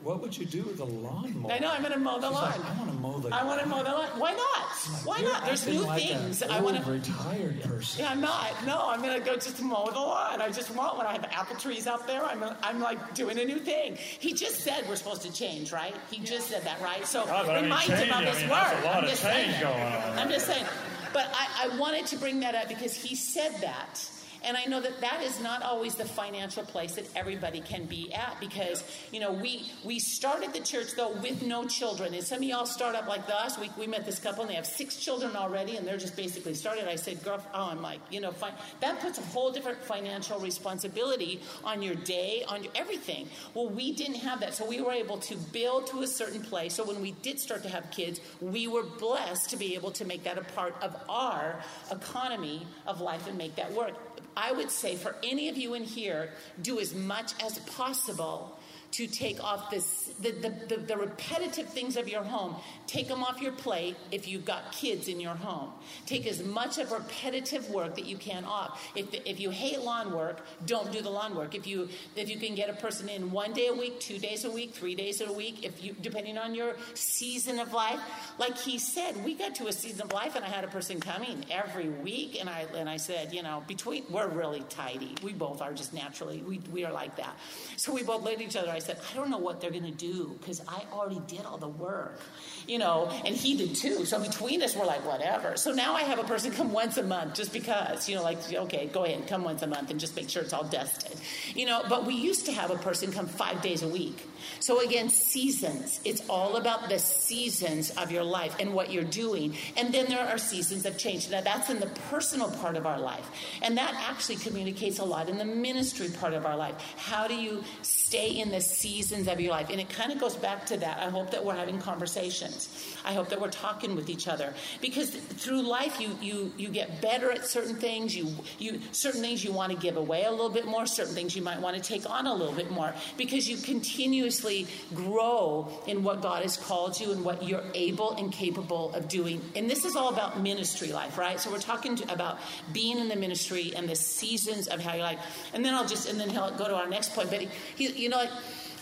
what 0.02 0.20
would 0.22 0.37
you 0.37 0.44
do 0.46 0.62
with 0.62 0.78
a 0.80 0.85
lawnmower? 0.85 1.50
I 1.52 1.59
know 1.59 1.70
I'm 1.70 1.80
going 1.82 1.92
to 1.94 1.98
mow 1.98 2.18
the 2.20 2.28
She's 2.28 2.35
lawn. 2.37 2.50
Like, 2.50 2.64
I 2.70 2.78
want 2.78 2.90
to 2.92 2.96
mow 2.98 3.18
the. 3.18 3.35
I 3.35 3.44
want 3.44 3.61
to 3.62 3.66
mow 3.68 3.82
the 3.82 3.90
lawn. 3.90 4.06
Why 4.20 4.32
not? 4.32 4.92
Like, 4.92 5.06
Why 5.06 5.20
not? 5.22 5.44
There's 5.44 5.66
new 5.66 5.80
like 5.80 6.02
things. 6.02 6.42
I 6.42 6.61
want 6.61 6.76
old 6.76 6.85
to. 6.87 6.92
retired 6.92 7.61
person. 7.62 8.04
Yeah, 8.04 8.11
I'm 8.11 8.20
not. 8.20 8.52
No, 8.66 8.88
I'm 8.88 9.00
gonna 9.02 9.20
go 9.20 9.35
just 9.35 9.61
mow 9.62 9.87
the 9.87 9.98
lawn. 9.98 10.40
I 10.40 10.50
just 10.50 10.74
want 10.76 10.96
when 10.98 11.06
I 11.06 11.12
have 11.12 11.24
apple 11.32 11.56
trees 11.56 11.87
out 11.87 12.06
there. 12.06 12.22
I'm, 12.24 12.44
I'm 12.62 12.78
like 12.80 13.14
doing 13.14 13.38
a 13.38 13.44
new 13.44 13.59
thing. 13.59 13.96
He 13.96 14.32
just 14.32 14.61
said 14.61 14.85
we're 14.88 14.96
supposed 14.96 15.22
to 15.22 15.32
change, 15.32 15.72
right? 15.72 15.94
He 16.11 16.20
just 16.22 16.48
said 16.48 16.62
that, 16.64 16.80
right? 16.80 17.04
So 17.06 17.22
Oh, 17.22 17.26
but 17.26 17.50
I 17.50 17.54
mean, 17.54 17.64
remind 17.64 17.88
change, 17.88 18.00
him 18.00 18.11
of 18.11 18.16
I 18.16 18.24
his 18.26 18.40
mean, 18.40 18.50
word. 18.50 18.59
that's 18.61 18.82
a 18.82 18.87
lot 18.87 18.96
I'm 18.98 19.04
of 19.04 19.11
just 19.11 19.22
change 19.22 19.50
saying. 19.56 19.62
going 19.62 19.82
on. 19.82 20.18
I'm 20.18 20.30
just 20.30 20.46
saying. 20.46 20.66
But 21.12 21.30
I, 21.35 21.70
I 21.72 21.78
wanted 21.78 22.06
to 22.06 22.16
bring 22.18 22.40
that 22.40 22.54
up 22.54 22.68
because 22.68 22.94
he 22.94 23.16
said 23.16 23.54
that. 23.62 24.09
And 24.46 24.56
I 24.56 24.64
know 24.66 24.80
that 24.80 25.00
that 25.00 25.22
is 25.22 25.40
not 25.40 25.62
always 25.62 25.96
the 25.96 26.04
financial 26.04 26.62
place 26.62 26.94
that 26.94 27.04
everybody 27.16 27.61
can 27.61 27.85
be 27.85 28.14
at 28.14 28.37
because, 28.38 28.85
you 29.12 29.18
know, 29.18 29.32
we 29.32 29.72
we 29.85 29.98
started 29.98 30.52
the 30.52 30.61
church 30.61 30.92
though 30.96 31.11
with 31.11 31.42
no 31.42 31.66
children. 31.66 32.14
And 32.14 32.22
some 32.22 32.38
of 32.38 32.44
y'all 32.44 32.64
start 32.64 32.94
up 32.94 33.09
like 33.09 33.22
us. 33.28 33.59
We, 33.59 33.70
we 33.76 33.88
met 33.88 34.06
this 34.06 34.20
couple 34.20 34.42
and 34.42 34.50
they 34.50 34.54
have 34.54 34.64
six 34.64 34.96
children 34.96 35.35
already 35.35 35.76
and 35.76 35.87
they're 35.87 35.96
just 35.96 36.14
basically 36.14 36.54
started. 36.54 36.87
I 36.87 36.94
said, 36.94 37.24
girl, 37.24 37.44
oh, 37.54 37.70
I'm 37.70 37.82
like, 37.82 37.98
you 38.09 38.20
know, 38.20 38.30
fi- 38.30 38.54
that 38.80 39.00
puts 39.00 39.18
a 39.18 39.22
whole 39.22 39.50
different 39.50 39.78
financial 39.82 40.38
responsibility 40.38 41.40
on 41.64 41.82
your 41.82 41.96
day, 41.96 42.44
on 42.46 42.62
your 42.62 42.72
everything. 42.76 43.28
Well, 43.52 43.68
we 43.68 43.92
didn't 43.94 44.20
have 44.20 44.38
that. 44.40 44.54
So 44.54 44.64
we 44.64 44.80
were 44.80 44.92
able 44.92 45.18
to 45.18 45.35
build 45.52 45.88
to 45.88 46.02
a 46.02 46.06
certain 46.06 46.40
place. 46.40 46.74
So 46.74 46.85
when 46.85 47.00
we 47.02 47.12
did 47.22 47.40
start 47.40 47.64
to 47.64 47.68
have 47.68 47.90
kids, 47.90 48.20
we 48.40 48.68
were 48.68 48.85
blessed 48.85 49.50
to 49.50 49.56
be 49.56 49.74
able 49.74 49.90
to 49.90 50.04
make 50.04 50.22
that 50.22 50.38
a 50.38 50.44
part 50.44 50.76
of 50.82 50.94
our 51.09 51.61
economy 51.90 52.64
of 52.87 53.00
life 53.00 53.26
and 53.26 53.37
make 53.37 53.56
that 53.56 53.72
work. 53.72 53.94
I 54.37 54.53
would 54.53 54.70
say 54.70 54.96
for 54.96 55.16
any 55.22 55.49
of 55.49 55.57
you 55.57 55.75
in 55.75 55.85
here, 55.85 56.31
do 56.62 56.79
as 56.79 56.94
much 56.94 57.33
as 57.42 57.59
possible 57.61 58.55
to 58.96 59.06
take 59.06 59.44
off 59.44 59.70
this, 59.70 60.11
the, 60.20 60.30
the, 60.30 60.48
the, 60.68 60.76
the, 60.78 60.96
repetitive 60.96 61.68
things 61.68 61.98
of 61.98 62.09
your 62.09 62.22
home. 62.22 62.56
Take 62.87 63.09
them 63.09 63.22
off 63.22 63.42
your 63.42 63.52
plate 63.52 63.94
if 64.11 64.26
you've 64.26 64.46
got 64.46 64.72
kids 64.72 65.09
in 65.09 65.20
your 65.20 65.35
home. 65.35 65.70
Take 66.06 66.26
as 66.26 66.42
much 66.42 66.78
of 66.78 66.90
repetitive 66.90 67.68
work 67.68 67.94
that 67.96 68.06
you 68.06 68.16
can 68.16 68.46
off. 68.46 68.82
If, 68.94 69.12
if 69.26 69.38
you 69.38 69.50
hate 69.50 69.82
lawn 69.82 70.14
work, 70.14 70.40
don't 70.64 70.90
do 70.92 71.02
the 71.02 71.11
lawn 71.11 71.37
work. 71.37 71.54
If 71.54 71.66
you, 71.66 71.90
if 72.16 72.30
you 72.30 72.38
can 72.38 72.54
get 72.54 72.70
a 72.70 72.72
person 72.72 73.11
in 73.11 73.30
one 73.30 73.52
day 73.52 73.66
a 73.66 73.74
week, 73.74 74.00
two 74.00 74.18
days 74.18 74.46
a 74.46 74.50
week, 74.50 74.72
three 74.72 74.94
days 74.94 75.20
a 75.20 75.30
week, 75.30 75.62
if 75.62 75.85
you, 75.85 75.94
depending 76.00 76.38
on 76.38 76.54
your 76.54 76.74
season 76.94 77.59
of 77.59 77.74
life, 77.74 78.00
like 78.38 78.56
he 78.56 78.78
said, 78.78 79.22
we 79.26 79.35
got 79.35 79.54
to 79.56 79.66
a 79.66 79.72
season 79.72 80.06
of 80.06 80.12
life 80.14 80.37
and 80.37 80.44
I 80.44 80.48
had 80.48 80.64
a 80.64 80.68
person 80.68 81.00
coming 81.00 81.44
every 81.50 81.90
week 81.90 82.40
and 82.40 82.48
I, 82.48 82.64
and 82.74 82.88
I 82.88 82.96
said, 82.96 83.35
you 83.35 83.42
know, 83.42 83.62
between, 83.66 84.04
we're 84.09 84.28
really 84.28 84.64
tidy. 84.70 85.16
We 85.22 85.35
both 85.35 85.61
are 85.61 85.74
just 85.74 85.92
naturally, 85.92 86.38
we, 86.40 86.62
we 86.72 86.87
are 86.87 86.92
like 86.92 87.16
that. 87.16 87.37
So 87.76 87.92
we 87.92 88.02
both 88.02 88.22
looked 88.22 88.37
at 88.37 88.40
each 88.40 88.56
other. 88.56 88.70
I 88.70 88.86
said, 88.87 88.99
I 89.11 89.14
don't 89.16 89.31
know 89.31 89.38
what 89.38 89.61
they're 89.61 89.70
going 89.70 89.85
to 89.85 89.90
do 89.90 90.37
because 90.40 90.61
I 90.66 90.83
already 90.92 91.20
did 91.27 91.44
all 91.44 91.59
the 91.59 91.68
work, 91.68 92.20
you 92.66 92.79
know, 92.79 93.11
and 93.25 93.35
he 93.35 93.57
did 93.57 93.75
too. 93.75 94.05
So 94.05 94.20
between 94.20 94.62
us, 94.62 94.75
we're 94.77 94.87
like, 94.87 95.05
whatever. 95.07 95.57
So 95.57 95.72
now 95.72 95.94
I 95.94 96.03
have 96.03 96.18
a 96.18 96.25
person 96.25 96.53
come 96.53 96.72
once 96.72 96.96
a 96.96 97.03
month 97.03 97.35
just 97.35 97.53
because, 97.53 98.09
you 98.09 98.16
know, 98.16 98.22
like, 98.22 98.38
okay, 98.53 98.87
go 98.92 99.05
ahead, 99.05 99.27
come 99.27 99.44
once 99.44 99.62
a 99.62 99.66
month 99.66 99.90
and 99.90 100.01
just 100.01 100.16
make 100.16 100.31
sure 100.31 100.42
it's 100.42 100.53
all 100.53 100.64
dusted, 100.64 101.18
you 101.55 101.66
know. 101.66 101.83
But 101.88 102.07
we 102.07 102.14
used 102.14 102.46
to 102.46 102.53
have 102.53 102.70
a 102.70 102.77
person 102.77 103.12
come 103.12 103.27
five 103.27 103.62
days 103.62 103.83
a 103.83 103.88
week. 103.88 104.27
So 104.61 104.80
again, 104.85 105.09
seasons. 105.09 106.00
It's 106.04 106.28
all 106.28 106.56
about 106.56 106.88
the 106.88 106.98
seasons 106.98 107.90
of 107.90 108.11
your 108.11 108.24
life 108.24 108.56
and 108.61 108.74
what 108.74 108.90
you're 108.92 109.04
doing. 109.04 109.54
And 109.76 109.92
then 109.92 110.06
there 110.06 110.26
are 110.26 110.38
seasons 110.38 110.87
of 110.87 110.98
change. 110.98 111.30
Now 111.30 111.40
that's 111.40 111.70
in 111.70 111.80
the 111.80 111.87
personal 112.11 112.50
part 112.50 112.76
of 112.76 112.87
our 112.87 112.98
life. 112.98 113.28
And 113.62 113.76
that 113.76 113.94
actually 114.09 114.37
communicates 114.37 114.98
a 114.98 115.04
lot 115.04 115.28
in 115.28 115.38
the 115.38 115.44
ministry 115.44 116.09
part 116.09 116.35
of 116.35 116.46
our 116.46 116.56
life. 116.56 116.74
How 116.96 117.26
do 117.28 117.35
you 117.35 117.62
stay 117.82 118.30
in 118.30 118.50
the 118.50 118.61
seasons 118.61 119.28
of 119.28 119.40
your 119.40 119.50
life? 119.50 119.70
And 119.70 119.80
it 119.80 119.88
kind 119.88 120.12
of 120.12 120.18
goes 120.18 120.37
back 120.37 120.66
to 120.66 120.76
that. 120.78 120.98
I 120.98 121.11
hope 121.11 121.30
that 121.30 121.44
we're 121.44 121.56
having 121.56 121.78
conversations. 121.78 122.95
I 123.06 123.12
hope 123.12 123.28
that 123.28 123.40
we're 123.40 123.50
talking 123.50 123.94
with 123.94 124.10
each 124.10 124.26
other. 124.26 124.52
Because 124.80 125.10
through 125.10 125.62
life 125.62 126.00
you 126.00 126.10
you 126.20 126.52
you 126.58 126.68
get 126.68 127.00
better 127.00 127.30
at 127.30 127.46
certain 127.46 127.76
things. 127.76 128.16
You 128.16 128.28
you 128.58 128.80
certain 128.90 129.20
things 129.20 129.44
you 129.44 129.52
want 129.52 129.72
to 129.72 129.78
give 129.78 129.96
away 129.96 130.24
a 130.24 130.30
little 130.30 130.50
bit 130.50 130.66
more, 130.66 130.86
certain 130.86 131.14
things 131.14 131.36
you 131.36 131.42
might 131.42 131.60
want 131.60 131.76
to 131.76 131.82
take 131.82 132.08
on 132.10 132.26
a 132.26 132.34
little 132.34 132.54
bit 132.54 132.70
more 132.70 132.92
because 133.16 133.48
you 133.48 133.56
continuously 133.58 134.66
grow 134.94 135.68
in 135.86 136.02
what 136.02 136.20
God 136.20 136.42
has 136.42 136.56
called 136.56 136.98
you 137.00 137.12
and 137.12 137.24
what 137.24 137.44
you're 137.44 137.64
able 137.74 138.12
and 138.16 138.32
capable 138.32 138.92
of 138.94 139.08
doing. 139.08 139.40
And 139.54 139.70
this 139.70 139.84
is 139.84 139.94
all 139.94 140.12
about 140.12 140.40
ministry 140.40 140.92
life, 140.92 141.16
right? 141.16 141.38
So 141.38 141.50
we're 141.50 141.58
talking 141.58 141.94
to, 141.96 142.12
about 142.12 142.38
being 142.72 142.98
in 142.98 143.08
the 143.08 143.16
ministry 143.16 143.72
and 143.76 143.88
the 143.88 143.96
seasons 143.96 144.66
of 144.66 144.80
how 144.80 144.94
you 144.94 145.02
like. 145.02 145.20
And 145.54 145.64
then 145.64 145.74
I'll 145.74 145.86
just 145.86 146.08
and 146.08 146.18
then 146.18 146.28
he'll 146.28 146.50
go 146.56 146.66
to 146.66 146.74
our 146.74 146.88
next 146.88 147.14
point. 147.14 147.30
But 147.30 147.42
he, 147.76 147.88
you 147.88 148.08
know, 148.08 148.26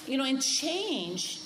you 0.06 0.16
know, 0.16 0.24
in 0.24 0.40
change, 0.40 1.40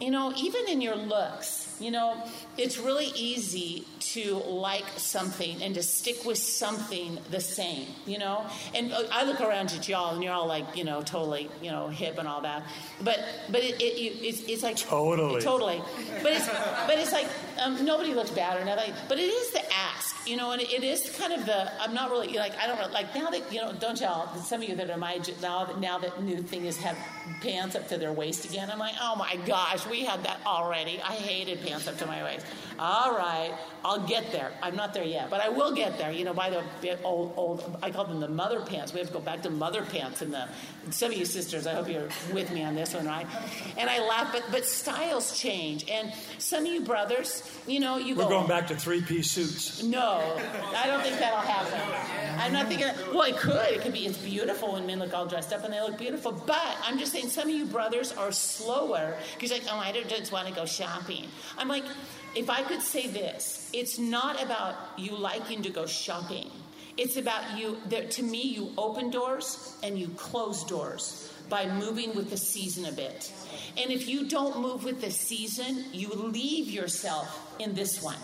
you 0.00 0.10
know, 0.10 0.32
even 0.36 0.68
in 0.68 0.80
your 0.80 0.96
looks, 0.96 1.63
you 1.80 1.90
know, 1.90 2.16
it's 2.56 2.78
really 2.78 3.06
easy 3.16 3.84
to 4.00 4.34
like 4.46 4.84
something 4.96 5.62
and 5.62 5.74
to 5.74 5.82
stick 5.82 6.24
with 6.24 6.38
something 6.38 7.18
the 7.30 7.40
same, 7.40 7.88
you 8.06 8.18
know? 8.18 8.44
And 8.74 8.92
uh, 8.92 9.02
I 9.10 9.24
look 9.24 9.40
around 9.40 9.72
at 9.72 9.88
y'all 9.88 10.14
and 10.14 10.22
you're 10.22 10.32
all 10.32 10.46
like, 10.46 10.76
you 10.76 10.84
know, 10.84 11.02
totally, 11.02 11.50
you 11.62 11.70
know, 11.70 11.88
hip 11.88 12.18
and 12.18 12.28
all 12.28 12.42
that. 12.42 12.62
But 13.02 13.18
but 13.50 13.62
it, 13.62 13.80
it, 13.80 13.84
it's, 13.84 14.42
it's 14.42 14.62
like 14.62 14.76
Totally. 14.76 15.40
totally. 15.40 15.82
But 16.22 16.32
it's 16.32 16.48
but 16.48 16.98
it's 16.98 17.12
like 17.12 17.26
um, 17.62 17.84
nobody 17.84 18.14
looks 18.14 18.30
bad 18.30 18.60
or 18.60 18.64
nothing. 18.64 18.92
But 19.08 19.18
it 19.18 19.22
is 19.22 19.50
the 19.50 19.62
ask, 19.72 20.28
you 20.28 20.36
know, 20.36 20.52
and 20.52 20.62
it, 20.62 20.84
is 20.84 21.14
kind 21.16 21.32
of 21.32 21.46
the. 21.46 21.70
I'm 21.80 21.94
not 21.94 22.10
really 22.10 22.34
like 22.34 22.56
I 22.58 22.66
don't 22.66 22.92
like 22.92 23.14
now 23.14 23.30
that 23.30 23.52
you 23.52 23.60
know, 23.60 23.72
don't 23.72 24.00
y'all? 24.00 24.34
Some 24.38 24.62
of 24.62 24.68
you 24.68 24.74
that 24.76 24.90
are 24.90 24.96
my 24.96 25.20
now 25.40 25.64
that 25.64 25.80
now 25.80 25.98
that 25.98 26.22
new 26.22 26.42
thing 26.42 26.64
is 26.64 26.76
have 26.78 26.96
pants 27.40 27.74
up 27.76 27.88
to 27.88 27.98
their 27.98 28.12
waist 28.12 28.44
again. 28.44 28.70
I'm 28.70 28.78
like, 28.78 28.94
oh 29.00 29.16
my 29.16 29.36
gosh, 29.46 29.86
we 29.86 30.04
had 30.04 30.22
that 30.24 30.40
already. 30.46 31.00
I 31.00 31.12
hated 31.12 31.62
pants 31.66 31.88
up 31.88 31.96
to 31.98 32.06
my 32.06 32.22
waist. 32.22 32.46
All 32.78 33.16
right, 33.16 33.54
I'll 33.84 34.06
get 34.06 34.32
there. 34.32 34.52
I'm 34.62 34.74
not 34.74 34.94
there 34.94 35.04
yet, 35.04 35.30
but 35.30 35.40
I 35.40 35.48
will 35.48 35.74
get 35.74 35.96
there. 35.96 36.10
You 36.10 36.24
know, 36.24 36.34
by 36.34 36.50
the 36.50 37.02
old 37.04 37.32
old, 37.36 37.78
I 37.82 37.90
call 37.90 38.04
them 38.04 38.20
the 38.20 38.28
mother 38.28 38.60
pants. 38.60 38.92
We 38.92 38.98
have 38.98 39.08
to 39.08 39.14
go 39.14 39.20
back 39.20 39.42
to 39.42 39.50
mother 39.50 39.82
pants 39.82 40.22
and 40.22 40.32
the. 40.32 40.48
Some 40.90 41.12
of 41.12 41.18
you 41.18 41.24
sisters, 41.24 41.66
I 41.66 41.74
hope 41.74 41.88
you're 41.88 42.08
with 42.32 42.50
me 42.52 42.62
on 42.62 42.74
this 42.74 42.94
one, 42.94 43.06
right? 43.06 43.26
And 43.78 43.88
I 43.88 44.00
laugh, 44.00 44.32
but 44.32 44.44
but 44.50 44.66
styles 44.66 45.38
change, 45.38 45.88
and 45.88 46.12
some 46.38 46.66
of 46.66 46.72
you 46.72 46.80
brothers, 46.80 47.43
you 47.66 47.80
know, 47.80 47.96
you 47.96 48.14
We're 48.14 48.24
go. 48.24 48.28
going 48.30 48.48
back 48.48 48.66
to 48.68 48.76
three 48.76 49.00
piece 49.00 49.30
suits. 49.30 49.82
No, 49.82 50.36
I 50.76 50.86
don't 50.86 51.02
think 51.02 51.18
that'll 51.18 51.38
happen. 51.38 52.40
I'm 52.40 52.52
not 52.52 52.68
thinking. 52.68 52.88
Well, 53.12 53.22
it 53.22 53.36
could. 53.36 53.72
It 53.72 53.80
could 53.80 53.92
be. 53.92 54.06
It's 54.06 54.18
beautiful 54.18 54.72
when 54.72 54.86
men 54.86 54.98
look 54.98 55.14
all 55.14 55.26
dressed 55.26 55.52
up 55.52 55.64
and 55.64 55.72
they 55.72 55.80
look 55.80 55.98
beautiful. 55.98 56.32
But 56.32 56.76
I'm 56.82 56.98
just 56.98 57.12
saying, 57.12 57.28
some 57.28 57.48
of 57.48 57.54
you 57.54 57.64
brothers 57.64 58.12
are 58.12 58.32
slower 58.32 59.16
because 59.34 59.50
like, 59.50 59.64
oh, 59.70 59.78
I 59.78 59.92
don't 59.92 60.08
just 60.08 60.32
want 60.32 60.48
to 60.48 60.54
go 60.54 60.66
shopping. 60.66 61.26
I'm 61.56 61.68
like, 61.68 61.84
if 62.34 62.50
I 62.50 62.62
could 62.62 62.82
say 62.82 63.06
this, 63.06 63.70
it's 63.72 63.98
not 63.98 64.42
about 64.42 64.74
you 64.98 65.16
liking 65.16 65.62
to 65.62 65.70
go 65.70 65.86
shopping. 65.86 66.50
It's 66.96 67.16
about 67.16 67.58
you. 67.58 67.78
There, 67.86 68.06
to 68.06 68.22
me, 68.22 68.42
you 68.42 68.72
open 68.76 69.10
doors 69.10 69.76
and 69.82 69.98
you 69.98 70.08
close 70.08 70.64
doors 70.64 71.32
by 71.48 71.66
moving 71.66 72.14
with 72.14 72.30
the 72.30 72.36
season 72.36 72.86
a 72.86 72.92
bit. 72.92 73.32
And 73.76 73.90
if 73.90 74.08
you 74.08 74.28
don't 74.28 74.60
move 74.60 74.84
with 74.84 75.00
the 75.00 75.10
season, 75.10 75.84
you 75.92 76.08
leave 76.08 76.70
yourself 76.70 77.54
in 77.58 77.74
this 77.74 78.02
one. 78.02 78.18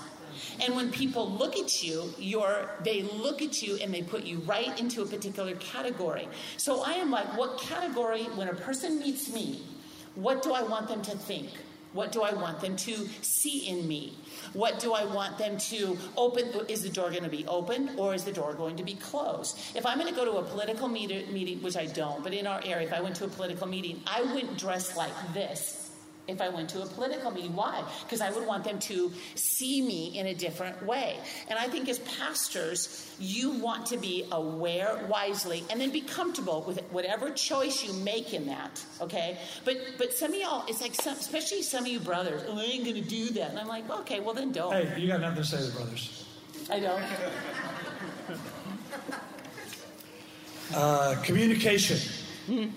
And 0.61 0.77
when 0.77 0.91
people 0.91 1.31
look 1.31 1.57
at 1.57 1.83
you, 1.83 2.13
you're, 2.19 2.71
they 2.85 3.03
look 3.03 3.43
at 3.43 3.63
you 3.63 3.77
and 3.77 3.93
they 3.93 4.03
put 4.03 4.25
you 4.25 4.39
right 4.41 4.79
into 4.79 5.03
a 5.03 5.07
particular 5.07 5.55
category. 5.57 6.29
So 6.57 6.83
I 6.83 6.93
am 6.93 7.11
like, 7.11 7.37
what 7.37 7.59
category, 7.59 8.25
when 8.25 8.49
a 8.49 8.55
person 8.55 8.99
meets 9.01 9.33
me, 9.33 9.63
what 10.15 10.43
do 10.43 10.53
I 10.53 10.63
want 10.63 10.89
them 10.89 11.03
to 11.03 11.17
think? 11.17 11.51
What 11.93 12.13
do 12.13 12.23
I 12.23 12.33
want 12.33 12.61
them 12.61 12.77
to 12.77 13.09
see 13.23 13.67
in 13.69 13.89
me? 13.89 14.17
What 14.53 14.79
do 14.79 14.93
I 14.93 15.05
want 15.05 15.39
them 15.39 15.59
to 15.59 15.99
open? 16.17 16.49
Is 16.69 16.83
the 16.83 16.89
door 16.89 17.11
going 17.11 17.25
to 17.25 17.29
be 17.31 17.45
open 17.47 17.91
or 17.97 18.15
is 18.15 18.25
the 18.25 18.33
door 18.33 18.55
going 18.55 18.77
to 18.77 18.85
be 18.85 18.95
closed? 18.95 19.59
If 19.75 19.85
I'm 19.85 19.99
going 19.99 20.13
to 20.13 20.15
go 20.15 20.25
to 20.25 20.39
a 20.39 20.43
political 20.43 20.89
meet- 20.89 21.33
meeting, 21.33 21.61
which 21.63 21.77
I 21.77 21.87
don't, 21.87 22.23
but 22.23 22.33
in 22.33 22.47
our 22.47 22.61
area, 22.65 22.87
if 22.87 22.93
I 22.93 23.01
went 23.01 23.17
to 23.17 23.25
a 23.25 23.29
political 23.29 23.67
meeting, 23.67 24.01
I 24.07 24.23
wouldn't 24.23 24.57
dress 24.57 24.97
like 24.97 25.13
this 25.35 25.80
if 26.29 26.41
I 26.41 26.49
went 26.49 26.71
to 26.71 26.83
a 26.83 26.87
political 26.87 27.31
meeting. 27.31 27.55
Why? 27.55 27.83
Because 28.03 28.21
I 28.21 28.31
would 28.31 28.47
want 28.47 28.65
them 28.65 28.79
to 28.81 29.13
see 29.35 29.83
me 29.83 30.19
in 30.19 30.27
a 30.27 30.35
different 30.35 30.85
way. 30.85 31.19
And 31.49 31.59
I 31.59 31.69
think 31.69 31.89
as 31.89 31.99
pastors, 32.01 33.15
you 33.19 33.51
want 33.51 33.87
to 33.87 33.97
be 33.97 34.27
aware 34.33 35.05
wisely 35.09 35.65
and 35.71 35.81
then 35.81 35.91
be 35.91 36.01
comfortable 36.01 36.63
with 36.67 36.81
whatever 36.91 37.31
choice 37.31 37.85
you 37.85 37.93
make 37.93 38.33
in 38.33 38.47
that. 38.47 38.85
Okay? 39.01 39.39
But 39.65 39.79
but 39.99 40.13
some 40.13 40.33
of 40.33 40.41
y'all, 40.41 40.65
it's 40.69 40.81
like 40.81 40.95
some, 40.95 41.17
especially 41.17 41.63
some 41.63 41.85
of 41.85 41.89
you 41.89 42.01
brothers, 42.01 42.43
oh, 42.47 42.59
I 42.59 42.63
ain't 42.63 42.85
gonna 42.85 43.01
do 43.01 43.31
that. 43.31 43.51
And 43.51 43.59
I'm 43.59 43.69
like, 43.69 43.89
okay, 43.91 44.21
well 44.21 44.35
then 44.35 44.53
don't. 44.53 44.73
Hey, 44.73 45.01
you 45.01 45.09
got 45.09 45.21
nothing 45.21 45.43
to 45.43 45.45
say 45.45 45.59
to 45.59 45.65
the 45.65 45.73
brothers. 45.73 46.27
I 46.71 46.81
don't. 46.81 47.03
Uh, 50.73 51.21
communication. 51.25 51.99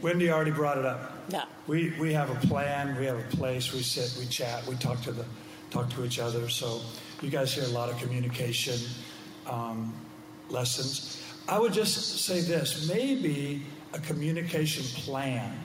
Wendy 0.01 0.31
already 0.31 0.51
brought 0.51 0.77
it 0.77 0.85
up. 0.85 1.11
Yeah. 1.29 1.45
We 1.67 1.93
we 1.99 2.13
have 2.13 2.29
a 2.29 2.47
plan. 2.47 2.97
We 2.97 3.05
have 3.05 3.19
a 3.19 3.35
place. 3.35 3.73
We 3.73 3.81
sit. 3.81 4.17
We 4.19 4.27
chat. 4.27 4.65
We 4.67 4.75
talk 4.75 5.01
to 5.03 5.11
the 5.11 5.25
talk 5.71 5.89
to 5.91 6.05
each 6.05 6.19
other. 6.19 6.49
So 6.49 6.81
you 7.21 7.29
guys 7.29 7.53
hear 7.53 7.63
a 7.63 7.67
lot 7.67 7.89
of 7.89 7.97
communication 7.99 8.79
um, 9.47 9.93
lessons. 10.49 11.23
I 11.47 11.59
would 11.59 11.73
just 11.73 12.19
say 12.19 12.41
this: 12.41 12.87
maybe 12.87 13.63
a 13.93 13.99
communication 13.99 14.83
plan 15.03 15.57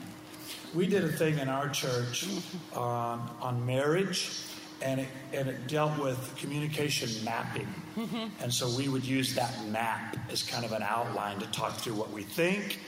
we 0.73 0.87
did 0.87 1.03
a 1.03 1.11
thing 1.11 1.39
in 1.39 1.49
our 1.49 1.69
church 1.69 2.27
um, 2.75 3.29
on 3.41 3.65
marriage, 3.65 4.43
and 4.81 5.01
it, 5.01 5.07
and 5.33 5.47
it 5.47 5.67
dealt 5.67 5.97
with 5.99 6.35
communication 6.37 7.23
mapping. 7.25 7.67
Mm-hmm. 7.97 8.43
And 8.43 8.53
so 8.53 8.69
we 8.77 8.87
would 8.87 9.03
use 9.03 9.33
that 9.35 9.65
map 9.67 10.17
as 10.31 10.43
kind 10.43 10.65
of 10.65 10.71
an 10.71 10.83
outline 10.83 11.39
to 11.39 11.47
talk 11.47 11.73
through 11.77 11.95
what 11.95 12.11
we 12.11 12.23
think, 12.23 12.79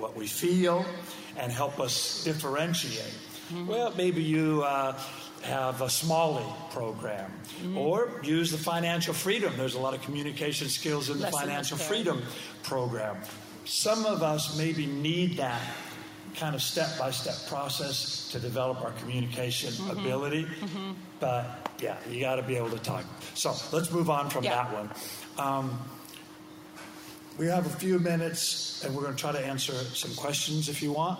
what 0.00 0.16
we 0.16 0.26
feel, 0.26 0.84
and 1.38 1.52
help 1.52 1.78
us 1.78 2.24
differentiate. 2.24 3.14
Mm-hmm. 3.52 3.66
Well, 3.66 3.92
maybe 3.96 4.22
you. 4.22 4.62
Uh, 4.62 4.98
have 5.42 5.80
a 5.80 5.88
Smalley 5.88 6.44
program 6.70 7.30
mm-hmm. 7.62 7.78
or 7.78 8.20
use 8.22 8.50
the 8.50 8.58
financial 8.58 9.14
freedom. 9.14 9.52
There's 9.56 9.74
a 9.74 9.80
lot 9.80 9.94
of 9.94 10.02
communication 10.02 10.68
skills 10.68 11.08
in 11.08 11.18
the 11.18 11.24
Less 11.24 11.34
financial 11.34 11.78
freedom 11.78 12.22
program. 12.62 13.16
Some 13.64 14.04
of 14.04 14.22
us 14.22 14.58
maybe 14.58 14.86
need 14.86 15.38
that 15.38 15.60
kind 16.36 16.54
of 16.54 16.62
step 16.62 16.98
by 16.98 17.10
step 17.10 17.34
process 17.48 18.28
to 18.32 18.38
develop 18.38 18.82
our 18.82 18.92
communication 18.92 19.70
mm-hmm. 19.70 19.98
ability. 19.98 20.44
Mm-hmm. 20.44 20.92
But 21.18 21.70
yeah, 21.80 21.96
you 22.08 22.20
got 22.20 22.36
to 22.36 22.42
be 22.42 22.56
able 22.56 22.70
to 22.70 22.78
talk. 22.78 23.04
So 23.34 23.54
let's 23.72 23.90
move 23.90 24.10
on 24.10 24.30
from 24.30 24.44
yeah. 24.44 24.56
that 24.56 24.72
one. 24.72 24.90
Um, 25.38 25.78
we 27.40 27.46
have 27.46 27.64
a 27.64 27.70
few 27.70 27.98
minutes 27.98 28.84
and 28.84 28.94
we're 28.94 29.00
going 29.00 29.14
to 29.14 29.18
try 29.18 29.32
to 29.32 29.40
answer 29.40 29.72
some 29.72 30.14
questions 30.14 30.68
if 30.68 30.82
you 30.82 30.92
want. 30.92 31.18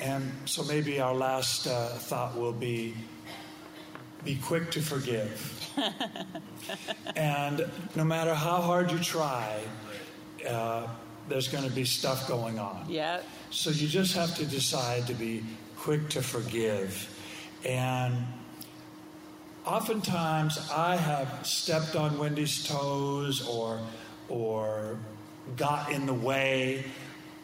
And 0.00 0.32
so 0.46 0.64
maybe 0.64 0.98
our 0.98 1.14
last 1.14 1.68
uh, 1.68 1.90
thought 1.90 2.36
will 2.36 2.52
be 2.52 2.96
be 4.24 4.34
quick 4.34 4.72
to 4.72 4.82
forgive. 4.82 5.30
and 7.14 7.70
no 7.94 8.02
matter 8.02 8.34
how 8.34 8.62
hard 8.62 8.90
you 8.90 8.98
try, 8.98 9.60
uh, 10.48 10.88
there's 11.28 11.46
going 11.46 11.62
to 11.62 11.70
be 11.70 11.84
stuff 11.84 12.26
going 12.26 12.58
on. 12.58 12.86
Yeah. 12.88 13.20
So 13.50 13.70
you 13.70 13.86
just 13.86 14.16
have 14.16 14.34
to 14.38 14.46
decide 14.46 15.06
to 15.06 15.14
be 15.14 15.44
quick 15.76 16.08
to 16.08 16.22
forgive. 16.22 17.08
And 17.64 18.26
oftentimes 19.64 20.58
I 20.72 20.96
have 20.96 21.46
stepped 21.46 21.94
on 21.94 22.18
Wendy's 22.18 22.66
toes 22.66 23.46
or 23.46 23.78
or 24.28 24.98
got 25.56 25.90
in 25.92 26.06
the 26.06 26.14
way 26.14 26.84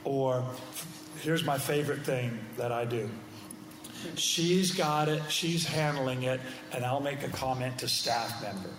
or 0.05 0.45
here's 1.21 1.45
my 1.45 1.59
favorite 1.59 2.05
thing 2.05 2.39
that 2.57 2.73
I 2.73 2.85
do. 2.85 3.09
She's 4.17 4.73
got 4.73 5.09
it, 5.09 5.23
she's 5.29 5.67
handling 5.67 6.23
it, 6.23 6.41
and 6.73 6.85
I'll 6.85 7.01
make 7.01 7.23
a 7.23 7.29
comment 7.29 7.79
to 7.79 7.89
staff 7.89 8.43
member 8.43 8.71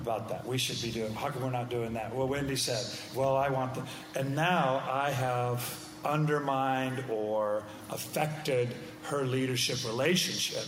about 0.00 0.28
that. 0.30 0.44
We 0.44 0.58
should 0.58 0.82
be 0.82 0.90
doing. 0.90 1.14
How 1.14 1.30
come 1.30 1.42
we're 1.42 1.50
not 1.50 1.70
doing 1.70 1.92
that? 1.94 2.14
Well, 2.14 2.26
Wendy 2.26 2.56
said, 2.56 2.84
"Well, 3.14 3.36
I 3.36 3.48
want 3.50 3.74
the," 3.74 3.86
and 4.18 4.34
now 4.34 4.82
I 4.90 5.10
have 5.10 5.88
undermined 6.04 7.04
or 7.08 7.62
affected 7.90 8.74
her 9.02 9.24
leadership 9.24 9.84
relationship. 9.84 10.64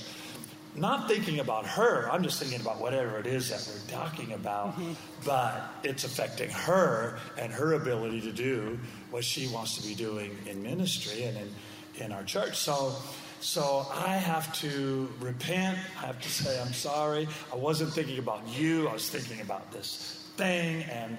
Not 0.76 1.08
thinking 1.08 1.38
about 1.38 1.66
her, 1.66 2.10
I'm 2.10 2.22
just 2.22 2.40
thinking 2.40 2.60
about 2.60 2.80
whatever 2.80 3.18
it 3.18 3.26
is 3.26 3.50
that 3.50 3.68
we're 3.68 3.96
talking 3.96 4.32
about, 4.32 4.72
mm-hmm. 4.72 4.92
but 5.24 5.70
it's 5.84 6.02
affecting 6.02 6.50
her 6.50 7.18
and 7.38 7.52
her 7.52 7.74
ability 7.74 8.20
to 8.22 8.32
do 8.32 8.78
what 9.10 9.24
she 9.24 9.46
wants 9.48 9.76
to 9.78 9.86
be 9.86 9.94
doing 9.94 10.36
in 10.46 10.62
ministry 10.62 11.24
and 11.24 11.36
in, 11.36 12.04
in 12.04 12.12
our 12.12 12.24
church. 12.24 12.56
So 12.56 12.96
so 13.44 13.86
I 13.92 14.16
have 14.16 14.58
to 14.60 15.06
repent. 15.20 15.78
I 16.02 16.06
have 16.06 16.18
to 16.22 16.28
say, 16.30 16.58
I'm 16.58 16.72
sorry. 16.72 17.28
I 17.52 17.56
wasn't 17.56 17.92
thinking 17.92 18.18
about 18.18 18.40
you. 18.48 18.88
I 18.88 18.94
was 18.94 19.10
thinking 19.10 19.42
about 19.42 19.70
this 19.70 20.30
thing. 20.38 20.82
And, 20.84 21.18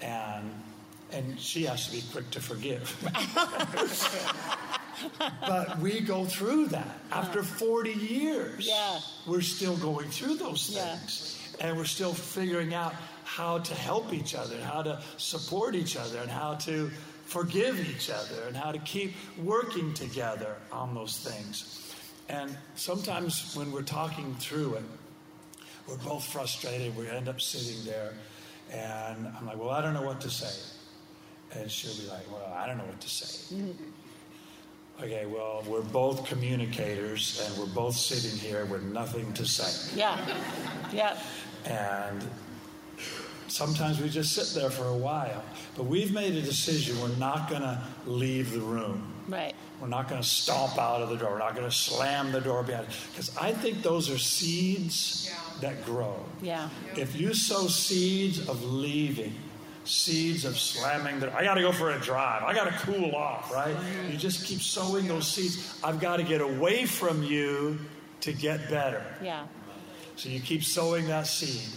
and, 0.00 0.50
and 1.12 1.38
she 1.38 1.64
has 1.64 1.86
to 1.86 1.92
be 1.92 2.02
quick 2.12 2.30
to 2.32 2.40
forgive. 2.40 2.94
but 5.40 5.78
we 5.78 6.00
go 6.00 6.24
through 6.24 6.66
that. 6.66 6.98
After 7.12 7.42
40 7.42 7.92
years, 7.92 8.66
yeah. 8.66 8.98
we're 9.26 9.40
still 9.40 9.76
going 9.76 10.08
through 10.08 10.36
those 10.36 10.68
things. 10.68 11.38
Yeah. 11.58 11.68
And 11.68 11.76
we're 11.76 11.84
still 11.84 12.12
figuring 12.12 12.74
out 12.74 12.94
how 13.24 13.58
to 13.58 13.74
help 13.74 14.12
each 14.12 14.34
other, 14.34 14.54
and 14.54 14.64
how 14.64 14.82
to 14.82 15.00
support 15.16 15.74
each 15.74 15.96
other, 15.96 16.18
and 16.18 16.30
how 16.30 16.54
to 16.54 16.90
forgive 17.26 17.80
each 17.90 18.08
other 18.08 18.44
and 18.46 18.56
how 18.56 18.72
to 18.72 18.78
keep 18.78 19.14
working 19.42 19.92
together 19.94 20.54
on 20.72 20.94
those 20.94 21.18
things. 21.18 21.92
And 22.28 22.56
sometimes 22.76 23.54
when 23.54 23.72
we're 23.72 23.82
talking 23.82 24.34
through 24.36 24.74
it, 24.74 24.82
we're 25.86 25.96
both 25.98 26.24
frustrated. 26.24 26.96
We 26.96 27.08
end 27.08 27.28
up 27.28 27.40
sitting 27.40 27.84
there, 27.84 28.12
and 28.72 29.28
I'm 29.38 29.46
like, 29.46 29.58
Well, 29.58 29.70
I 29.70 29.80
don't 29.80 29.94
know 29.94 30.02
what 30.02 30.20
to 30.22 30.30
say. 30.30 30.75
And 31.58 31.70
she'll 31.70 31.94
be 31.94 32.08
like, 32.08 32.30
Well, 32.30 32.52
I 32.56 32.66
don't 32.66 32.78
know 32.78 32.84
what 32.84 33.00
to 33.00 33.08
say. 33.08 33.56
Okay, 34.98 35.26
well, 35.26 35.62
we're 35.66 35.82
both 35.82 36.24
communicators, 36.24 37.44
and 37.44 37.58
we're 37.58 37.74
both 37.74 37.94
sitting 37.94 38.38
here 38.38 38.64
with 38.64 38.82
nothing 38.82 39.30
to 39.34 39.44
say. 39.44 39.94
Yeah, 39.94 40.18
yeah. 40.90 41.18
And 41.66 42.26
sometimes 43.48 44.00
we 44.00 44.08
just 44.08 44.32
sit 44.32 44.58
there 44.58 44.70
for 44.70 44.86
a 44.86 44.96
while. 44.96 45.44
But 45.76 45.84
we've 45.84 46.12
made 46.12 46.34
a 46.34 46.40
decision 46.40 46.98
we're 47.00 47.16
not 47.16 47.50
going 47.50 47.62
to 47.62 47.82
leave 48.06 48.52
the 48.52 48.60
room. 48.60 49.12
Right. 49.28 49.54
We're 49.80 49.88
not 49.88 50.08
going 50.08 50.22
to 50.22 50.26
stomp 50.26 50.78
out 50.78 51.02
of 51.02 51.10
the 51.10 51.16
door. 51.16 51.32
We're 51.32 51.38
not 51.38 51.54
going 51.54 51.68
to 51.68 51.76
slam 51.76 52.32
the 52.32 52.40
door 52.40 52.62
behind. 52.62 52.88
Because 53.10 53.36
I 53.36 53.52
think 53.52 53.82
those 53.82 54.08
are 54.08 54.18
seeds 54.18 55.30
yeah. 55.30 55.60
that 55.60 55.84
grow. 55.84 56.24
Yeah. 56.40 56.70
If 56.96 57.16
you 57.20 57.34
sow 57.34 57.66
seeds 57.66 58.48
of 58.48 58.64
leaving, 58.64 59.34
seeds 59.86 60.44
of 60.44 60.58
slamming 60.58 61.20
the 61.20 61.34
I 61.34 61.44
got 61.44 61.54
to 61.54 61.60
go 61.60 61.72
for 61.72 61.90
a 61.90 61.98
drive. 61.98 62.42
I 62.42 62.54
got 62.54 62.64
to 62.64 62.78
cool 62.86 63.14
off, 63.14 63.52
right? 63.52 63.76
You 64.10 64.16
just 64.16 64.44
keep 64.44 64.60
sowing 64.60 65.06
those 65.06 65.26
seeds. 65.26 65.80
I've 65.82 66.00
got 66.00 66.16
to 66.16 66.22
get 66.22 66.40
away 66.40 66.86
from 66.86 67.22
you 67.22 67.78
to 68.20 68.32
get 68.32 68.68
better. 68.68 69.04
Yeah. 69.22 69.46
So 70.16 70.28
you 70.28 70.40
keep 70.40 70.64
sowing 70.64 71.06
that 71.08 71.26
seed. 71.26 71.68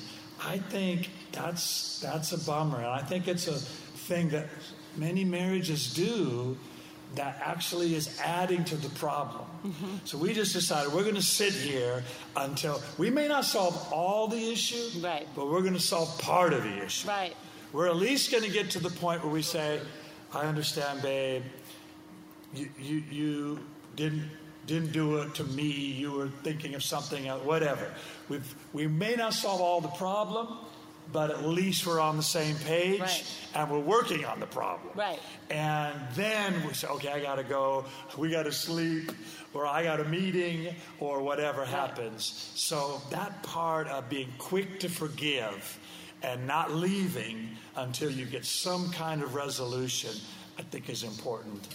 I 0.41 0.57
think 0.57 1.09
that's 1.31 1.99
that's 1.99 2.31
a 2.31 2.39
bummer. 2.39 2.77
And 2.77 2.87
I 2.87 3.01
think 3.01 3.27
it's 3.27 3.47
a 3.47 3.53
thing 3.53 4.29
that 4.29 4.47
many 4.95 5.23
marriages 5.23 5.93
do 5.93 6.57
that 7.15 7.41
actually 7.43 7.95
is 7.95 8.19
adding 8.23 8.63
to 8.65 8.75
the 8.75 8.89
problem. 8.89 9.45
Mm-hmm. 9.65 9.95
So 10.05 10.17
we 10.17 10.33
just 10.33 10.53
decided 10.53 10.93
we're 10.93 11.03
going 11.03 11.15
to 11.15 11.21
sit 11.21 11.53
here 11.53 12.03
until 12.35 12.81
we 12.97 13.09
may 13.09 13.27
not 13.27 13.45
solve 13.45 13.91
all 13.91 14.27
the 14.27 14.51
issue, 14.51 14.99
right. 14.99 15.27
but 15.35 15.49
we're 15.49 15.61
going 15.61 15.73
to 15.73 15.79
solve 15.79 16.17
part 16.19 16.53
of 16.53 16.63
the 16.63 16.85
issue. 16.85 17.07
Right. 17.07 17.35
We're 17.71 17.87
at 17.87 17.95
least 17.95 18.31
going 18.31 18.43
to 18.43 18.49
get 18.49 18.71
to 18.71 18.79
the 18.79 18.89
point 18.89 19.23
where 19.23 19.33
we 19.33 19.41
say, 19.41 19.79
"I 20.33 20.45
understand, 20.45 21.01
babe. 21.01 21.43
You 22.53 22.69
you, 22.79 23.03
you 23.11 23.59
didn't." 23.95 24.29
Didn't 24.67 24.91
do 24.91 25.17
it 25.17 25.33
to 25.35 25.43
me. 25.45 25.63
You 25.63 26.11
were 26.11 26.27
thinking 26.43 26.75
of 26.75 26.83
something 26.83 27.27
else. 27.27 27.43
Whatever. 27.43 27.91
we 28.27 28.39
we 28.71 28.85
may 28.85 29.15
not 29.15 29.33
solve 29.33 29.61
all 29.61 29.81
the 29.81 29.87
problem, 29.87 30.59
but 31.11 31.31
at 31.31 31.43
least 31.43 31.87
we're 31.87 31.99
on 31.99 32.17
the 32.17 32.23
same 32.23 32.55
page 32.57 32.99
right. 32.99 33.23
and 33.55 33.71
we're 33.71 33.79
working 33.79 34.25
on 34.25 34.39
the 34.39 34.45
problem. 34.45 34.91
Right. 34.95 35.19
And 35.49 35.95
then 36.13 36.65
we 36.67 36.73
say, 36.73 36.87
okay, 36.87 37.09
I 37.09 37.19
got 37.19 37.35
to 37.35 37.43
go, 37.43 37.85
we 38.17 38.29
got 38.29 38.43
to 38.43 38.51
sleep, 38.51 39.11
or 39.53 39.65
I 39.65 39.83
got 39.83 39.99
a 39.99 40.03
meeting, 40.05 40.75
or 40.99 41.21
whatever 41.21 41.61
right. 41.61 41.69
happens. 41.69 42.51
So 42.55 43.01
that 43.09 43.41
part 43.43 43.87
of 43.87 44.09
being 44.09 44.31
quick 44.37 44.79
to 44.81 44.89
forgive 44.89 45.78
and 46.23 46.45
not 46.45 46.71
leaving 46.71 47.49
until 47.75 48.11
you 48.11 48.25
get 48.25 48.45
some 48.45 48.91
kind 48.91 49.21
of 49.21 49.35
resolution, 49.35 50.11
I 50.57 50.63
think 50.63 50.89
is 50.89 51.03
important 51.03 51.67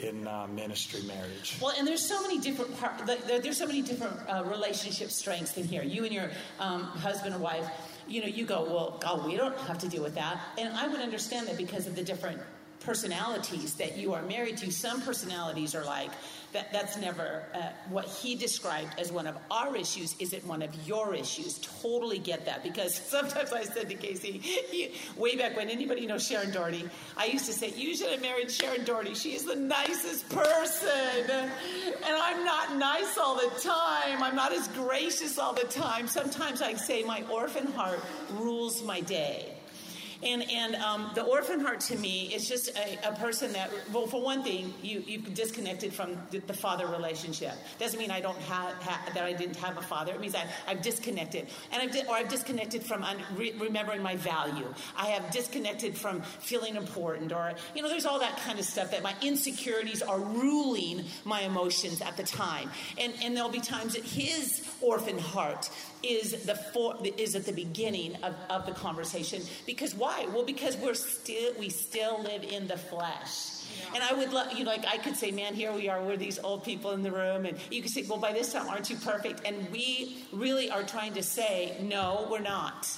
in 0.00 0.28
uh, 0.28 0.46
ministry 0.46 1.02
marriage. 1.02 1.58
Well, 1.60 1.74
and 1.76 1.86
there's 1.86 2.06
so 2.06 2.22
many 2.22 2.38
different 2.38 2.78
part, 2.78 3.04
there's 3.26 3.58
so 3.58 3.66
many 3.66 3.82
different 3.82 4.16
uh, 4.28 4.44
relationship 4.44 5.10
strengths 5.10 5.56
in 5.56 5.64
here. 5.64 5.82
You 5.82 6.04
and 6.04 6.14
your 6.14 6.30
um, 6.60 6.84
husband 6.84 7.34
or 7.34 7.38
wife 7.38 7.68
you 8.08 8.22
know, 8.22 8.26
you 8.26 8.44
go, 8.44 8.64
well, 8.64 8.98
God, 9.00 9.26
we 9.26 9.36
don't 9.36 9.56
have 9.58 9.78
to 9.78 9.88
deal 9.88 10.02
with 10.02 10.14
that. 10.14 10.40
And 10.56 10.74
I 10.74 10.88
would 10.88 11.00
understand 11.00 11.46
that 11.48 11.56
because 11.56 11.86
of 11.86 11.94
the 11.94 12.02
different 12.02 12.40
personalities 12.80 13.74
that 13.74 13.96
you 13.98 14.14
are 14.14 14.22
married 14.22 14.56
to. 14.58 14.72
Some 14.72 15.02
personalities 15.02 15.74
are 15.74 15.84
like, 15.84 16.10
that, 16.52 16.72
that's 16.72 16.96
never 16.96 17.42
uh, 17.54 17.70
what 17.90 18.06
he 18.06 18.34
described 18.34 18.98
as 18.98 19.12
one 19.12 19.26
of 19.26 19.36
our 19.50 19.76
issues 19.76 20.16
isn't 20.18 20.46
one 20.46 20.62
of 20.62 20.74
your 20.86 21.14
issues. 21.14 21.58
Totally 21.82 22.18
get 22.18 22.46
that 22.46 22.62
because 22.62 22.94
sometimes 23.06 23.52
I 23.52 23.64
said 23.64 23.88
to 23.88 23.94
Casey, 23.94 24.38
he, 24.38 24.94
way 25.16 25.36
back 25.36 25.56
when 25.56 25.68
anybody 25.68 26.06
knows 26.06 26.26
Sharon 26.26 26.50
Doherty, 26.50 26.88
I 27.16 27.26
used 27.26 27.46
to 27.46 27.52
say, 27.52 27.72
You 27.76 27.94
should 27.96 28.10
have 28.10 28.22
married 28.22 28.50
Sharon 28.50 28.84
Doherty. 28.84 29.14
She 29.14 29.34
is 29.34 29.44
the 29.44 29.56
nicest 29.56 30.28
person. 30.30 31.30
And 31.30 32.16
I'm 32.16 32.44
not 32.44 32.76
nice 32.76 33.18
all 33.18 33.36
the 33.36 33.50
time. 33.60 34.22
I'm 34.22 34.36
not 34.36 34.52
as 34.52 34.68
gracious 34.68 35.38
all 35.38 35.52
the 35.52 35.66
time. 35.66 36.08
Sometimes 36.08 36.62
I 36.62 36.74
say, 36.74 37.02
My 37.02 37.24
orphan 37.30 37.66
heart 37.72 38.00
rules 38.30 38.82
my 38.82 39.00
day. 39.00 39.57
And, 40.22 40.44
and 40.50 40.74
um, 40.76 41.10
the 41.14 41.22
orphan 41.22 41.60
heart 41.60 41.80
to 41.80 41.96
me 41.96 42.34
is 42.34 42.48
just 42.48 42.76
a, 42.76 43.08
a, 43.08 43.12
person 43.12 43.52
that, 43.52 43.70
well, 43.92 44.06
for 44.06 44.20
one 44.20 44.42
thing, 44.42 44.74
you, 44.82 45.02
you've 45.06 45.32
disconnected 45.32 45.92
from 45.92 46.18
the, 46.30 46.38
the 46.40 46.52
father 46.52 46.88
relationship. 46.88 47.52
Doesn't 47.78 48.00
mean 48.00 48.10
I 48.10 48.20
don't 48.20 48.38
have, 48.38 48.74
ha, 48.82 49.00
that 49.14 49.22
I 49.22 49.32
didn't 49.32 49.56
have 49.56 49.76
a 49.76 49.82
father. 49.82 50.12
It 50.12 50.20
means 50.20 50.34
I, 50.34 50.44
I've 50.66 50.82
disconnected. 50.82 51.46
And 51.70 51.82
I've, 51.82 51.92
di- 51.92 52.02
or 52.08 52.16
I've 52.16 52.28
disconnected 52.28 52.82
from 52.82 53.04
un- 53.04 53.22
re- 53.36 53.54
remembering 53.58 54.02
my 54.02 54.16
value. 54.16 54.66
I 54.96 55.06
have 55.08 55.30
disconnected 55.30 55.96
from 55.96 56.22
feeling 56.22 56.74
important. 56.74 57.32
Or, 57.32 57.52
you 57.76 57.82
know, 57.82 57.88
there's 57.88 58.06
all 58.06 58.18
that 58.18 58.38
kind 58.38 58.58
of 58.58 58.64
stuff 58.64 58.90
that 58.90 59.04
my 59.04 59.14
insecurities 59.22 60.02
are 60.02 60.18
ruling 60.18 61.04
my 61.24 61.42
emotions 61.42 62.02
at 62.02 62.16
the 62.16 62.24
time. 62.24 62.70
And, 62.98 63.12
and 63.22 63.36
there'll 63.36 63.50
be 63.50 63.60
times 63.60 63.94
that 63.94 64.04
his 64.04 64.68
orphan 64.80 65.18
heart 65.18 65.70
is 66.02 66.44
the 66.44 66.54
for, 66.54 66.96
is 67.16 67.34
at 67.34 67.44
the 67.44 67.52
beginning 67.52 68.16
of, 68.22 68.34
of 68.50 68.66
the 68.66 68.72
conversation. 68.72 69.42
Because 69.66 69.94
why? 69.94 70.26
Well 70.32 70.44
because 70.44 70.76
we're 70.76 70.94
still 70.94 71.52
we 71.58 71.68
still 71.68 72.22
live 72.22 72.44
in 72.44 72.66
the 72.66 72.76
flesh. 72.76 73.54
And 73.94 74.02
I 74.02 74.12
would 74.12 74.32
love, 74.32 74.52
you 74.52 74.64
know, 74.64 74.70
like 74.70 74.86
I 74.86 74.98
could 74.98 75.16
say, 75.16 75.30
man, 75.30 75.54
here 75.54 75.72
we 75.72 75.88
are, 75.88 76.02
we're 76.02 76.16
these 76.16 76.38
old 76.38 76.64
people 76.64 76.92
in 76.92 77.02
the 77.02 77.12
room. 77.12 77.46
And 77.46 77.56
you 77.70 77.80
could 77.80 77.90
say, 77.90 78.04
well, 78.08 78.18
by 78.18 78.32
this 78.32 78.52
time, 78.52 78.68
aren't 78.68 78.90
you 78.90 78.96
perfect? 78.96 79.42
And 79.46 79.70
we 79.70 80.24
really 80.32 80.70
are 80.70 80.82
trying 80.82 81.14
to 81.14 81.22
say, 81.22 81.76
no, 81.80 82.26
we're 82.30 82.40
not 82.40 82.88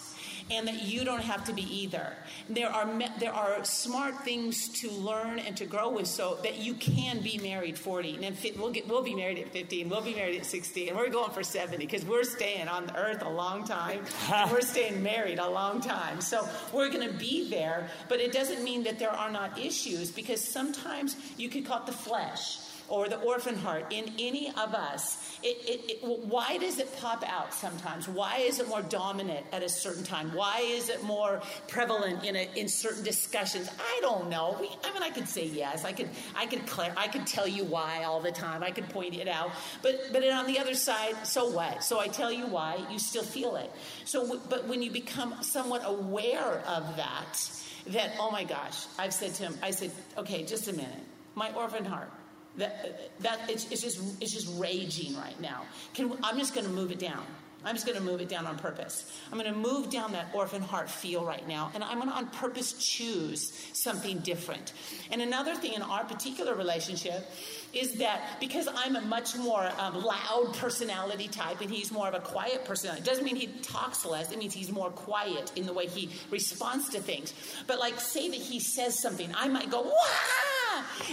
and 0.50 0.66
that 0.66 0.82
you 0.82 1.04
don't 1.04 1.22
have 1.22 1.44
to 1.44 1.52
be 1.52 1.62
either. 1.62 2.12
There 2.48 2.68
are 2.68 2.88
there 3.18 3.32
are 3.32 3.64
smart 3.64 4.24
things 4.24 4.68
to 4.80 4.90
learn 4.90 5.38
and 5.38 5.56
to 5.56 5.66
grow 5.66 5.90
with, 5.90 6.06
so 6.06 6.38
that 6.42 6.58
you 6.58 6.74
can 6.74 7.20
be 7.20 7.38
married 7.38 7.78
40, 7.78 8.24
and 8.24 8.36
we'll 8.58 8.70
get 8.70 8.88
we'll 8.88 9.02
be 9.02 9.14
married 9.14 9.38
at 9.38 9.48
50, 9.50 9.82
and 9.82 9.90
we'll 9.90 10.00
be 10.00 10.14
married 10.14 10.38
at 10.38 10.46
60, 10.46 10.88
and 10.88 10.96
we're 10.96 11.08
going 11.08 11.30
for 11.30 11.42
70 11.42 11.78
because 11.78 12.04
we're 12.04 12.24
staying 12.24 12.68
on 12.68 12.86
the 12.86 12.96
earth 12.96 13.22
a 13.22 13.28
long 13.28 13.64
time. 13.64 14.04
we're 14.50 14.60
staying 14.60 15.02
married 15.02 15.38
a 15.38 15.48
long 15.48 15.80
time, 15.80 16.20
so 16.20 16.48
we're 16.72 16.90
going 16.90 17.06
to 17.06 17.14
be 17.16 17.48
there. 17.48 17.88
But 18.08 18.20
it 18.20 18.32
doesn't 18.32 18.64
mean 18.64 18.84
that 18.84 18.98
there 18.98 19.10
are 19.10 19.30
not 19.30 19.58
issues 19.58 20.10
because 20.10 20.42
sometimes 20.42 21.16
you 21.36 21.48
could 21.48 21.64
call 21.64 21.78
it 21.78 21.86
the 21.86 21.92
flesh 21.92 22.59
or 22.90 23.08
the 23.08 23.18
orphan 23.20 23.56
heart 23.56 23.86
in 23.90 24.12
any 24.18 24.48
of 24.48 24.74
us, 24.74 25.38
it, 25.42 25.56
it, 25.64 25.90
it, 25.90 26.02
why 26.02 26.58
does 26.58 26.78
it 26.78 26.94
pop 26.98 27.24
out 27.26 27.54
sometimes? 27.54 28.08
Why 28.08 28.38
is 28.38 28.58
it 28.58 28.68
more 28.68 28.82
dominant 28.82 29.46
at 29.52 29.62
a 29.62 29.68
certain 29.68 30.02
time? 30.02 30.34
Why 30.34 30.58
is 30.60 30.88
it 30.88 31.02
more 31.04 31.40
prevalent 31.68 32.24
in, 32.24 32.34
a, 32.34 32.50
in 32.56 32.68
certain 32.68 33.04
discussions? 33.04 33.70
I 33.78 33.98
don't 34.02 34.28
know. 34.28 34.56
We, 34.60 34.68
I 34.84 34.92
mean, 34.92 35.02
I 35.04 35.10
could 35.10 35.28
say 35.28 35.46
yes. 35.46 35.84
I 35.84 35.92
could, 35.92 36.08
I 36.36 36.46
could, 36.46 36.66
clear, 36.66 36.92
I 36.96 37.06
could 37.06 37.26
tell 37.26 37.46
you 37.46 37.64
why 37.64 38.02
all 38.02 38.20
the 38.20 38.32
time. 38.32 38.62
I 38.64 38.72
could 38.72 38.88
point 38.88 39.14
it 39.14 39.28
out. 39.28 39.52
But, 39.82 40.00
but 40.12 40.28
on 40.28 40.46
the 40.46 40.58
other 40.58 40.74
side, 40.74 41.26
so 41.26 41.48
what? 41.48 41.84
So 41.84 42.00
I 42.00 42.08
tell 42.08 42.32
you 42.32 42.46
why. 42.46 42.84
You 42.90 42.98
still 42.98 43.22
feel 43.22 43.54
it. 43.56 43.70
So, 44.04 44.40
but 44.48 44.66
when 44.66 44.82
you 44.82 44.90
become 44.90 45.42
somewhat 45.42 45.82
aware 45.84 46.62
of 46.66 46.96
that, 46.96 47.50
that 47.86 48.12
oh 48.18 48.30
my 48.30 48.44
gosh, 48.44 48.86
I've 48.98 49.14
said 49.14 49.34
to 49.34 49.44
him, 49.44 49.58
I 49.62 49.70
said, 49.70 49.92
okay, 50.18 50.44
just 50.44 50.68
a 50.68 50.72
minute. 50.72 50.90
My 51.36 51.52
orphan 51.54 51.84
heart 51.84 52.10
that, 52.56 53.10
that 53.20 53.48
it's, 53.48 53.70
it's, 53.70 53.82
just 53.82 54.00
it's 54.20 54.32
just 54.32 54.48
raging 54.58 55.16
right 55.16 55.40
now. 55.40 55.64
Can, 55.94 56.12
I'm 56.22 56.38
just 56.38 56.54
going 56.54 56.66
to 56.66 56.72
move 56.72 56.90
it 56.90 56.98
down. 56.98 57.24
I'm 57.64 57.74
just 57.74 57.86
going 57.86 57.98
to 57.98 58.04
move 58.04 58.22
it 58.22 58.28
down 58.28 58.46
on 58.46 58.56
purpose. 58.56 59.12
I'm 59.30 59.38
going 59.38 59.52
to 59.52 59.58
move 59.58 59.90
down 59.90 60.12
that 60.12 60.28
orphan 60.32 60.62
heart 60.62 60.88
feel 60.88 61.24
right 61.24 61.46
now, 61.46 61.70
and 61.74 61.84
I'm 61.84 61.96
going 61.98 62.08
to 62.08 62.14
on 62.14 62.26
purpose 62.28 62.72
choose 62.72 63.52
something 63.74 64.18
different. 64.20 64.72
And 65.10 65.20
another 65.20 65.54
thing 65.54 65.74
in 65.74 65.82
our 65.82 66.04
particular 66.04 66.54
relationship 66.54 67.30
is 67.74 67.98
that 67.98 68.40
because 68.40 68.66
I'm 68.74 68.96
a 68.96 69.02
much 69.02 69.36
more 69.36 69.70
um, 69.78 70.02
loud 70.02 70.54
personality 70.54 71.28
type 71.28 71.60
and 71.60 71.70
he's 71.70 71.92
more 71.92 72.08
of 72.08 72.14
a 72.14 72.20
quiet 72.20 72.64
personality, 72.64 73.02
it 73.02 73.06
doesn't 73.06 73.24
mean 73.24 73.36
he 73.36 73.48
talks 73.62 74.06
less, 74.06 74.32
it 74.32 74.38
means 74.38 74.54
he's 74.54 74.72
more 74.72 74.90
quiet 74.90 75.52
in 75.54 75.66
the 75.66 75.72
way 75.74 75.86
he 75.86 76.10
responds 76.30 76.88
to 76.90 77.00
things. 77.00 77.34
But, 77.66 77.78
like, 77.78 78.00
say 78.00 78.30
that 78.30 78.40
he 78.40 78.58
says 78.58 78.98
something, 78.98 79.30
I 79.36 79.48
might 79.48 79.70
go! 79.70 79.92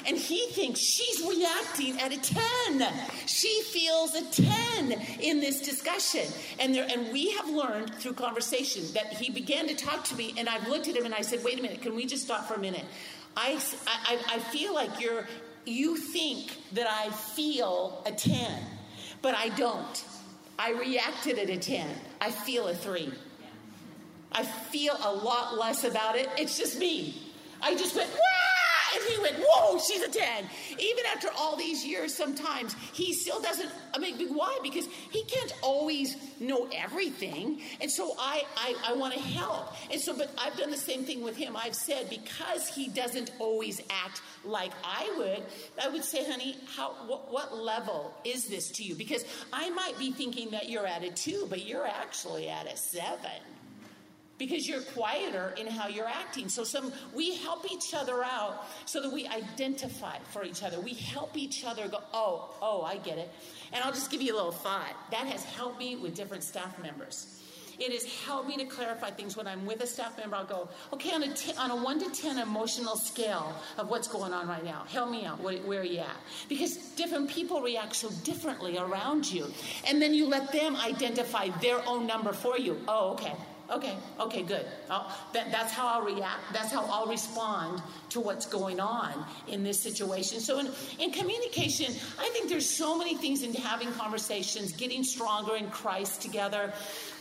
And 0.05 0.17
he 0.17 0.47
thinks 0.51 0.79
she's 0.79 1.21
reacting 1.21 1.99
at 1.99 2.11
a 2.11 2.19
10. 2.19 2.87
She 3.25 3.61
feels 3.63 4.15
a 4.15 4.23
10 4.23 4.91
in 5.21 5.39
this 5.39 5.61
discussion. 5.61 6.25
And, 6.59 6.73
there, 6.73 6.87
and 6.89 7.11
we 7.11 7.31
have 7.31 7.49
learned 7.49 7.93
through 7.95 8.13
conversation 8.13 8.83
that 8.93 9.13
he 9.13 9.31
began 9.31 9.67
to 9.67 9.75
talk 9.75 10.03
to 10.05 10.15
me, 10.15 10.33
and 10.37 10.47
I've 10.47 10.67
looked 10.67 10.87
at 10.87 10.95
him 10.95 11.05
and 11.05 11.13
I 11.13 11.21
said, 11.21 11.43
Wait 11.43 11.59
a 11.59 11.61
minute, 11.61 11.81
can 11.81 11.95
we 11.95 12.05
just 12.05 12.23
stop 12.23 12.47
for 12.47 12.55
a 12.55 12.59
minute? 12.59 12.85
I, 13.35 13.59
I, 13.85 14.19
I 14.35 14.39
feel 14.39 14.73
like 14.73 14.99
you're 14.99 15.27
you 15.67 15.97
think 15.97 16.55
that 16.73 16.87
I 16.89 17.09
feel 17.09 18.01
a 18.05 18.11
10, 18.11 18.63
but 19.21 19.35
I 19.35 19.49
don't. 19.49 20.05
I 20.57 20.71
reacted 20.71 21.37
at 21.37 21.49
a 21.49 21.57
10. 21.57 21.87
I 22.21 22.31
feel 22.31 22.67
a 22.67 22.73
3. 22.73 23.11
I 24.31 24.43
feel 24.43 24.95
a 25.03 25.11
lot 25.11 25.57
less 25.57 25.83
about 25.83 26.15
it. 26.15 26.29
It's 26.37 26.57
just 26.57 26.79
me. 26.79 27.21
I 27.61 27.75
just 27.75 27.95
went, 27.95 28.09
Wah! 28.09 28.46
And 28.93 29.03
he 29.03 29.21
went, 29.21 29.35
Whoa, 29.39 29.79
she's 29.79 30.01
a 30.01 30.09
10. 30.09 30.45
Even 30.79 31.05
after 31.13 31.29
all 31.37 31.55
these 31.55 31.85
years, 31.85 32.13
sometimes 32.13 32.75
he 32.93 33.13
still 33.13 33.41
doesn't. 33.41 33.69
I 33.93 33.99
mean, 33.99 34.33
why? 34.33 34.59
Because 34.61 34.87
he 35.11 35.23
can't 35.23 35.53
always 35.61 36.15
know 36.39 36.67
everything. 36.73 37.61
And 37.81 37.91
so 37.91 38.15
I, 38.19 38.43
I, 38.55 38.75
I 38.89 38.93
want 38.93 39.13
to 39.13 39.19
help. 39.19 39.73
And 39.91 39.99
so, 39.99 40.15
but 40.15 40.31
I've 40.37 40.57
done 40.57 40.71
the 40.71 40.77
same 40.77 41.03
thing 41.03 41.21
with 41.21 41.35
him. 41.35 41.55
I've 41.55 41.75
said, 41.75 42.09
because 42.09 42.67
he 42.67 42.87
doesn't 42.87 43.31
always 43.39 43.81
act 43.89 44.21
like 44.45 44.71
I 44.83 45.13
would, 45.17 45.43
I 45.83 45.89
would 45.89 46.03
say, 46.03 46.29
honey, 46.29 46.57
how, 46.75 46.91
what, 47.07 47.31
what 47.31 47.55
level 47.55 48.13
is 48.23 48.45
this 48.45 48.69
to 48.71 48.83
you? 48.83 48.95
Because 48.95 49.25
I 49.51 49.69
might 49.71 49.97
be 49.97 50.11
thinking 50.11 50.51
that 50.51 50.69
you're 50.69 50.87
at 50.87 51.03
a 51.03 51.11
two, 51.11 51.47
but 51.49 51.65
you're 51.65 51.87
actually 51.87 52.49
at 52.49 52.71
a 52.71 52.77
seven 52.77 53.41
because 54.37 54.67
you're 54.67 54.81
quieter 54.81 55.53
in 55.57 55.67
how 55.67 55.87
you're 55.87 56.07
acting. 56.07 56.49
So 56.49 56.63
some 56.63 56.91
we 57.13 57.35
help 57.37 57.71
each 57.71 57.93
other 57.93 58.23
out 58.23 58.65
so 58.85 59.01
that 59.01 59.11
we 59.11 59.27
identify 59.27 60.17
for 60.31 60.43
each 60.43 60.63
other. 60.63 60.79
We 60.79 60.93
help 60.93 61.37
each 61.37 61.63
other 61.65 61.87
go, 61.87 61.99
"Oh, 62.13 62.53
oh, 62.61 62.81
I 62.83 62.97
get 62.97 63.17
it." 63.17 63.31
And 63.73 63.83
I'll 63.83 63.93
just 63.93 64.11
give 64.11 64.21
you 64.21 64.33
a 64.33 64.37
little 64.37 64.51
thought. 64.51 64.95
That 65.11 65.27
has 65.27 65.43
helped 65.43 65.79
me 65.79 65.95
with 65.95 66.15
different 66.15 66.43
staff 66.43 66.77
members. 66.79 67.37
It 67.79 67.91
has 67.91 68.05
helped 68.25 68.47
me 68.47 68.57
to 68.57 68.65
clarify 68.65 69.11
things 69.11 69.37
when 69.37 69.45
I'm 69.45 69.65
with 69.65 69.81
a 69.81 69.87
staff 69.87 70.17
member. 70.17 70.35
I'll 70.35 70.45
go, 70.45 70.67
okay, 70.93 71.13
on 71.13 71.21
a, 71.21 71.33
t- 71.33 71.53
on 71.57 71.69
a 71.69 71.75
1 71.75 71.99
to 71.99 72.21
10 72.21 72.39
emotional 72.39 72.95
scale 72.95 73.55
of 73.77 73.89
what's 73.89 74.07
going 74.07 74.33
on 74.33 74.47
right 74.47 74.63
now, 74.63 74.83
help 74.89 75.11
me 75.11 75.25
out. 75.25 75.39
Where 75.41 75.81
are 75.81 75.83
you 75.83 75.99
at? 75.99 76.17
Because 76.49 76.77
different 76.95 77.29
people 77.29 77.61
react 77.61 77.95
so 77.95 78.09
differently 78.23 78.77
around 78.77 79.31
you. 79.31 79.45
And 79.85 80.01
then 80.01 80.13
you 80.15 80.27
let 80.27 80.51
them 80.51 80.75
identify 80.75 81.49
their 81.61 81.87
own 81.87 82.07
number 82.07 82.33
for 82.33 82.57
you. 82.57 82.81
Oh, 82.87 83.11
okay. 83.11 83.33
Okay, 83.69 83.97
okay, 84.17 84.43
good. 84.43 84.65
That, 84.87 85.51
that's 85.51 85.73
how 85.73 85.87
I'll 85.87 86.01
react. 86.01 86.53
That's 86.53 86.71
how 86.71 86.85
I'll 86.85 87.07
respond 87.07 87.81
to 88.09 88.21
what's 88.21 88.45
going 88.45 88.79
on 88.79 89.25
in 89.49 89.63
this 89.63 89.77
situation. 89.77 90.39
So, 90.39 90.59
in, 90.59 90.69
in 90.99 91.11
communication, 91.11 91.93
I 92.17 92.29
think 92.29 92.49
there's 92.49 92.69
so 92.69 92.97
many 92.97 93.17
things 93.17 93.43
in 93.43 93.53
having 93.53 93.91
conversations, 93.91 94.71
getting 94.71 95.03
stronger 95.03 95.57
in 95.57 95.69
Christ 95.69 96.21
together, 96.21 96.73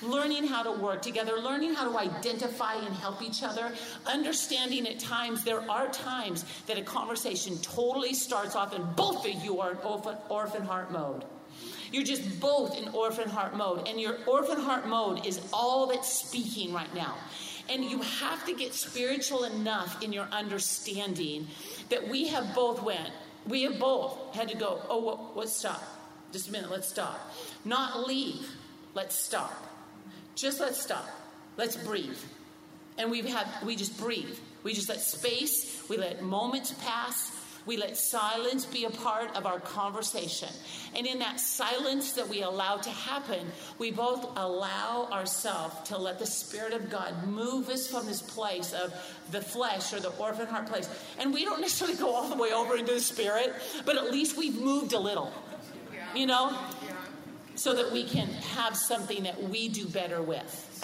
learning 0.02 0.46
how 0.46 0.62
to 0.62 0.70
work 0.70 1.02
together, 1.02 1.38
learning 1.38 1.74
how 1.74 1.90
to 1.90 1.98
identify 1.98 2.74
and 2.74 2.94
help 2.94 3.22
each 3.22 3.42
other, 3.42 3.72
understanding 4.06 4.86
at 4.86 5.00
times 5.00 5.42
there 5.42 5.68
are 5.68 5.88
times 5.88 6.44
that 6.66 6.78
a 6.78 6.82
conversation 6.82 7.58
totally 7.58 8.14
starts 8.14 8.54
off 8.54 8.72
and 8.72 8.94
both 8.94 9.26
of 9.26 9.44
you 9.44 9.60
are 9.60 9.72
in 9.72 9.78
orphan, 9.78 10.16
orphan 10.28 10.62
heart 10.62 10.92
mode. 10.92 11.24
You're 11.92 12.04
just 12.04 12.40
both 12.40 12.78
in 12.78 12.88
orphan 12.88 13.28
heart 13.28 13.56
mode. 13.56 13.88
And 13.88 14.00
your 14.00 14.16
orphan 14.26 14.60
heart 14.60 14.86
mode 14.86 15.26
is 15.26 15.40
all 15.52 15.86
that's 15.86 16.12
speaking 16.12 16.72
right 16.72 16.92
now. 16.94 17.14
And 17.68 17.84
you 17.84 18.00
have 18.02 18.44
to 18.46 18.54
get 18.54 18.74
spiritual 18.74 19.44
enough 19.44 20.02
in 20.02 20.12
your 20.12 20.28
understanding 20.32 21.48
that 21.88 22.08
we 22.08 22.28
have 22.28 22.54
both 22.54 22.82
went. 22.82 23.10
We 23.46 23.62
have 23.62 23.78
both 23.78 24.34
had 24.34 24.48
to 24.48 24.56
go, 24.56 24.80
oh, 24.88 24.98
what, 24.98 25.36
let's 25.36 25.56
stop. 25.56 25.82
Just 26.32 26.48
a 26.48 26.52
minute, 26.52 26.70
let's 26.70 26.88
stop. 26.88 27.32
Not 27.64 28.06
leave, 28.06 28.48
let's 28.94 29.14
stop. 29.14 29.52
Just 30.34 30.60
let's 30.60 30.80
stop. 30.80 31.08
Let's 31.56 31.76
breathe. 31.76 32.18
And 32.98 33.10
we've 33.10 33.32
we 33.64 33.76
just 33.76 33.98
breathe. 33.98 34.36
We 34.62 34.74
just 34.74 34.88
let 34.88 35.00
space, 35.00 35.82
we 35.88 35.96
let 35.96 36.22
moments 36.22 36.72
pass, 36.72 37.30
we 37.66 37.76
let 37.76 37.96
silence 37.96 38.64
be 38.64 38.84
a 38.84 38.90
part 38.90 39.36
of 39.36 39.44
our 39.44 39.58
conversation. 39.58 40.48
And 40.94 41.06
in 41.06 41.18
that 41.18 41.40
silence 41.40 42.12
that 42.12 42.28
we 42.28 42.42
allow 42.42 42.76
to 42.76 42.90
happen, 42.90 43.46
we 43.78 43.90
both 43.90 44.24
allow 44.36 45.08
ourselves 45.10 45.88
to 45.88 45.98
let 45.98 46.20
the 46.20 46.26
Spirit 46.26 46.72
of 46.72 46.88
God 46.88 47.26
move 47.26 47.68
us 47.68 47.88
from 47.88 48.06
this 48.06 48.22
place 48.22 48.72
of 48.72 48.94
the 49.32 49.40
flesh 49.40 49.92
or 49.92 50.00
the 50.00 50.10
orphan 50.10 50.46
heart 50.46 50.66
place. 50.66 50.88
And 51.18 51.34
we 51.34 51.44
don't 51.44 51.60
necessarily 51.66 51.96
go 51.96 52.14
all 52.14 52.28
the 52.28 52.40
way 52.40 52.52
over 52.52 52.76
into 52.76 52.94
the 52.94 53.00
Spirit, 53.00 53.52
but 53.84 53.96
at 53.96 54.12
least 54.12 54.36
we've 54.36 54.60
moved 54.60 54.92
a 54.92 55.00
little, 55.00 55.32
you 56.14 56.26
know, 56.26 56.56
so 57.56 57.74
that 57.74 57.90
we 57.90 58.04
can 58.04 58.28
have 58.28 58.76
something 58.76 59.24
that 59.24 59.42
we 59.42 59.68
do 59.68 59.86
better 59.86 60.22
with. 60.22 60.75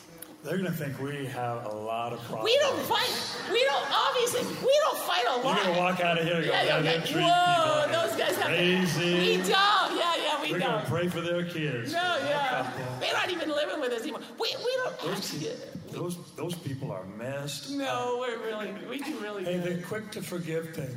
They're 0.44 0.58
going 0.58 0.70
to 0.70 0.76
think 0.76 0.98
we 0.98 1.24
have 1.26 1.66
a 1.66 1.72
lot 1.72 2.12
of 2.12 2.18
problems. 2.20 2.44
We 2.44 2.58
don't 2.58 2.80
fight. 2.80 3.52
We 3.52 3.62
don't, 3.64 3.86
obviously, 3.92 4.40
we 4.66 4.80
don't 4.82 4.98
fight 4.98 5.24
a 5.28 5.36
lot. 5.36 5.44
You're 5.56 5.64
going 5.64 5.74
to 5.76 5.80
walk 5.80 6.00
out 6.00 6.18
of 6.18 6.24
here 6.24 6.34
and 6.36 6.44
go, 6.46 6.50
yeah, 6.50 6.80
yeah, 6.80 7.04
yeah. 7.04 7.86
Whoa, 7.86 7.92
those 7.92 8.16
guys 8.18 8.36
have 8.38 8.46
crazy. 8.46 9.14
We 9.14 9.36
don't. 9.36 9.46
Yeah, 9.46 10.14
yeah, 10.16 10.42
we 10.42 10.50
We're 10.52 10.58
don't. 10.58 10.70
gonna 10.78 10.84
pray 10.88 11.06
for 11.08 11.20
their 11.20 11.44
kids. 11.44 11.92
No, 11.92 12.18
yeah. 12.28 12.68
They're 12.98 13.12
not 13.12 13.30
even 13.30 13.50
living 13.50 13.80
with 13.80 13.92
us 13.92 14.02
anymore. 14.02 14.22
We, 14.40 14.52
we 14.64 14.72
don't 14.82 15.00
Those, 15.00 15.34
actually. 15.34 15.52
those, 15.92 16.18
those 16.34 16.54
people 16.56 16.90
are 16.90 17.04
messed. 17.16 17.70
No, 17.70 18.16
we're 18.18 18.38
really, 18.44 18.72
we 18.90 18.98
do 18.98 19.16
really 19.18 19.44
Hey, 19.44 19.60
good. 19.60 19.78
the 19.78 19.82
quick 19.86 20.10
to 20.12 20.22
forgive 20.22 20.74
thing. 20.74 20.96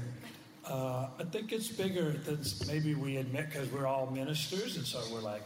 Uh, 0.68 1.08
I 1.20 1.24
think 1.26 1.52
it's 1.52 1.68
bigger 1.68 2.10
than 2.14 2.40
maybe 2.68 2.96
we 2.96 3.18
admit 3.18 3.52
because 3.52 3.72
we're 3.72 3.86
all 3.86 4.08
ministers, 4.10 4.78
and 4.78 4.86
so 4.88 5.00
we're 5.14 5.20
like, 5.22 5.44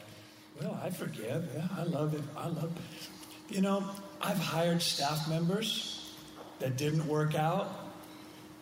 well, 0.61 0.79
I 0.81 0.89
forgive. 0.89 1.49
Yeah, 1.53 1.67
I 1.77 1.83
love 1.83 2.13
it. 2.13 2.21
I 2.37 2.47
love 2.47 2.71
it. 2.77 3.09
You 3.49 3.61
know, 3.61 3.83
I've 4.21 4.37
hired 4.37 4.81
staff 4.81 5.27
members 5.27 6.13
that 6.59 6.77
didn't 6.77 7.07
work 7.07 7.33
out, 7.33 7.71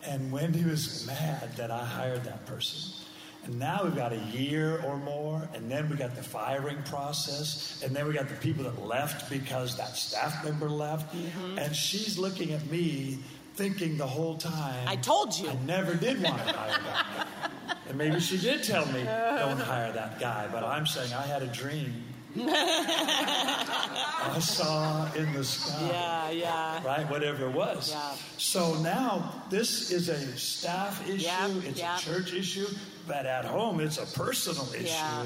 and 0.02 0.32
Wendy 0.32 0.64
was 0.64 1.06
mad 1.06 1.56
that 1.56 1.70
I 1.70 1.84
hired 1.84 2.24
that 2.24 2.46
person. 2.46 3.04
And 3.44 3.58
now 3.58 3.84
we've 3.84 3.94
got 3.94 4.12
a 4.12 4.18
year 4.32 4.82
or 4.82 4.96
more, 4.96 5.46
and 5.54 5.70
then 5.70 5.90
we 5.90 5.96
got 5.96 6.16
the 6.16 6.22
firing 6.22 6.82
process, 6.84 7.82
and 7.84 7.94
then 7.94 8.06
we 8.06 8.14
got 8.14 8.28
the 8.28 8.34
people 8.36 8.64
that 8.64 8.82
left 8.82 9.30
because 9.30 9.76
that 9.76 9.96
staff 9.96 10.42
member 10.44 10.68
left. 10.68 11.14
Mm-hmm. 11.14 11.58
And 11.58 11.76
she's 11.76 12.18
looking 12.18 12.52
at 12.52 12.66
me 12.70 13.18
thinking 13.54 13.98
the 13.98 14.06
whole 14.06 14.38
time, 14.38 14.86
I 14.86 14.96
told 14.96 15.36
you. 15.36 15.50
I 15.50 15.54
never 15.66 15.94
did 15.94 16.22
want 16.22 16.38
to 16.38 16.52
hire 16.52 16.70
that 16.70 17.06
guy. 17.16 17.76
And 17.88 17.98
maybe 17.98 18.20
she 18.20 18.38
did 18.38 18.62
tell 18.62 18.86
me, 18.86 19.02
don't 19.04 19.58
hire 19.58 19.92
that 19.92 20.20
guy, 20.20 20.48
but 20.52 20.62
I'm 20.64 20.86
saying 20.86 21.12
I 21.12 21.22
had 21.22 21.42
a 21.42 21.48
dream. 21.48 22.04
I 22.36 24.38
saw 24.40 25.10
in 25.14 25.32
the 25.32 25.44
sky 25.44 25.88
Yeah, 25.90 26.30
yeah. 26.30 26.84
right? 26.84 27.08
Whatever 27.10 27.46
it 27.46 27.52
was. 27.54 27.90
Yeah. 27.92 28.14
So 28.36 28.74
now 28.82 29.32
this 29.50 29.90
is 29.90 30.08
a 30.08 30.36
staff 30.36 31.06
issue, 31.08 31.24
Yeah, 31.24 31.48
it's 31.64 31.78
yeah. 31.78 31.96
a 31.96 32.00
church 32.00 32.32
issue, 32.34 32.66
but 33.06 33.26
at 33.26 33.44
home 33.44 33.80
it's 33.80 33.98
a 33.98 34.06
personal 34.18 34.66
issue 34.74 34.86
Yeah. 34.86 35.24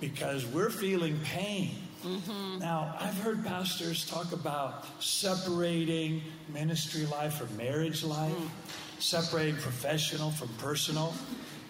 because 0.00 0.46
we're 0.46 0.70
feeling 0.70 1.18
pain. 1.24 1.76
Mm-hmm. 2.04 2.58
Now, 2.60 2.94
I've 3.00 3.16
heard 3.18 3.44
pastors 3.46 4.04
talk 4.06 4.32
about 4.32 4.84
separating 5.02 6.20
ministry 6.52 7.06
life 7.06 7.34
from 7.38 7.56
marriage 7.56 8.04
life, 8.04 8.32
Mm. 8.34 8.48
separating 9.00 9.56
professional 9.56 10.30
from 10.30 10.48
personal. 10.58 11.14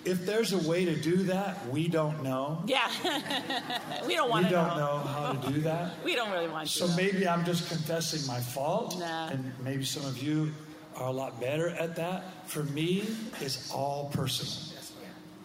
If 0.05 0.27
there's 0.27 0.53
a 0.53 0.69
way 0.69 0.85
to 0.85 0.95
do 0.95 1.17
that, 1.25 1.67
we 1.69 1.89
don't 1.89 2.23
know. 2.23 2.63
Yeah. 2.67 2.89
we 4.07 4.15
don't 4.17 4.29
want 4.31 4.47
to. 4.49 4.51
We 4.51 4.55
don't 4.55 4.77
know 4.77 4.99
how 4.99 5.33
to 5.33 5.53
do 5.53 5.61
that. 5.63 5.95
We 6.05 6.15
don't 6.15 6.31
really 6.31 6.49
want 6.49 6.69
So 6.69 6.87
to. 6.87 6.93
So 6.93 6.97
maybe 6.97 7.27
I'm 7.27 7.45
just 7.45 7.69
confessing 7.69 8.27
my 8.27 8.41
fault, 8.41 8.99
Nah. 8.99 9.29
and 9.29 9.53
maybe 9.63 9.85
some 9.85 10.05
of 10.05 10.23
you 10.23 10.53
are 10.97 11.09
a 11.09 11.13
lot 11.13 11.41
better 11.41 11.71
at 11.71 11.97
that. 11.97 12.25
For 12.47 12.65
me, 12.65 13.05
it's 13.41 13.71
all 13.73 14.11
personal. 14.13 14.53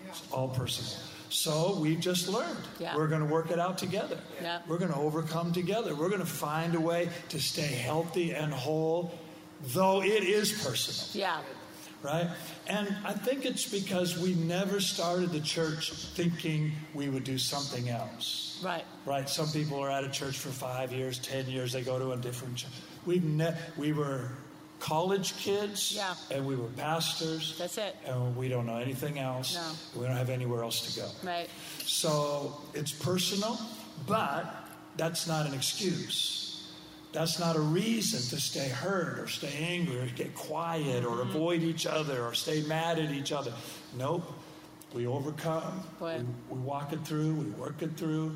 It's 0.09 0.23
all 0.31 0.49
personal. 0.49 0.91
So 1.29 1.77
we've 1.79 1.99
just 1.99 2.27
learned. 2.27 2.57
Yeah. 2.79 2.95
We're 2.95 3.07
going 3.07 3.21
to 3.21 3.31
work 3.31 3.51
it 3.51 3.59
out 3.59 3.77
together. 3.77 4.17
Yeah. 4.41 4.61
We're 4.67 4.79
going 4.79 4.91
to 4.91 4.97
overcome 4.97 5.53
together. 5.53 5.93
We're 5.95 6.09
going 6.09 6.21
to 6.21 6.25
find 6.25 6.73
a 6.75 6.81
way 6.81 7.09
to 7.29 7.39
stay 7.39 7.61
healthy 7.67 8.31
and 8.31 8.51
whole, 8.51 9.11
though 9.73 10.01
it 10.01 10.23
is 10.23 10.51
personal 10.63 11.07
Yeah. 11.13 11.41
Right? 12.01 12.29
And 12.67 12.95
I 13.05 13.13
think 13.13 13.45
it's 13.45 13.67
because 13.69 14.17
we 14.17 14.33
never 14.35 14.79
started 14.79 15.31
the 15.31 15.39
church 15.41 15.91
thinking 15.91 16.71
we 16.93 17.09
would 17.09 17.23
do 17.23 17.37
something 17.37 17.89
else. 17.89 18.61
Right. 18.63 18.83
Right? 19.05 19.29
Some 19.29 19.47
people 19.49 19.79
are 19.79 19.89
at 19.89 20.03
a 20.03 20.09
church 20.09 20.37
for 20.37 20.49
five 20.49 20.91
years, 20.91 21.19
ten 21.19 21.47
years, 21.47 21.73
they 21.73 21.81
go 21.81 21.97
to 21.99 22.11
a 22.11 22.17
different 22.17 22.55
church. 22.57 22.71
We've 23.05 23.23
ne- 23.23 23.55
we 23.77 23.93
were 23.93 24.29
college 24.79 25.35
kids 25.37 25.91
Yeah. 25.93 26.13
and 26.31 26.45
we 26.45 26.55
were 26.55 26.67
pastors. 26.69 27.55
That's 27.57 27.77
it. 27.77 27.95
And 28.05 28.35
we 28.37 28.47
don't 28.47 28.65
know 28.65 28.77
anything 28.77 29.19
else. 29.19 29.55
No. 29.55 30.01
We 30.01 30.07
don't 30.07 30.15
have 30.15 30.29
anywhere 30.29 30.63
else 30.63 30.93
to 30.93 31.01
go. 31.01 31.09
Right. 31.23 31.49
So 31.85 32.61
it's 32.73 32.91
personal, 32.91 33.59
but 34.07 34.45
that's 34.95 35.27
not 35.27 35.45
an 35.47 35.53
excuse. 35.53 36.48
That's 37.11 37.39
not 37.39 37.55
a 37.55 37.59
reason 37.59 38.19
to 38.37 38.39
stay 38.43 38.69
hurt 38.69 39.17
or 39.19 39.27
stay 39.27 39.51
angry 39.59 39.99
or 39.99 40.05
get 40.07 40.35
quiet 40.35 41.03
or 41.05 41.17
Mm-hmm. 41.17 41.29
avoid 41.29 41.63
each 41.63 41.85
other 41.87 42.23
or 42.23 42.33
stay 42.35 42.61
mad 42.63 42.99
at 42.99 43.11
each 43.11 43.31
other. 43.31 43.51
Nope. 43.97 44.31
We 44.93 45.07
overcome. 45.07 45.81
We, 45.99 46.07
we 46.49 46.59
walk 46.59 46.93
it 46.93 47.01
through. 47.05 47.33
We 47.33 47.45
work 47.51 47.81
it 47.81 47.95
through. 47.97 48.35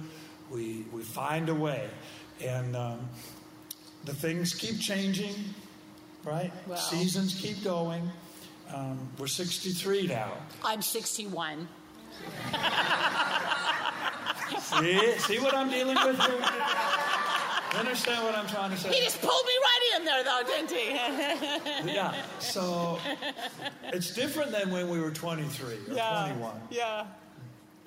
We, 0.51 0.85
we 0.91 1.01
find 1.03 1.49
a 1.49 1.55
way. 1.55 1.87
And 2.43 2.75
um, 2.75 3.09
the 4.05 4.13
things 4.13 4.53
keep 4.53 4.79
changing, 4.79 5.33
right? 6.23 6.51
Wow. 6.67 6.75
Seasons 6.75 7.35
keep 7.39 7.63
going. 7.63 8.09
Um, 8.73 8.99
we're 9.19 9.27
63 9.27 10.07
now. 10.07 10.31
I'm 10.63 10.81
61. 10.81 11.67
See, 14.59 15.17
see 15.19 15.39
what 15.39 15.53
I'm 15.53 15.69
dealing 15.69 15.97
with 16.05 16.19
here? 16.19 16.39
You 17.73 17.79
understand 17.79 18.23
what 18.23 18.35
I'm 18.35 18.47
trying 18.47 18.71
to 18.71 18.77
say? 18.77 18.91
He 18.93 19.01
just 19.01 19.19
pulled 19.21 19.45
me 19.45 19.53
right 19.61 19.99
in 19.99 20.05
there, 20.05 20.23
though, 20.23 20.41
didn't 20.45 20.71
he? 20.71 21.93
Yeah. 21.93 22.13
So 22.39 22.99
it's 23.91 24.13
different 24.13 24.51
than 24.51 24.71
when 24.71 24.89
we 24.89 24.99
were 24.99 25.11
23 25.11 25.73
or 25.73 25.77
21, 25.95 26.55
Yeah. 26.69 27.05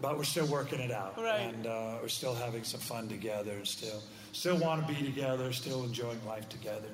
but 0.01 0.17
we're 0.17 0.25
still 0.25 0.47
working 0.47 0.81
it 0.81 0.91
out, 0.91 1.17
Right. 1.17 1.41
and 1.41 1.67
uh, 1.67 1.99
we're 2.03 2.09
still 2.09 2.35
having 2.35 2.65
some 2.65 2.81
fun 2.81 3.09
together, 3.09 3.53
and 3.53 3.67
still 3.67 4.03
still 4.33 4.59
want 4.59 4.87
to 4.87 4.93
be 4.93 5.01
together, 5.03 5.53
still 5.53 5.85
enjoying 5.85 6.21
life 6.27 6.47
together, 6.51 6.89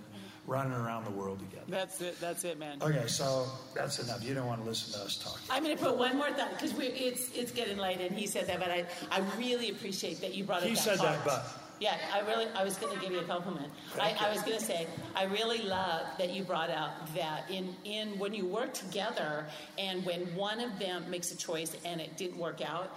running 0.47 0.73
around 0.75 1.05
the 1.05 1.11
world 1.11 1.41
together. 1.41 1.65
That's 1.69 2.01
it. 2.01 2.21
That's 2.21 2.45
it, 2.45 2.59
man. 2.59 2.79
Okay, 2.81 3.07
so 3.09 3.47
that's 3.75 3.99
enough. 3.99 4.23
You 4.23 4.35
don't 4.35 4.47
want 4.47 4.63
to 4.63 4.69
listen 4.69 4.93
to 5.01 5.05
us 5.07 5.17
talk. 5.17 5.41
I'm 5.51 5.65
going 5.65 5.77
to 5.77 5.83
put 5.83 5.97
one 5.97 6.17
more 6.17 6.31
thought 6.31 6.51
because 6.53 6.73
we 6.75 6.87
it's 6.87 7.31
it's 7.37 7.51
getting 7.53 7.79
late, 7.79 8.01
and 8.01 8.17
he 8.17 8.27
said 8.27 8.47
that, 8.47 8.61
but 8.61 8.71
I, 8.71 8.85
I 9.11 9.23
really 9.39 9.71
appreciate 9.71 10.21
that 10.21 10.35
you 10.35 10.45
brought 10.45 10.59
it 10.63 10.65
up 10.65 10.69
He 10.69 10.75
that 10.77 10.83
said 10.83 10.99
that, 11.01 11.25
but- 11.25 11.47
yeah, 11.83 11.97
I 12.15 12.21
really 12.21 12.47
I 12.55 12.63
was 12.63 12.77
going 12.77 12.95
to 12.95 13.01
give 13.03 13.11
you 13.11 13.19
a 13.19 13.25
compliment. 13.25 13.73
I, 14.01 14.15
I 14.21 14.31
was 14.31 14.41
going 14.43 14.57
to 14.57 14.65
say 14.65 14.87
I 15.17 15.25
really 15.25 15.63
love 15.63 16.07
that 16.17 16.31
you 16.31 16.45
brought 16.45 16.71
out 16.71 17.13
that 17.17 17.51
in 17.51 17.75
in 17.85 18.17
when 18.21 18.33
you 18.33 18.47
work 18.47 18.73
together 18.73 19.47
and 19.79 20.07
when 20.07 20.21
one 20.37 20.61
of 20.61 20.79
them 20.79 21.11
makes 21.11 21.33
a 21.33 21.37
choice 21.37 21.77
and 21.85 22.01
it 22.01 22.17
didn't 22.17 22.39
work 22.39 22.61
out. 22.61 22.97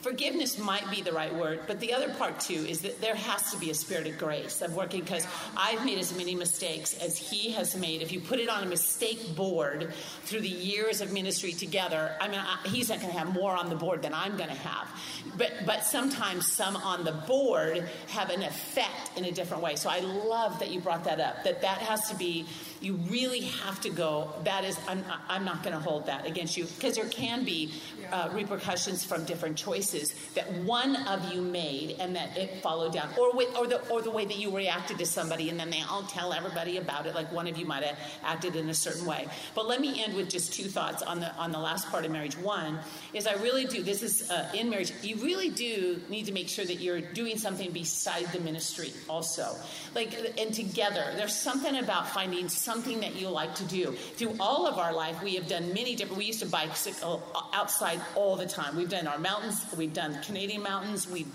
Forgiveness 0.00 0.58
might 0.58 0.90
be 0.90 1.02
the 1.02 1.12
right 1.12 1.34
word, 1.34 1.60
but 1.66 1.78
the 1.78 1.92
other 1.92 2.08
part 2.14 2.40
too 2.40 2.54
is 2.54 2.80
that 2.80 3.00
there 3.02 3.14
has 3.14 3.52
to 3.52 3.58
be 3.58 3.70
a 3.70 3.74
spirit 3.74 4.06
of 4.06 4.18
grace 4.18 4.62
of 4.62 4.74
working 4.74 5.00
because 5.00 5.26
I've 5.56 5.84
made 5.84 5.98
as 5.98 6.16
many 6.16 6.34
mistakes 6.34 6.94
as 6.94 7.16
he 7.18 7.52
has 7.52 7.76
made. 7.76 8.00
If 8.00 8.10
you 8.10 8.18
put 8.18 8.40
it 8.40 8.48
on 8.48 8.62
a 8.62 8.66
mistake 8.66 9.36
board 9.36 9.92
through 10.24 10.40
the 10.40 10.48
years 10.48 11.02
of 11.02 11.12
ministry 11.12 11.52
together, 11.52 12.16
I 12.20 12.28
mean, 12.28 12.40
I, 12.40 12.66
he's 12.68 12.88
not 12.88 13.00
going 13.00 13.12
to 13.12 13.18
have 13.18 13.32
more 13.32 13.54
on 13.54 13.68
the 13.68 13.76
board 13.76 14.02
than 14.02 14.14
I'm 14.14 14.36
going 14.38 14.48
to 14.48 14.56
have. 14.56 14.88
But 15.36 15.52
but 15.66 15.84
sometimes 15.84 16.50
some 16.50 16.74
on 16.76 17.04
the 17.04 17.12
board 17.12 17.86
have 18.08 18.30
an 18.30 18.42
effect 18.42 19.16
in 19.16 19.26
a 19.26 19.30
different 19.30 19.62
way. 19.62 19.76
So 19.76 19.90
I 19.90 20.00
love 20.00 20.58
that 20.60 20.70
you 20.70 20.80
brought 20.80 21.04
that 21.04 21.20
up. 21.20 21.44
That 21.44 21.60
that 21.60 21.78
has 21.78 22.08
to 22.08 22.16
be. 22.16 22.46
You 22.82 22.94
really 23.08 23.40
have 23.40 23.80
to 23.82 23.90
go. 23.90 24.32
That 24.44 24.64
is, 24.64 24.78
I'm, 24.88 25.04
I'm 25.28 25.44
not 25.44 25.62
going 25.62 25.74
to 25.74 25.80
hold 25.80 26.06
that 26.06 26.26
against 26.26 26.56
you 26.56 26.64
because 26.64 26.96
there 26.96 27.08
can 27.08 27.44
be 27.44 27.72
uh, 28.10 28.28
repercussions 28.32 29.04
from 29.04 29.24
different 29.24 29.56
choices 29.56 30.12
that 30.34 30.50
one 30.64 30.96
of 31.06 31.32
you 31.32 31.40
made 31.40 31.96
and 32.00 32.14
that 32.16 32.36
it 32.36 32.62
followed 32.62 32.92
down, 32.92 33.08
or 33.18 33.32
with, 33.34 33.56
or 33.56 33.66
the 33.66 33.80
or 33.88 34.02
the 34.02 34.10
way 34.10 34.24
that 34.24 34.36
you 34.36 34.54
reacted 34.54 34.98
to 34.98 35.06
somebody, 35.06 35.48
and 35.48 35.58
then 35.58 35.70
they 35.70 35.82
all 35.88 36.02
tell 36.02 36.32
everybody 36.32 36.76
about 36.76 37.06
it. 37.06 37.14
Like 37.14 37.32
one 37.32 37.46
of 37.46 37.56
you 37.56 37.66
might 37.66 37.84
have 37.84 37.98
acted 38.24 38.56
in 38.56 38.68
a 38.68 38.74
certain 38.74 39.06
way. 39.06 39.28
But 39.54 39.68
let 39.68 39.80
me 39.80 40.02
end 40.02 40.14
with 40.14 40.28
just 40.28 40.52
two 40.52 40.64
thoughts 40.64 41.02
on 41.02 41.20
the 41.20 41.34
on 41.36 41.52
the 41.52 41.58
last 41.58 41.88
part 41.90 42.04
of 42.04 42.10
marriage. 42.10 42.36
One 42.36 42.78
is 43.14 43.26
I 43.26 43.34
really 43.34 43.64
do. 43.64 43.82
This 43.82 44.02
is 44.02 44.30
uh, 44.30 44.50
in 44.54 44.68
marriage. 44.70 44.92
You 45.02 45.16
really 45.16 45.50
do 45.50 46.00
need 46.08 46.26
to 46.26 46.32
make 46.32 46.48
sure 46.48 46.64
that 46.64 46.80
you're 46.80 47.00
doing 47.00 47.38
something 47.38 47.70
beside 47.70 48.26
the 48.32 48.40
ministry 48.40 48.92
also, 49.08 49.54
like 49.94 50.12
and 50.38 50.52
together. 50.52 51.12
There's 51.16 51.36
something 51.36 51.76
about 51.76 52.08
finding 52.08 52.48
something 52.72 53.00
that 53.00 53.14
you 53.16 53.28
like 53.28 53.54
to 53.54 53.64
do. 53.64 53.92
Through 54.16 54.34
all 54.40 54.66
of 54.66 54.78
our 54.78 54.94
life, 54.94 55.22
we 55.22 55.34
have 55.34 55.46
done 55.46 55.74
many 55.74 55.94
different. 55.94 56.16
We 56.16 56.24
used 56.24 56.40
to 56.40 56.46
bicycle 56.46 57.22
outside 57.52 58.00
all 58.14 58.36
the 58.36 58.46
time. 58.46 58.76
We've 58.76 58.88
done 58.88 59.06
our 59.06 59.18
mountains. 59.18 59.66
We've 59.76 59.92
done 59.92 60.18
Canadian 60.22 60.62
mountains. 60.62 61.08
We've 61.08 61.28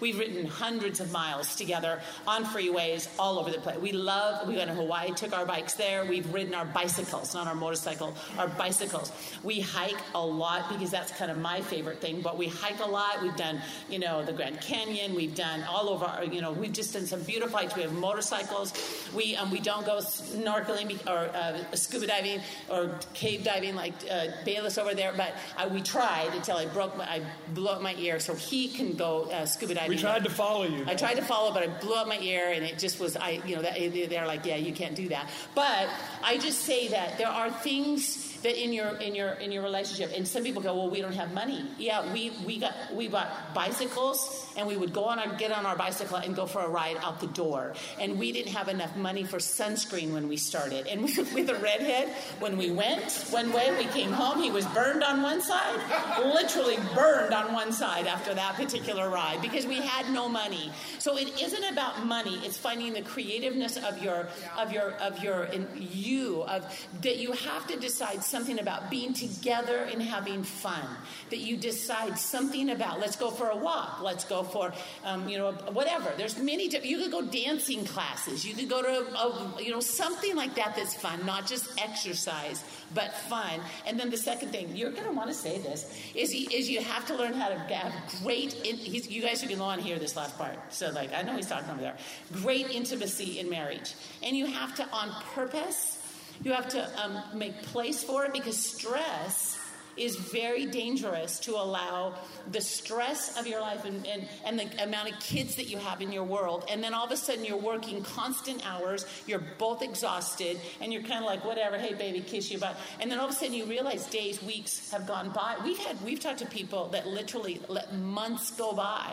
we've 0.00 0.18
ridden 0.18 0.46
hundreds 0.46 1.00
of 1.00 1.12
miles 1.12 1.54
together 1.54 2.00
on 2.26 2.44
freeways 2.46 3.08
all 3.18 3.38
over 3.38 3.50
the 3.50 3.58
place. 3.58 3.76
We 3.78 3.92
love. 3.92 4.48
We 4.48 4.56
went 4.56 4.70
to 4.70 4.74
Hawaii, 4.74 5.12
took 5.12 5.36
our 5.36 5.44
bikes 5.44 5.74
there. 5.74 6.06
We've 6.06 6.32
ridden 6.32 6.54
our 6.54 6.64
bicycles, 6.64 7.34
not 7.34 7.46
our 7.46 7.54
motorcycle, 7.54 8.14
our 8.38 8.48
bicycles. 8.48 9.12
We 9.42 9.60
hike 9.60 10.00
a 10.14 10.24
lot 10.24 10.70
because 10.70 10.90
that's 10.90 11.12
kind 11.12 11.30
of 11.30 11.36
my 11.36 11.60
favorite 11.60 12.00
thing. 12.00 12.22
But 12.22 12.38
we 12.38 12.48
hike 12.48 12.80
a 12.80 12.88
lot. 12.88 13.22
We've 13.22 13.36
done, 13.36 13.60
you 13.90 13.98
know, 13.98 14.24
the 14.24 14.32
Grand 14.32 14.62
Canyon. 14.62 15.14
We've 15.14 15.34
done 15.34 15.62
all 15.64 15.90
over. 15.90 16.06
Our, 16.06 16.24
you 16.24 16.40
know, 16.40 16.52
we've 16.52 16.72
just 16.72 16.94
done 16.94 17.04
some 17.04 17.22
beautiful 17.24 17.58
hikes. 17.58 17.76
We 17.76 17.82
have 17.82 17.92
motorcycles. 17.92 18.72
We 19.14 19.36
um, 19.36 19.50
we 19.50 19.60
don't 19.60 19.84
go 19.84 19.98
snorkeling 19.98 20.69
be- 20.86 20.98
or 21.06 21.30
uh, 21.34 21.58
scuba 21.74 22.06
diving 22.06 22.40
or 22.68 22.98
cave 23.14 23.44
diving 23.44 23.74
like 23.74 23.94
uh, 24.10 24.26
Bayless 24.44 24.78
over 24.78 24.94
there. 24.94 25.12
But 25.16 25.34
I, 25.56 25.66
we 25.66 25.82
tried 25.82 26.34
until 26.34 26.56
I 26.56 26.66
broke 26.66 26.96
my 26.96 27.04
I 27.04 27.22
blew 27.54 27.68
up 27.68 27.82
my 27.82 27.94
ear 27.94 28.20
so 28.20 28.34
he 28.34 28.68
can 28.68 28.94
go 28.94 29.24
uh, 29.30 29.46
scuba 29.46 29.74
diving. 29.74 29.90
We 29.90 29.98
tried 29.98 30.24
to 30.24 30.30
follow 30.30 30.64
you. 30.64 30.84
I 30.86 30.94
tried 30.94 31.14
to 31.14 31.22
follow, 31.22 31.52
but 31.52 31.62
I 31.62 31.66
blew 31.66 31.94
up 31.94 32.08
my 32.08 32.18
ear, 32.20 32.52
and 32.52 32.64
it 32.64 32.78
just 32.78 33.00
was. 33.00 33.16
I, 33.16 33.40
you 33.46 33.56
know, 33.56 33.62
that, 33.62 33.76
they're 34.08 34.26
like, 34.26 34.46
yeah, 34.46 34.56
you 34.56 34.72
can't 34.72 34.94
do 34.94 35.08
that. 35.08 35.28
But 35.54 35.88
I 36.22 36.38
just 36.38 36.60
say 36.60 36.88
that 36.88 37.18
there 37.18 37.28
are 37.28 37.50
things 37.50 38.29
that 38.42 38.62
in 38.62 38.72
your 38.72 38.88
in 38.96 39.14
your 39.14 39.30
in 39.32 39.52
your 39.52 39.62
relationship. 39.62 40.12
And 40.16 40.26
some 40.26 40.42
people 40.42 40.62
go 40.62 40.74
well 40.74 40.90
we 40.90 41.00
don't 41.00 41.14
have 41.14 41.32
money. 41.32 41.64
Yeah 41.78 42.12
we 42.12 42.30
we 42.46 42.58
got 42.58 42.74
we 42.94 43.08
bought 43.08 43.54
bicycles 43.54 44.46
and 44.56 44.66
we 44.66 44.76
would 44.76 44.92
go 44.92 45.04
on 45.04 45.18
our 45.18 45.34
get 45.36 45.52
on 45.52 45.66
our 45.66 45.76
bicycle 45.76 46.16
and 46.16 46.34
go 46.34 46.46
for 46.46 46.60
a 46.60 46.68
ride 46.68 46.96
out 46.98 47.20
the 47.20 47.26
door. 47.28 47.74
And 47.98 48.18
we 48.18 48.32
didn't 48.32 48.52
have 48.52 48.68
enough 48.68 48.96
money 48.96 49.24
for 49.24 49.38
sunscreen 49.38 50.12
when 50.12 50.28
we 50.28 50.36
started. 50.36 50.86
And 50.86 51.02
with 51.34 51.50
a 51.50 51.56
redhead 51.56 52.08
when 52.38 52.56
we 52.56 52.70
went 52.70 53.12
one 53.30 53.52
way 53.52 53.76
we 53.76 53.84
came 53.86 54.12
home 54.12 54.42
he 54.42 54.50
was 54.50 54.66
burned 54.66 55.02
on 55.02 55.22
one 55.22 55.40
side 55.40 55.80
literally 56.24 56.78
burned 56.94 57.34
on 57.34 57.52
one 57.52 57.72
side 57.72 58.06
after 58.06 58.34
that 58.34 58.54
particular 58.54 59.10
ride 59.10 59.40
because 59.42 59.66
we 59.66 59.76
had 59.76 60.12
no 60.12 60.28
money. 60.28 60.72
So 60.98 61.16
it 61.16 61.40
isn't 61.40 61.64
about 61.64 62.06
money 62.06 62.40
it's 62.44 62.56
finding 62.56 62.92
the 62.92 63.02
creativeness 63.02 63.76
of 63.76 64.02
your 64.02 64.28
of 64.58 64.72
your 64.72 64.92
of 64.92 65.22
your 65.22 65.44
in 65.44 65.66
you 65.76 66.42
of 66.42 66.64
that 67.02 67.18
you 67.18 67.32
have 67.32 67.66
to 67.66 67.78
decide 67.78 68.22
something 68.30 68.58
about 68.58 68.90
being 68.90 69.12
together 69.12 69.78
and 69.90 70.00
having 70.00 70.42
fun. 70.42 70.86
That 71.30 71.38
you 71.38 71.56
decide 71.56 72.18
something 72.18 72.70
about, 72.70 73.00
let's 73.00 73.16
go 73.16 73.30
for 73.30 73.48
a 73.50 73.56
walk, 73.56 74.00
let's 74.02 74.24
go 74.24 74.42
for, 74.42 74.72
um, 75.04 75.28
you 75.28 75.38
know, 75.38 75.52
whatever. 75.72 76.12
There's 76.16 76.38
many, 76.38 76.68
you 76.84 76.98
could 76.98 77.10
go 77.10 77.22
dancing 77.22 77.84
classes, 77.84 78.44
you 78.44 78.54
could 78.54 78.68
go 78.68 78.82
to, 78.82 79.18
a, 79.18 79.62
you 79.62 79.70
know, 79.70 79.80
something 79.80 80.36
like 80.36 80.54
that 80.54 80.76
that's 80.76 80.94
fun, 80.94 81.26
not 81.26 81.46
just 81.46 81.68
exercise, 81.80 82.64
but 82.94 83.12
fun. 83.12 83.60
And 83.86 83.98
then 83.98 84.10
the 84.10 84.16
second 84.16 84.50
thing, 84.50 84.76
you're 84.76 84.92
going 84.92 85.04
to 85.04 85.12
want 85.12 85.28
to 85.28 85.34
say 85.34 85.58
this, 85.58 86.00
is, 86.14 86.32
is 86.32 86.70
you 86.70 86.80
have 86.80 87.06
to 87.06 87.14
learn 87.16 87.34
how 87.34 87.48
to 87.48 87.58
have 87.58 87.92
great, 88.22 88.54
in, 88.64 88.78
you 88.78 89.22
guys 89.22 89.42
are 89.42 89.46
going 89.46 89.58
to 89.58 89.64
want 89.64 89.80
to 89.80 89.86
hear 89.86 89.98
this 89.98 90.16
last 90.16 90.38
part. 90.38 90.56
So, 90.70 90.90
like, 90.90 91.12
I 91.12 91.22
know 91.22 91.36
he's 91.36 91.48
talking 91.48 91.70
over 91.70 91.80
there. 91.80 91.96
Great 92.32 92.70
intimacy 92.70 93.38
in 93.38 93.50
marriage. 93.50 93.94
And 94.22 94.36
you 94.36 94.46
have 94.46 94.74
to, 94.76 94.88
on 94.90 95.10
purpose, 95.34 95.99
you 96.42 96.52
have 96.52 96.68
to 96.70 97.02
um, 97.02 97.22
make 97.34 97.62
place 97.62 98.02
for 98.02 98.24
it 98.24 98.32
because 98.32 98.58
stress 98.58 99.58
is 99.96 100.16
very 100.16 100.66
dangerous 100.66 101.38
to 101.40 101.52
allow 101.52 102.14
the 102.52 102.60
stress 102.60 103.38
of 103.38 103.46
your 103.46 103.60
life 103.60 103.84
and, 103.84 104.06
and, 104.06 104.26
and 104.46 104.58
the 104.58 104.82
amount 104.82 105.10
of 105.10 105.20
kids 105.20 105.56
that 105.56 105.68
you 105.68 105.76
have 105.76 106.00
in 106.00 106.10
your 106.10 106.24
world. 106.24 106.64
And 106.70 106.82
then 106.82 106.94
all 106.94 107.04
of 107.04 107.12
a 107.12 107.16
sudden 107.16 107.44
you're 107.44 107.56
working 107.56 108.02
constant 108.02 108.66
hours, 108.66 109.04
you're 109.26 109.42
both 109.58 109.82
exhausted, 109.82 110.58
and 110.80 110.92
you're 110.92 111.02
kind 111.02 111.22
of 111.22 111.26
like, 111.26 111.44
whatever, 111.44 111.76
hey 111.78 111.94
baby, 111.94 112.20
kiss 112.20 112.50
you 112.50 112.58
bye. 112.58 112.74
And 113.00 113.10
then 113.10 113.18
all 113.18 113.26
of 113.26 113.32
a 113.32 113.34
sudden 113.34 113.54
you 113.54 113.66
realize 113.66 114.06
days, 114.06 114.42
weeks 114.42 114.90
have 114.90 115.06
gone 115.06 115.30
by. 115.30 115.56
We've 115.64 115.78
had 115.78 116.00
we've 116.02 116.20
talked 116.20 116.38
to 116.38 116.46
people 116.46 116.88
that 116.88 117.06
literally 117.06 117.60
let 117.68 117.94
months 117.94 118.50
go 118.52 118.72
by 118.72 119.12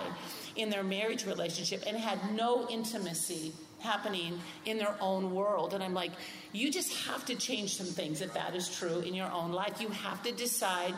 in 0.55 0.69
their 0.69 0.83
marriage 0.83 1.25
relationship 1.25 1.83
and 1.85 1.97
had 1.97 2.33
no 2.33 2.67
intimacy 2.69 3.53
happening 3.87 4.39
in 4.65 4.77
their 4.77 4.95
own 4.99 5.33
world. 5.33 5.73
And 5.73 5.81
I'm 5.83 5.93
like, 5.93 6.11
you 6.51 6.71
just 6.71 6.91
have 7.07 7.25
to 7.25 7.35
change 7.35 7.77
some 7.77 7.87
things 7.87 8.21
if 8.21 8.33
that 8.33 8.55
is 8.55 8.67
true 8.79 8.99
in 8.99 9.13
your 9.13 9.31
own 9.31 9.51
life. 9.51 9.81
You 9.81 9.89
have 9.89 10.21
to 10.23 10.31
decide. 10.31 10.93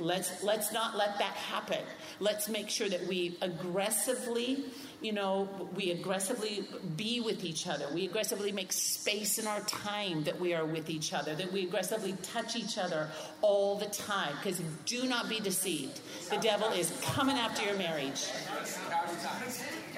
Let's 0.00 0.44
let's 0.44 0.72
not 0.72 0.96
let 0.96 1.18
that 1.18 1.34
happen. 1.34 1.82
Let's 2.20 2.48
make 2.48 2.70
sure 2.70 2.88
that 2.88 3.04
we 3.08 3.36
aggressively, 3.42 4.64
you 5.00 5.12
know, 5.12 5.48
we 5.74 5.90
aggressively 5.90 6.64
be 6.96 7.18
with 7.18 7.44
each 7.44 7.66
other. 7.66 7.86
We 7.92 8.04
aggressively 8.04 8.52
make 8.52 8.72
space 8.72 9.38
in 9.40 9.48
our 9.48 9.60
time 9.62 10.22
that 10.22 10.38
we 10.38 10.54
are 10.54 10.64
with 10.64 10.88
each 10.88 11.12
other. 11.12 11.34
That 11.34 11.52
we 11.52 11.64
aggressively 11.64 12.14
touch 12.22 12.54
each 12.54 12.78
other 12.78 13.08
all 13.40 13.76
the 13.76 13.86
time. 13.86 14.36
Because 14.36 14.62
do 14.86 15.02
not 15.08 15.28
be 15.28 15.40
deceived. 15.40 16.00
The 16.30 16.38
devil 16.38 16.68
is 16.70 16.92
coming 17.02 17.36
after 17.36 17.64
your 17.64 17.76
marriage. 17.76 18.22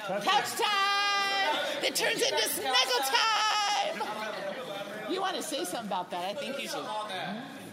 Couch 0.09 0.51
time. 0.57 1.00
That 1.83 1.95
turns 1.95 2.23
into 2.23 2.49
snuggle 2.49 3.05
time. 3.05 5.13
You 5.13 5.21
want 5.21 5.37
to 5.37 5.43
say 5.43 5.65
something 5.65 5.87
about 5.87 6.11
that? 6.11 6.25
I 6.31 6.35
think 6.35 6.63
you 6.63 6.69
should. 6.69 6.85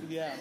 Yeah. 0.10 0.36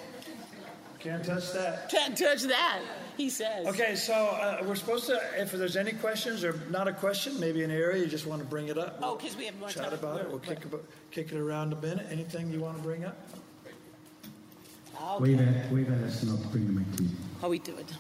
Can't 0.99 1.25
touch 1.25 1.53
that. 1.53 1.89
Can't 1.91 2.17
touch 2.17 2.43
that. 2.43 2.81
He 3.17 3.31
says. 3.31 3.67
Okay, 3.67 3.97
so 3.97 4.13
uh, 4.13 4.63
we're 4.67 4.75
supposed 4.75 5.07
to. 5.07 5.21
If 5.37 5.53
there's 5.53 5.77
any 5.77 5.93
questions 5.93 6.43
or 6.43 6.59
not 6.71 6.89
a 6.89 6.93
question, 6.93 7.39
maybe 7.39 7.63
an 7.63 7.71
area 7.71 8.03
you 8.03 8.09
just 8.09 8.27
want 8.27 8.43
to 8.43 8.49
bring 8.49 8.69
it 8.69 8.77
up. 8.77 8.99
Oh, 9.03 9.17
because 9.17 9.37
we 9.37 9.47
have 9.47 9.59
more 9.59 9.69
chat 9.69 9.85
time. 9.85 9.95
about 9.95 10.21
it. 10.21 10.29
We'll 10.29 10.39
kick, 10.39 10.65
about, 10.65 10.85
kick 11.11 11.33
it 11.33 11.39
around 11.39 11.73
a 11.73 11.77
minute. 11.77 12.07
Anything 12.11 12.51
you 12.51 12.61
want 12.61 12.77
to 12.77 12.83
bring 12.83 13.05
up? 13.05 13.17
Okay. 15.01 15.21
Wave 15.21 15.41
at, 15.41 15.71
wave 15.71 15.93
at 15.93 16.03
us 16.05 16.23
and 16.23 16.33
I'll 16.33 16.51
bring 16.51 16.67
the 16.67 16.73
mic 16.73 16.97
to 16.97 17.03
you. 17.05 17.11
How 17.41 17.49
we 17.49 17.59
do 17.59 17.77
it? 17.77 17.93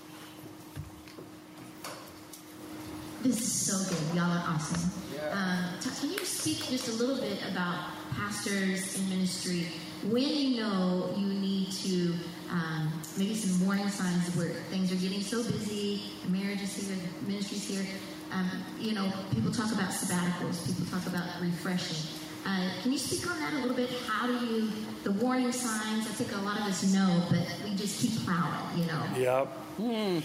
This 3.22 3.40
is 3.40 3.52
so 3.52 3.94
good. 3.94 4.16
Y'all 4.16 4.30
are 4.30 4.44
awesome. 4.48 4.90
Yeah. 5.16 5.30
Um, 5.32 5.92
can 6.00 6.10
you 6.10 6.24
speak 6.24 6.58
just 6.68 6.88
a 6.88 6.92
little 6.92 7.16
bit 7.16 7.38
about 7.50 7.90
pastors 8.14 8.96
in 8.98 9.08
ministry 9.08 9.66
when 10.10 10.22
you 10.22 10.60
know 10.60 11.10
you 11.16 11.26
need 11.26 11.72
to 11.72 12.14
um, 12.50 12.92
maybe 13.16 13.34
some 13.34 13.66
warning 13.66 13.88
signs 13.88 14.34
where 14.36 14.50
things 14.70 14.92
are 14.92 14.96
getting 14.96 15.20
so 15.20 15.42
busy, 15.42 16.02
marriage 16.28 16.62
is 16.62 16.76
here, 16.76 16.96
the 16.96 17.26
ministry's 17.26 17.66
here. 17.66 17.86
Um, 18.32 18.50
you 18.78 18.92
know, 18.92 19.10
people 19.32 19.52
talk 19.52 19.72
about 19.72 19.90
sabbaticals, 19.90 20.66
people 20.66 20.86
talk 20.86 21.06
about 21.06 21.28
refreshing. 21.40 21.96
Uh, 22.44 22.70
can 22.82 22.92
you 22.92 22.98
speak 22.98 23.28
on 23.28 23.38
that 23.40 23.54
a 23.54 23.56
little 23.56 23.74
bit? 23.74 23.90
How 24.06 24.26
do 24.26 24.32
you, 24.46 24.70
the 25.02 25.12
warning 25.12 25.50
signs, 25.50 26.06
I 26.06 26.10
think 26.10 26.32
a 26.32 26.44
lot 26.44 26.60
of 26.60 26.66
us 26.66 26.92
know, 26.92 27.24
but 27.28 27.44
we 27.64 27.74
just 27.74 28.00
keep 28.00 28.24
plowing, 28.24 28.78
you 28.78 28.86
know? 28.86 29.02
Yep. 29.16 29.78
Mm. 29.80 30.22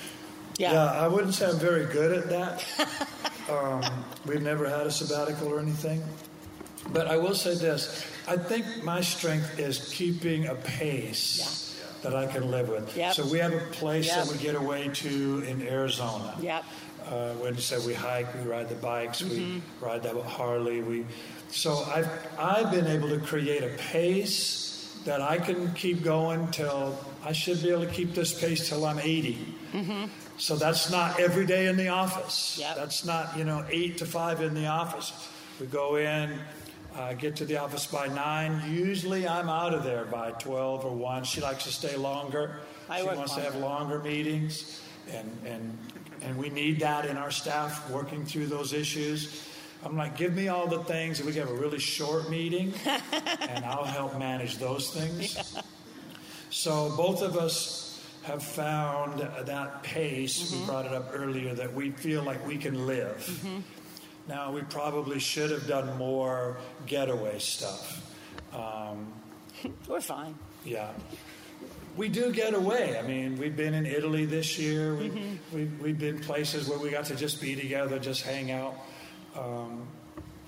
Yeah. 0.57 0.73
yeah, 0.73 0.91
I 0.91 1.07
wouldn't 1.07 1.33
say 1.33 1.47
I'm 1.49 1.57
very 1.57 1.85
good 1.85 2.15
at 2.15 2.29
that. 2.29 2.65
um, 3.49 3.83
we've 4.25 4.41
never 4.41 4.67
had 4.67 4.87
a 4.87 4.91
sabbatical 4.91 5.47
or 5.47 5.59
anything. 5.59 6.03
But 6.89 7.07
I 7.07 7.17
will 7.17 7.35
say 7.35 7.55
this 7.55 8.05
I 8.27 8.37
think 8.37 8.83
my 8.83 9.01
strength 9.01 9.59
is 9.59 9.93
keeping 9.93 10.47
a 10.47 10.55
pace. 10.55 11.39
Yeah. 11.39 11.57
That 12.01 12.15
I 12.15 12.25
can 12.25 12.49
live 12.49 12.67
with. 12.67 12.97
Yep. 12.97 13.13
So 13.13 13.27
we 13.27 13.37
have 13.37 13.53
a 13.53 13.59
place 13.59 14.07
yep. 14.07 14.25
that 14.25 14.33
we 14.33 14.39
get 14.39 14.55
away 14.55 14.89
to 14.91 15.43
in 15.47 15.61
Arizona. 15.61 16.35
Yep. 16.41 16.63
Uh, 17.05 17.33
when 17.33 17.53
you 17.53 17.61
say 17.61 17.77
we 17.85 17.93
hike, 17.93 18.33
we 18.33 18.49
ride 18.49 18.69
the 18.69 18.75
bikes, 18.75 19.21
mm-hmm. 19.21 19.35
we 19.35 19.61
ride 19.79 20.01
that 20.01 20.15
Harley. 20.23 20.81
We, 20.81 21.05
so 21.51 21.83
I've 21.83 22.09
I've 22.39 22.71
been 22.71 22.87
able 22.87 23.09
to 23.09 23.19
create 23.19 23.61
a 23.61 23.77
pace 23.77 24.70
that 25.05 25.21
I 25.21 25.37
can 25.37 25.73
keep 25.73 26.03
going 26.03 26.49
till 26.51 26.97
I 27.23 27.31
should 27.31 27.61
be 27.61 27.69
able 27.69 27.85
to 27.85 27.91
keep 27.91 28.13
this 28.13 28.39
pace 28.39 28.69
till 28.69 28.85
I'm 28.85 28.99
80. 28.99 29.33
Mm-hmm. 29.73 30.05
So 30.37 30.55
that's 30.55 30.91
not 30.91 31.19
every 31.19 31.45
day 31.45 31.67
in 31.67 31.77
the 31.77 31.89
office. 31.89 32.57
Yep. 32.59 32.75
That's 32.75 33.05
not 33.05 33.37
you 33.37 33.43
know 33.43 33.65
eight 33.69 33.97
to 33.99 34.05
five 34.05 34.41
in 34.41 34.53
the 34.53 34.67
office. 34.67 35.29
We 35.59 35.67
go 35.67 35.97
in, 35.97 36.39
uh, 36.95 37.13
get 37.13 37.35
to 37.37 37.45
the 37.45 37.57
office 37.57 37.85
by 37.85 38.07
nine. 38.07 38.61
Usually 38.71 39.27
I'm 39.27 39.49
out 39.49 39.73
of 39.73 39.83
there 39.83 40.05
by 40.05 40.31
12 40.31 40.85
or 40.85 40.95
1. 40.95 41.23
She 41.23 41.41
likes 41.41 41.63
to 41.65 41.71
stay 41.71 41.95
longer. 41.95 42.59
I 42.89 43.01
she 43.01 43.05
wants 43.05 43.31
longer. 43.31 43.45
to 43.45 43.51
have 43.51 43.61
longer 43.61 43.99
meetings. 43.99 44.81
And, 45.11 45.37
and, 45.45 45.77
and 46.21 46.37
we 46.37 46.49
need 46.49 46.79
that 46.79 47.05
in 47.05 47.17
our 47.17 47.31
staff 47.31 47.89
working 47.89 48.25
through 48.25 48.47
those 48.47 48.73
issues. 48.73 49.47
I'm 49.83 49.97
like, 49.97 50.15
give 50.15 50.33
me 50.33 50.47
all 50.47 50.67
the 50.67 50.83
things, 50.83 51.19
and 51.19 51.27
we 51.27 51.33
can 51.33 51.47
have 51.47 51.51
a 51.51 51.59
really 51.59 51.79
short 51.79 52.29
meeting, 52.29 52.73
and 52.85 53.65
I'll 53.65 53.83
help 53.83 54.17
manage 54.19 54.57
those 54.57 54.91
things. 54.91 55.35
Yeah. 55.35 55.61
So 56.51 56.93
both 56.95 57.21
of 57.21 57.35
us 57.37 57.91
have 58.23 58.43
found 58.43 59.19
that 59.19 59.83
pace. 59.83 60.51
Mm-hmm. 60.51 60.59
We 60.59 60.65
brought 60.67 60.85
it 60.85 60.93
up 60.93 61.09
earlier 61.13 61.53
that 61.55 61.73
we 61.73 61.91
feel 61.91 62.23
like 62.23 62.45
we 62.45 62.57
can 62.57 62.85
live. 62.85 63.17
Mm-hmm. 63.17 63.59
Now, 64.27 64.51
we 64.51 64.61
probably 64.61 65.19
should 65.19 65.49
have 65.49 65.67
done 65.67 65.97
more 65.97 66.57
getaway 66.85 67.39
stuff. 67.39 68.07
Um, 68.53 69.11
We're 69.87 70.01
fine. 70.01 70.35
Yeah. 70.63 70.91
We 71.97 72.07
do 72.07 72.31
get 72.31 72.53
away. 72.53 72.97
I 72.97 73.01
mean, 73.01 73.37
we've 73.37 73.55
been 73.55 73.73
in 73.73 73.85
Italy 73.85 74.25
this 74.25 74.57
year. 74.57 74.95
We, 74.95 75.09
mm-hmm. 75.09 75.55
we, 75.55 75.65
we've 75.81 75.99
been 75.99 76.19
places 76.19 76.69
where 76.69 76.79
we 76.79 76.89
got 76.89 77.05
to 77.05 77.15
just 77.15 77.41
be 77.41 77.55
together, 77.55 77.99
just 77.99 78.21
hang 78.21 78.51
out. 78.51 78.75
Um, 79.37 79.87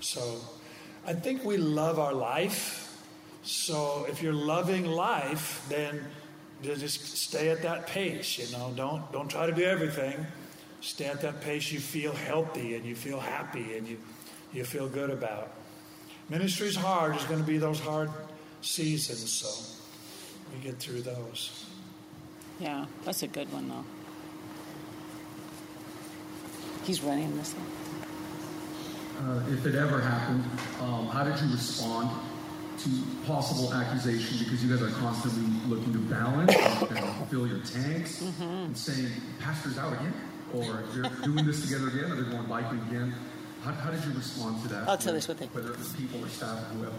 so 0.00 0.40
I 1.06 1.14
think 1.14 1.44
we 1.44 1.56
love 1.56 1.98
our 1.98 2.12
life. 2.12 3.02
So 3.42 4.06
if 4.08 4.22
you're 4.22 4.32
loving 4.32 4.86
life, 4.86 5.64
then 5.68 6.04
just 6.62 7.16
stay 7.16 7.50
at 7.50 7.62
that 7.62 7.86
pace. 7.86 8.38
You 8.38 8.56
know, 8.56 8.72
don't 8.74 9.10
don't 9.12 9.28
try 9.28 9.46
to 9.46 9.52
do 9.52 9.64
everything 9.64 10.26
stay 10.84 11.06
at 11.06 11.22
that 11.22 11.40
pace 11.40 11.72
you 11.72 11.80
feel 11.80 12.12
healthy 12.12 12.74
and 12.74 12.84
you 12.84 12.94
feel 12.94 13.18
happy 13.18 13.76
and 13.76 13.88
you, 13.88 13.98
you 14.52 14.64
feel 14.64 14.86
good 14.86 15.08
about. 15.08 15.50
Ministry's 16.28 16.76
hard. 16.76 17.12
There's 17.12 17.24
going 17.24 17.40
to 17.40 17.46
be 17.46 17.56
those 17.56 17.80
hard 17.80 18.10
seasons, 18.60 19.32
so 19.32 19.80
we 20.52 20.62
get 20.62 20.78
through 20.78 21.00
those. 21.00 21.66
Yeah, 22.60 22.84
that's 23.04 23.22
a 23.22 23.26
good 23.26 23.50
one, 23.50 23.68
though. 23.68 23.84
He's 26.84 27.02
running 27.02 27.34
this 27.38 27.54
one. 27.54 27.83
Uh, 29.18 29.40
if 29.50 29.64
it 29.66 29.74
ever 29.74 30.00
happened, 30.00 30.44
um, 30.80 31.06
how 31.06 31.24
did 31.24 31.40
you 31.40 31.52
respond 31.52 32.10
to 32.78 32.90
possible 33.26 33.72
accusation? 33.72 34.38
Because 34.38 34.62
you 34.64 34.70
guys 34.70 34.82
are 34.82 34.94
constantly 34.98 35.44
looking 35.68 35.92
to 35.92 35.98
balance 36.00 36.54
and 36.54 37.28
fill 37.28 37.46
your 37.46 37.60
tanks 37.60 38.22
mm-hmm. 38.22 38.42
and 38.42 38.76
saying, 38.76 39.10
Pastor's 39.40 39.78
out 39.78 39.92
again 39.92 40.12
or 40.54 40.84
they're 40.92 41.10
doing 41.22 41.46
this 41.46 41.62
together 41.62 41.88
again, 41.88 42.12
or 42.12 42.16
they're 42.16 42.30
going 42.30 42.46
biking 42.46 42.80
again. 42.88 43.14
How, 43.62 43.72
how 43.72 43.90
did 43.90 44.04
you 44.04 44.12
respond 44.12 44.62
to 44.62 44.68
that? 44.68 44.88
I'll 44.88 44.98
tell 44.98 45.14
with 45.14 45.42
it. 45.42 45.48
Whether 45.52 45.72
it 45.72 45.78
was 45.78 45.92
people 45.94 46.24
or 46.24 46.28
staff 46.28 46.58
or 46.70 46.74
whoever. 46.74 46.96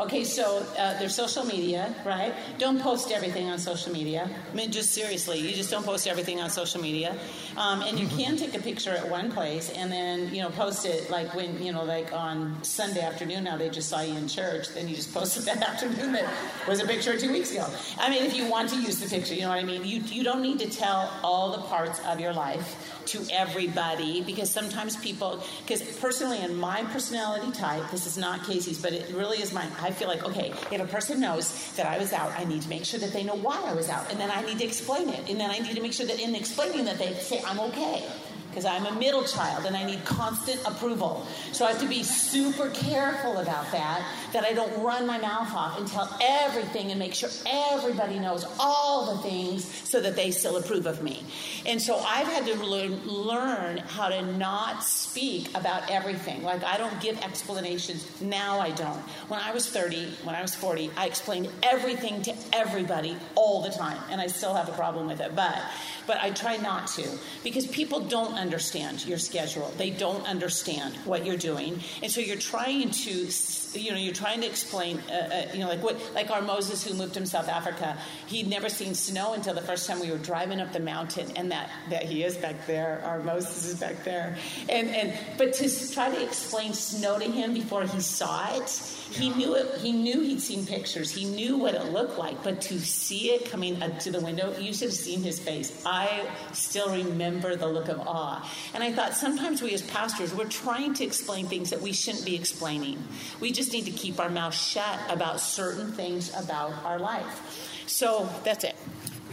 Okay, 0.00 0.22
so 0.22 0.64
uh, 0.78 0.96
there's 1.00 1.16
social 1.16 1.44
media, 1.44 1.92
right? 2.04 2.32
Don't 2.58 2.80
post 2.80 3.10
everything 3.10 3.48
on 3.48 3.58
social 3.58 3.92
media. 3.92 4.30
I 4.30 4.54
mean, 4.54 4.70
just 4.70 4.92
seriously, 4.92 5.40
you 5.40 5.52
just 5.56 5.72
don't 5.72 5.84
post 5.84 6.06
everything 6.06 6.40
on 6.40 6.50
social 6.50 6.80
media. 6.80 7.16
Um, 7.56 7.82
and 7.82 7.98
you 7.98 8.06
can 8.06 8.36
take 8.36 8.54
a 8.54 8.60
picture 8.60 8.92
at 8.92 9.10
one 9.10 9.32
place 9.32 9.70
and 9.70 9.90
then, 9.90 10.32
you 10.32 10.40
know, 10.40 10.50
post 10.50 10.86
it 10.86 11.10
like 11.10 11.34
when, 11.34 11.60
you 11.60 11.72
know, 11.72 11.82
like 11.82 12.12
on 12.12 12.62
Sunday 12.62 13.00
afternoon. 13.00 13.42
Now 13.42 13.56
they 13.56 13.70
just 13.70 13.88
saw 13.88 14.00
you 14.00 14.14
in 14.14 14.28
church, 14.28 14.68
then 14.68 14.86
you 14.86 14.94
just 14.94 15.12
posted 15.12 15.42
that 15.46 15.60
afternoon 15.68 16.12
that 16.12 16.32
was 16.68 16.80
a 16.80 16.86
picture 16.86 17.18
two 17.18 17.32
weeks 17.32 17.50
ago. 17.50 17.66
I 17.98 18.08
mean, 18.08 18.22
if 18.22 18.36
you 18.36 18.48
want 18.48 18.70
to 18.70 18.76
use 18.76 19.00
the 19.00 19.08
picture, 19.08 19.34
you 19.34 19.40
know 19.42 19.48
what 19.48 19.58
I 19.58 19.64
mean? 19.64 19.84
You, 19.84 20.00
you 20.02 20.22
don't 20.22 20.42
need 20.42 20.60
to 20.60 20.70
tell 20.70 21.12
all 21.24 21.50
the 21.50 21.62
parts 21.62 22.00
of 22.06 22.20
your 22.20 22.32
life 22.32 22.94
to 23.06 23.26
everybody 23.32 24.20
because 24.20 24.50
sometimes 24.50 24.96
people, 24.96 25.42
because 25.66 25.82
personally 25.96 26.40
in 26.40 26.54
my 26.54 26.84
personality 26.84 27.50
type, 27.50 27.90
this 27.90 28.06
is 28.06 28.16
not 28.16 28.44
Casey's, 28.44 28.80
but 28.80 28.92
it 28.92 29.12
really 29.14 29.38
is 29.38 29.52
mine. 29.52 29.70
I 29.80 29.87
feel 29.92 30.08
like, 30.08 30.24
okay, 30.24 30.52
if 30.70 30.80
a 30.80 30.86
person 30.86 31.20
knows 31.20 31.72
that 31.72 31.86
I 31.86 31.98
was 31.98 32.12
out, 32.12 32.32
I 32.38 32.44
need 32.44 32.62
to 32.62 32.68
make 32.68 32.84
sure 32.84 33.00
that 33.00 33.12
they 33.12 33.24
know 33.24 33.36
why 33.36 33.62
I 33.64 33.74
was 33.74 33.88
out. 33.88 34.10
And 34.10 34.20
then 34.20 34.30
I 34.30 34.42
need 34.42 34.58
to 34.58 34.64
explain 34.64 35.08
it. 35.08 35.28
And 35.28 35.40
then 35.40 35.50
I 35.50 35.58
need 35.58 35.74
to 35.74 35.82
make 35.82 35.92
sure 35.92 36.06
that 36.06 36.18
in 36.18 36.34
explaining 36.34 36.84
that 36.86 36.98
they 36.98 37.14
say, 37.14 37.42
I'm 37.46 37.60
okay 37.60 38.06
because 38.48 38.64
I'm 38.64 38.86
a 38.86 38.92
middle 38.98 39.24
child 39.24 39.66
and 39.66 39.76
I 39.76 39.84
need 39.84 40.04
constant 40.04 40.60
approval. 40.66 41.26
So 41.52 41.64
I 41.64 41.70
have 41.72 41.80
to 41.80 41.88
be 41.88 42.02
super 42.02 42.70
careful 42.70 43.38
about 43.38 43.70
that, 43.72 44.04
that 44.32 44.44
I 44.44 44.52
don't 44.52 44.82
run 44.82 45.06
my 45.06 45.18
mouth 45.18 45.52
off 45.54 45.78
and 45.78 45.86
tell 45.86 46.16
everything 46.20 46.90
and 46.90 46.98
make 46.98 47.14
sure 47.14 47.28
everybody 47.46 48.18
knows 48.18 48.46
all 48.58 49.14
the 49.14 49.22
things 49.22 49.64
so 49.88 50.00
that 50.00 50.16
they 50.16 50.30
still 50.30 50.56
approve 50.56 50.86
of 50.86 51.02
me. 51.02 51.24
And 51.66 51.80
so 51.80 51.96
I've 51.98 52.26
had 52.26 52.46
to 52.46 52.54
learn, 52.64 53.06
learn 53.06 53.78
how 53.78 54.08
to 54.08 54.22
not 54.36 54.82
speak 54.82 55.48
about 55.54 55.90
everything. 55.90 56.42
Like 56.42 56.64
I 56.64 56.78
don't 56.78 57.00
give 57.00 57.18
explanations. 57.22 58.20
Now 58.20 58.60
I 58.60 58.70
don't. 58.70 59.00
When 59.28 59.40
I 59.40 59.52
was 59.52 59.68
30, 59.68 60.06
when 60.24 60.34
I 60.34 60.42
was 60.42 60.54
40, 60.54 60.90
I 60.96 61.06
explained 61.06 61.48
everything 61.62 62.22
to 62.22 62.34
everybody 62.52 63.16
all 63.34 63.62
the 63.62 63.70
time. 63.70 63.98
And 64.10 64.20
I 64.20 64.26
still 64.26 64.54
have 64.54 64.68
a 64.68 64.72
problem 64.72 65.06
with 65.06 65.20
it. 65.20 65.34
But 65.34 65.62
but 66.08 66.16
I 66.22 66.30
try 66.30 66.56
not 66.56 66.86
to 66.88 67.06
because 67.44 67.66
people 67.66 68.00
don't 68.00 68.37
understand 68.38 69.04
your 69.04 69.18
schedule. 69.18 69.72
They 69.76 69.90
don't 69.90 70.26
understand 70.26 70.94
what 71.04 71.26
you're 71.26 71.36
doing, 71.36 71.80
and 72.02 72.10
so 72.10 72.20
you're 72.20 72.36
trying 72.36 72.90
to, 72.90 73.28
you 73.74 73.90
know, 73.90 73.98
you're 73.98 74.14
trying 74.14 74.40
to 74.40 74.46
explain, 74.46 74.98
uh, 75.10 75.12
uh, 75.12 75.52
you 75.52 75.60
know, 75.60 75.68
like 75.68 75.82
what, 75.82 75.96
like 76.14 76.30
our 76.30 76.42
Moses 76.42 76.84
who 76.84 76.94
moved 76.94 77.14
from 77.14 77.26
South 77.26 77.48
Africa. 77.48 77.98
He'd 78.26 78.48
never 78.48 78.68
seen 78.68 78.94
snow 78.94 79.34
until 79.34 79.54
the 79.54 79.62
first 79.62 79.86
time 79.86 80.00
we 80.00 80.10
were 80.10 80.18
driving 80.18 80.60
up 80.60 80.72
the 80.72 80.80
mountain, 80.80 81.30
and 81.36 81.50
that 81.50 81.70
that 81.90 82.04
he 82.04 82.24
is 82.24 82.36
back 82.36 82.66
there. 82.66 83.02
Our 83.04 83.20
Moses 83.20 83.66
is 83.66 83.80
back 83.80 84.04
there, 84.04 84.36
and 84.68 84.88
and 84.88 85.12
but 85.36 85.52
to 85.54 85.92
try 85.92 86.10
to 86.14 86.22
explain 86.22 86.72
snow 86.72 87.18
to 87.18 87.24
him 87.24 87.54
before 87.54 87.84
he 87.84 88.00
saw 88.00 88.54
it 88.54 88.97
he 89.10 89.30
knew 89.30 89.54
it. 89.54 89.78
He 89.80 89.92
knew 89.92 90.20
he'd 90.20 90.40
seen 90.40 90.66
pictures. 90.66 91.10
He 91.10 91.24
knew 91.24 91.56
what 91.56 91.74
it 91.74 91.92
looked 91.92 92.18
like. 92.18 92.42
But 92.42 92.60
to 92.62 92.78
see 92.78 93.30
it 93.30 93.50
coming 93.50 93.82
up 93.82 93.98
to 94.00 94.10
the 94.10 94.20
window, 94.20 94.56
you 94.58 94.72
should 94.72 94.88
have 94.88 94.96
seen 94.96 95.22
his 95.22 95.38
face. 95.38 95.82
I 95.86 96.28
still 96.52 96.90
remember 96.90 97.56
the 97.56 97.66
look 97.66 97.88
of 97.88 98.00
awe. 98.00 98.48
And 98.74 98.84
I 98.84 98.92
thought 98.92 99.14
sometimes 99.14 99.62
we 99.62 99.72
as 99.72 99.82
pastors, 99.82 100.34
we're 100.34 100.48
trying 100.48 100.94
to 100.94 101.04
explain 101.04 101.46
things 101.46 101.70
that 101.70 101.80
we 101.80 101.92
shouldn't 101.92 102.24
be 102.24 102.34
explaining. 102.34 103.02
We 103.40 103.52
just 103.52 103.72
need 103.72 103.86
to 103.86 103.90
keep 103.90 104.20
our 104.20 104.30
mouth 104.30 104.54
shut 104.54 104.98
about 105.08 105.40
certain 105.40 105.92
things 105.92 106.34
about 106.36 106.72
our 106.84 106.98
life. 106.98 107.84
So 107.86 108.28
that's 108.44 108.64
it. 108.64 108.76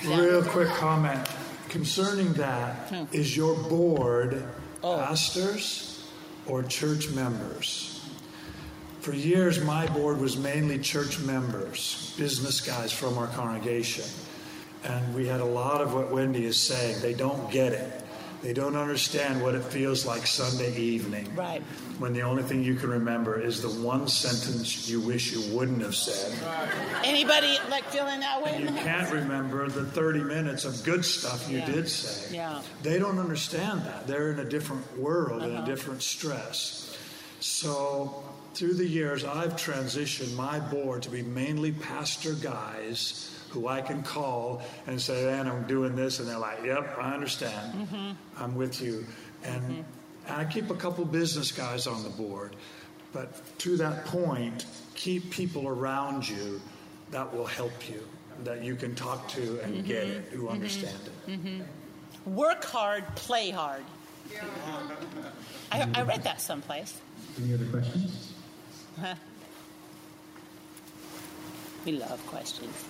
Real 0.05 0.43
quick 0.43 0.69
comment 0.69 1.27
concerning 1.69 2.33
that: 2.33 2.89
hmm. 2.89 3.03
is 3.11 3.35
your 3.35 3.55
board 3.55 4.43
oh. 4.83 4.97
pastors 4.97 6.07
or 6.47 6.63
church 6.63 7.09
members? 7.11 7.94
For 9.05 9.13
years, 9.13 9.63
my 9.63 9.85
board 9.85 10.19
was 10.19 10.35
mainly 10.35 10.79
church 10.79 11.19
members, 11.19 12.11
business 12.17 12.59
guys 12.59 12.91
from 12.91 13.19
our 13.19 13.27
congregation. 13.27 14.03
And 14.83 15.13
we 15.13 15.27
had 15.27 15.41
a 15.41 15.45
lot 15.45 15.79
of 15.81 15.93
what 15.93 16.09
Wendy 16.09 16.43
is 16.43 16.57
saying. 16.57 17.01
They 17.01 17.13
don't 17.13 17.51
get 17.51 17.73
it. 17.73 18.01
They 18.41 18.51
don't 18.51 18.75
understand 18.75 19.43
what 19.43 19.53
it 19.53 19.63
feels 19.63 20.07
like 20.07 20.25
Sunday 20.25 20.75
evening. 20.75 21.35
Right. 21.35 21.61
When 21.99 22.13
the 22.13 22.23
only 22.23 22.41
thing 22.41 22.63
you 22.63 22.73
can 22.73 22.89
remember 22.89 23.39
is 23.39 23.61
the 23.61 23.69
one 23.69 24.07
sentence 24.07 24.89
you 24.89 24.99
wish 25.01 25.31
you 25.31 25.55
wouldn't 25.55 25.83
have 25.83 25.93
said. 25.93 26.33
Anybody 27.03 27.59
like 27.69 27.83
feeling 27.91 28.21
that 28.21 28.41
way? 28.41 28.55
And 28.55 28.75
you 28.75 28.81
can't 28.81 29.13
remember 29.13 29.69
the 29.69 29.85
30 29.85 30.23
minutes 30.23 30.65
of 30.65 30.83
good 30.83 31.05
stuff 31.05 31.47
you 31.47 31.59
yeah. 31.59 31.65
did 31.67 31.87
say. 31.87 32.37
Yeah. 32.37 32.59
They 32.81 32.97
don't 32.97 33.19
understand 33.19 33.81
that. 33.81 34.07
They're 34.07 34.31
in 34.31 34.39
a 34.39 34.49
different 34.49 34.97
world, 34.97 35.43
uh-huh. 35.43 35.51
in 35.51 35.57
a 35.57 35.65
different 35.67 36.01
stress. 36.01 36.97
So 37.39 38.23
through 38.55 38.75
the 38.75 38.87
years, 38.87 39.25
I've 39.25 39.53
transitioned 39.53 40.33
my 40.35 40.59
board 40.59 41.03
to 41.03 41.09
be 41.09 41.21
mainly 41.21 41.73
pastor 41.73 42.33
guys 42.33 43.31
who 43.49 43.67
I 43.67 43.81
can 43.81 44.01
call 44.01 44.61
and 44.87 44.99
say, 44.99 45.25
man, 45.25 45.47
I'm 45.47 45.67
doing 45.67 45.95
this. 45.95 46.19
And 46.19 46.27
they're 46.27 46.37
like, 46.37 46.63
yep, 46.63 46.97
I 46.97 47.13
understand. 47.13 47.73
Mm-hmm. 47.73 48.43
I'm 48.43 48.55
with 48.55 48.81
you. 48.81 49.05
And, 49.43 49.61
mm-hmm. 49.61 49.81
and 50.27 50.35
I 50.35 50.45
keep 50.45 50.69
a 50.69 50.75
couple 50.75 51.05
business 51.05 51.51
guys 51.51 51.85
on 51.85 52.03
the 52.03 52.09
board. 52.09 52.55
But 53.13 53.57
to 53.59 53.77
that 53.77 54.05
point, 54.05 54.65
keep 54.95 55.31
people 55.31 55.67
around 55.67 56.27
you 56.27 56.61
that 57.11 57.33
will 57.33 57.45
help 57.45 57.89
you, 57.89 58.05
that 58.43 58.63
you 58.63 58.75
can 58.75 58.95
talk 58.95 59.27
to 59.29 59.59
and 59.63 59.75
mm-hmm. 59.75 59.87
get 59.87 60.03
it, 60.03 60.23
who 60.31 60.43
mm-hmm. 60.43 60.53
understand 60.53 60.99
it. 61.05 61.31
Mm-hmm. 61.31 62.35
Work 62.35 62.65
hard, 62.65 63.03
play 63.15 63.51
hard. 63.51 63.83
Yeah. 64.31 64.43
I, 65.71 65.87
I 65.93 66.01
read 66.01 66.23
that 66.23 66.41
someplace. 66.41 66.99
Any 67.41 67.53
other 67.53 67.65
questions? 67.65 68.33
we 71.85 71.91
love 71.93 72.25
questions. 72.27 72.85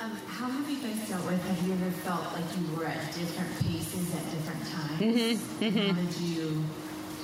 Um, 0.00 0.10
how 0.26 0.50
have 0.50 0.70
you 0.70 0.76
guys 0.76 1.08
dealt 1.08 1.24
with? 1.24 1.42
Have 1.42 1.66
you 1.66 1.72
ever 1.72 1.90
felt 1.90 2.32
like 2.34 2.44
you 2.58 2.76
were 2.76 2.84
at 2.84 3.14
different 3.14 3.58
paces 3.60 4.14
at 4.14 4.30
different 4.30 4.66
times? 4.66 5.00
Mm-hmm, 5.00 5.64
mm-hmm. 5.64 5.94
How 5.94 6.02
did 6.02 6.20
you 6.20 6.64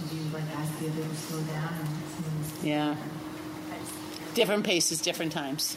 did 0.00 0.18
you 0.18 0.24
like 0.32 0.44
ask 0.56 0.78
the 0.78 0.86
other 0.88 1.02
to 1.02 1.14
slow 1.14 1.40
down? 1.42 1.74
And 1.74 2.66
yeah, 2.66 2.96
different 4.34 4.64
paces, 4.64 5.02
different 5.02 5.32
times. 5.32 5.76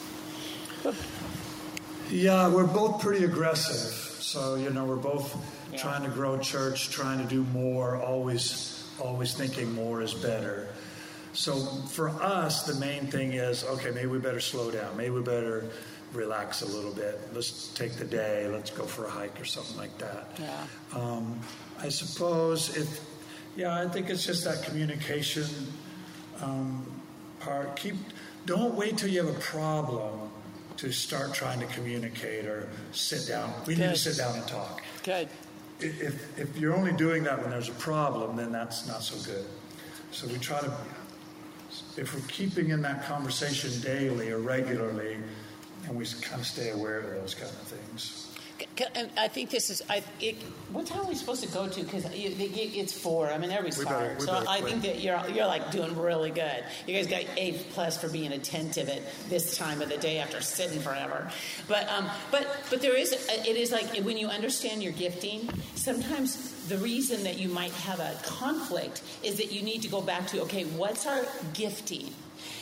Yeah, 2.10 2.48
we're 2.48 2.68
both 2.68 3.02
pretty 3.02 3.26
aggressive. 3.26 3.92
So 4.24 4.56
you 4.56 4.70
know, 4.70 4.86
we're 4.86 4.96
both 4.96 5.36
yeah. 5.72 5.80
trying 5.80 6.04
to 6.04 6.10
grow 6.10 6.38
church, 6.40 6.90
trying 6.92 7.20
to 7.20 7.26
do 7.26 7.44
more, 7.44 8.02
always 8.02 8.88
always 9.00 9.34
thinking 9.34 9.74
more 9.74 10.02
is 10.02 10.14
better. 10.14 10.70
So 11.36 11.58
for 11.90 12.10
us, 12.10 12.64
the 12.64 12.76
main 12.76 13.08
thing 13.08 13.34
is 13.34 13.64
okay, 13.66 13.92
maybe 13.92 14.08
we 14.08 14.20
better 14.20 14.40
slow 14.40 14.72
down. 14.72 14.96
Maybe 14.98 15.12
we 15.12 15.22
better 15.22 15.70
relax 16.14 16.62
a 16.62 16.66
little 16.66 16.94
bit. 16.94 17.20
Let's 17.34 17.68
take 17.74 17.94
the 17.94 18.06
day. 18.06 18.48
Let's 18.48 18.72
go 18.72 18.86
for 18.86 19.06
a 19.06 19.10
hike 19.10 19.40
or 19.40 19.46
something 19.46 19.78
like 19.78 19.98
that. 19.98 20.30
Yeah. 20.40 20.66
Um, 20.94 21.40
I 21.80 21.90
suppose 21.90 22.76
if, 22.78 23.02
yeah, 23.58 23.78
I 23.78 23.88
think 23.88 24.10
it's 24.10 24.26
just 24.26 24.46
that 24.46 24.64
communication 24.64 25.46
um, 26.42 26.86
part. 27.42 27.76
Keep, 27.76 27.96
don't 28.46 28.76
wait 28.76 28.98
till 28.98 29.10
you 29.10 29.26
have 29.26 29.36
a 29.36 29.40
problem 29.40 30.30
to 30.78 30.92
start 30.92 31.34
trying 31.34 31.60
to 31.60 31.66
communicate 31.68 32.46
or 32.46 32.70
sit 32.92 33.28
down. 33.28 33.54
We 33.66 33.76
Good. 33.76 33.82
need 33.82 33.90
to 33.90 34.00
sit 34.00 34.18
down 34.18 34.36
and 34.36 34.48
talk. 34.48 34.82
Good. 35.04 35.28
If, 35.82 36.40
if 36.40 36.58
you're 36.58 36.76
only 36.76 36.94
doing 36.94 37.24
that 37.24 37.42
when 37.42 37.50
there's 37.50 37.70
a 37.70 37.74
problem, 37.74 38.38
then 38.38 38.54
that's 38.54 38.88
not 38.88 39.02
so 39.02 39.18
good. 39.30 39.46
So 40.12 40.28
we 40.28 40.38
try 40.38 40.62
to 40.62 40.74
if 41.98 42.14
we're 42.14 42.28
keeping 42.28 42.70
in 42.70 42.82
that 42.82 43.06
conversation 43.06 43.80
daily 43.82 44.32
or 44.32 44.40
regularly, 44.40 45.18
and 45.88 45.96
we 45.96 46.06
kind 46.22 46.42
of 46.42 46.48
stay 46.48 46.72
aware 46.72 47.00
of 47.00 47.06
those 47.12 47.36
kind 47.36 47.52
of 47.52 47.58
things. 47.60 48.35
And 48.96 49.10
I 49.18 49.28
think 49.28 49.50
this 49.50 49.70
is. 49.70 49.82
I, 49.90 50.04
it, 50.20 50.36
what 50.72 50.86
time 50.86 51.02
are 51.02 51.08
we 51.08 51.16
supposed 51.16 51.44
to 51.44 51.50
go 51.50 51.68
to? 51.68 51.84
Because 51.84 52.06
it's 52.12 52.94
four. 52.94 53.28
I 53.30 53.38
mean, 53.38 53.52
everybody's 53.52 53.84
tired. 53.84 54.22
So 54.22 54.44
I 54.48 54.62
think 54.62 54.84
that 54.84 55.02
you're 55.02 55.22
you're 55.30 55.48
like 55.48 55.72
doing 55.72 55.98
really 55.98 56.32
good. 56.32 56.64
You 56.88 56.96
guys 56.96 57.08
got 57.08 57.24
A 57.38 57.54
plus 57.72 58.00
for 58.00 58.10
being 58.10 58.32
attentive 58.32 58.90
at 58.90 59.02
this 59.30 59.58
time 59.58 59.82
of 59.82 59.90
the 59.90 59.98
day 59.98 60.20
after 60.20 60.42
sitting 60.42 60.80
forever. 60.80 61.30
But 61.68 61.90
um, 61.90 62.10
but 62.32 62.48
but 62.70 62.82
there 62.82 62.96
is. 62.96 63.12
It 63.12 63.58
is 63.58 63.72
like 63.72 63.96
when 64.06 64.18
you 64.18 64.28
understand 64.28 64.84
your 64.84 64.94
gifting. 64.94 65.50
Sometimes 65.76 66.68
the 66.68 66.78
reason 66.78 67.24
that 67.24 67.38
you 67.38 67.50
might 67.50 67.74
have 67.74 68.00
a 68.00 68.18
conflict 68.24 69.02
is 69.24 69.38
that 69.38 69.52
you 69.52 69.62
need 69.62 69.82
to 69.82 69.88
go 69.88 70.02
back 70.02 70.28
to 70.28 70.42
okay, 70.44 70.64
what's 70.64 71.06
our 71.06 71.26
gifting? 71.54 72.14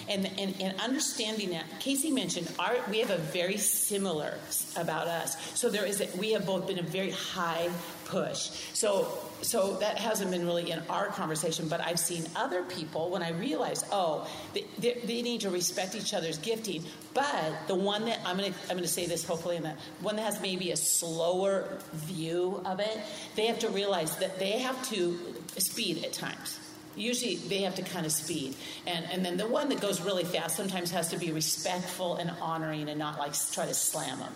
And, 0.09 0.29
and, 0.39 0.55
and 0.59 0.79
understanding 0.79 1.51
that 1.51 1.65
casey 1.79 2.11
mentioned 2.11 2.51
our, 2.59 2.75
we 2.89 2.99
have 2.99 3.09
a 3.09 3.17
very 3.17 3.57
similar 3.57 4.35
about 4.75 5.07
us. 5.07 5.37
So 5.57 5.69
there 5.69 5.85
is 5.85 6.01
a, 6.01 6.07
we 6.17 6.31
have 6.31 6.45
both 6.45 6.67
been 6.67 6.79
a 6.79 6.83
very 6.83 7.11
high 7.11 7.69
push. 8.05 8.49
So 8.73 9.07
so 9.43 9.73
that 9.75 9.97
hasn't 9.97 10.31
been 10.31 10.45
really 10.45 10.71
in 10.71 10.81
our 10.89 11.07
conversation 11.07 11.67
but 11.67 11.81
i've 11.81 11.99
seen 11.99 12.25
other 12.35 12.63
people 12.63 13.09
when 13.09 13.21
i 13.21 13.29
realize 13.31 13.83
oh 13.91 14.27
they, 14.53 14.65
they, 14.79 14.93
they 15.05 15.21
need 15.21 15.41
to 15.41 15.49
respect 15.49 15.95
each 15.95 16.13
other's 16.13 16.37
gifting. 16.37 16.83
But 17.13 17.67
the 17.67 17.75
one 17.75 18.05
that 18.05 18.19
i'm 18.25 18.37
going 18.37 18.53
to 18.53 18.59
i'm 18.63 18.77
going 18.77 18.83
to 18.83 18.87
say 18.87 19.05
this 19.05 19.25
hopefully 19.25 19.57
in 19.57 19.63
the 19.63 19.75
one 20.01 20.15
that 20.15 20.23
has 20.23 20.41
maybe 20.41 20.71
a 20.71 20.77
slower 20.77 21.67
view 21.93 22.61
of 22.65 22.79
it 22.79 22.97
they 23.35 23.47
have 23.47 23.59
to 23.59 23.69
realize 23.69 24.15
that 24.17 24.39
they 24.39 24.59
have 24.59 24.81
to 24.89 25.19
speed 25.57 26.03
at 26.03 26.13
times 26.13 26.59
usually 26.95 27.35
they 27.35 27.61
have 27.61 27.75
to 27.75 27.81
kind 27.81 28.05
of 28.05 28.11
speed 28.11 28.55
and 28.87 29.05
and 29.11 29.25
then 29.25 29.37
the 29.37 29.47
one 29.47 29.69
that 29.69 29.79
goes 29.81 30.01
really 30.01 30.23
fast 30.23 30.55
sometimes 30.55 30.91
has 30.91 31.09
to 31.09 31.17
be 31.17 31.31
respectful 31.31 32.15
and 32.17 32.29
honoring 32.41 32.87
and 32.89 32.97
not 32.99 33.17
like 33.19 33.33
try 33.51 33.65
to 33.65 33.73
slam 33.73 34.19
them 34.19 34.33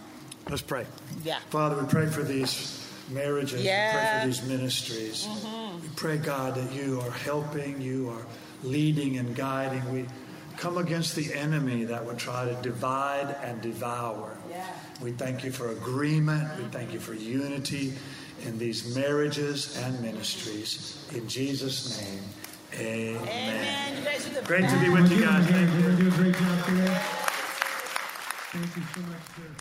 Let's 0.50 0.62
pray. 0.62 0.86
yeah 1.24 1.40
Father, 1.50 1.76
we 1.82 1.88
pray 1.88 2.08
for 2.08 2.24
these 2.24 2.84
marriages. 3.12 3.54
We 3.62 3.68
pray 3.68 3.74
Yeah. 3.74 4.20
for 4.22 4.26
these 4.28 4.42
ministries. 4.44 5.26
mm-hmm. 5.26 5.82
We 5.82 5.88
pray, 5.96 6.18
God, 6.18 6.56
that 6.56 6.74
you 6.74 7.00
are 7.02 7.12
helping, 7.12 7.82
you 7.82 8.10
are 8.10 8.26
leading 8.64 9.18
and 9.18 9.36
guiding. 9.36 9.84
We 9.94 10.06
come 10.58 10.78
against 10.78 11.16
the 11.16 11.34
enemy 11.34 11.84
that 11.86 12.06
would 12.06 12.18
try 12.18 12.46
to 12.46 12.56
divide 12.62 13.36
and 13.44 13.62
devour. 13.62 14.38
yeah. 14.50 14.66
We 15.02 15.12
thank 15.12 15.44
you 15.44 15.52
for 15.52 15.70
agreement. 15.72 16.48
We 16.58 16.66
thank 16.66 16.92
you 16.94 17.00
for 17.00 17.14
unity 17.14 17.94
in 18.46 18.58
these 18.58 18.96
marriages 18.96 19.78
and 19.78 20.02
ministries. 20.02 20.98
In 21.14 21.28
Jesus' 21.28 22.02
name, 22.02 22.24
amen. 22.74 23.18
amen 23.24 23.98
you 23.98 24.04
guys 24.04 24.28
are 24.28 24.30
the 24.30 24.42
Great 24.48 24.70
to 24.70 24.80
be 24.80 24.90
with 24.90 25.12
you 25.12 25.22
guys. 25.22 25.46
Thank 25.48 25.70
we're 25.72 25.78
you. 25.78 25.84
going 25.84 25.98
to 25.98 26.08
a 26.08 26.12
great 26.12 26.36
job 26.36 26.66
today. 26.66 27.02
Thank 28.52 28.76
you 28.78 28.84
so 28.94 29.02
much, 29.02 29.22
sir. 29.36 29.57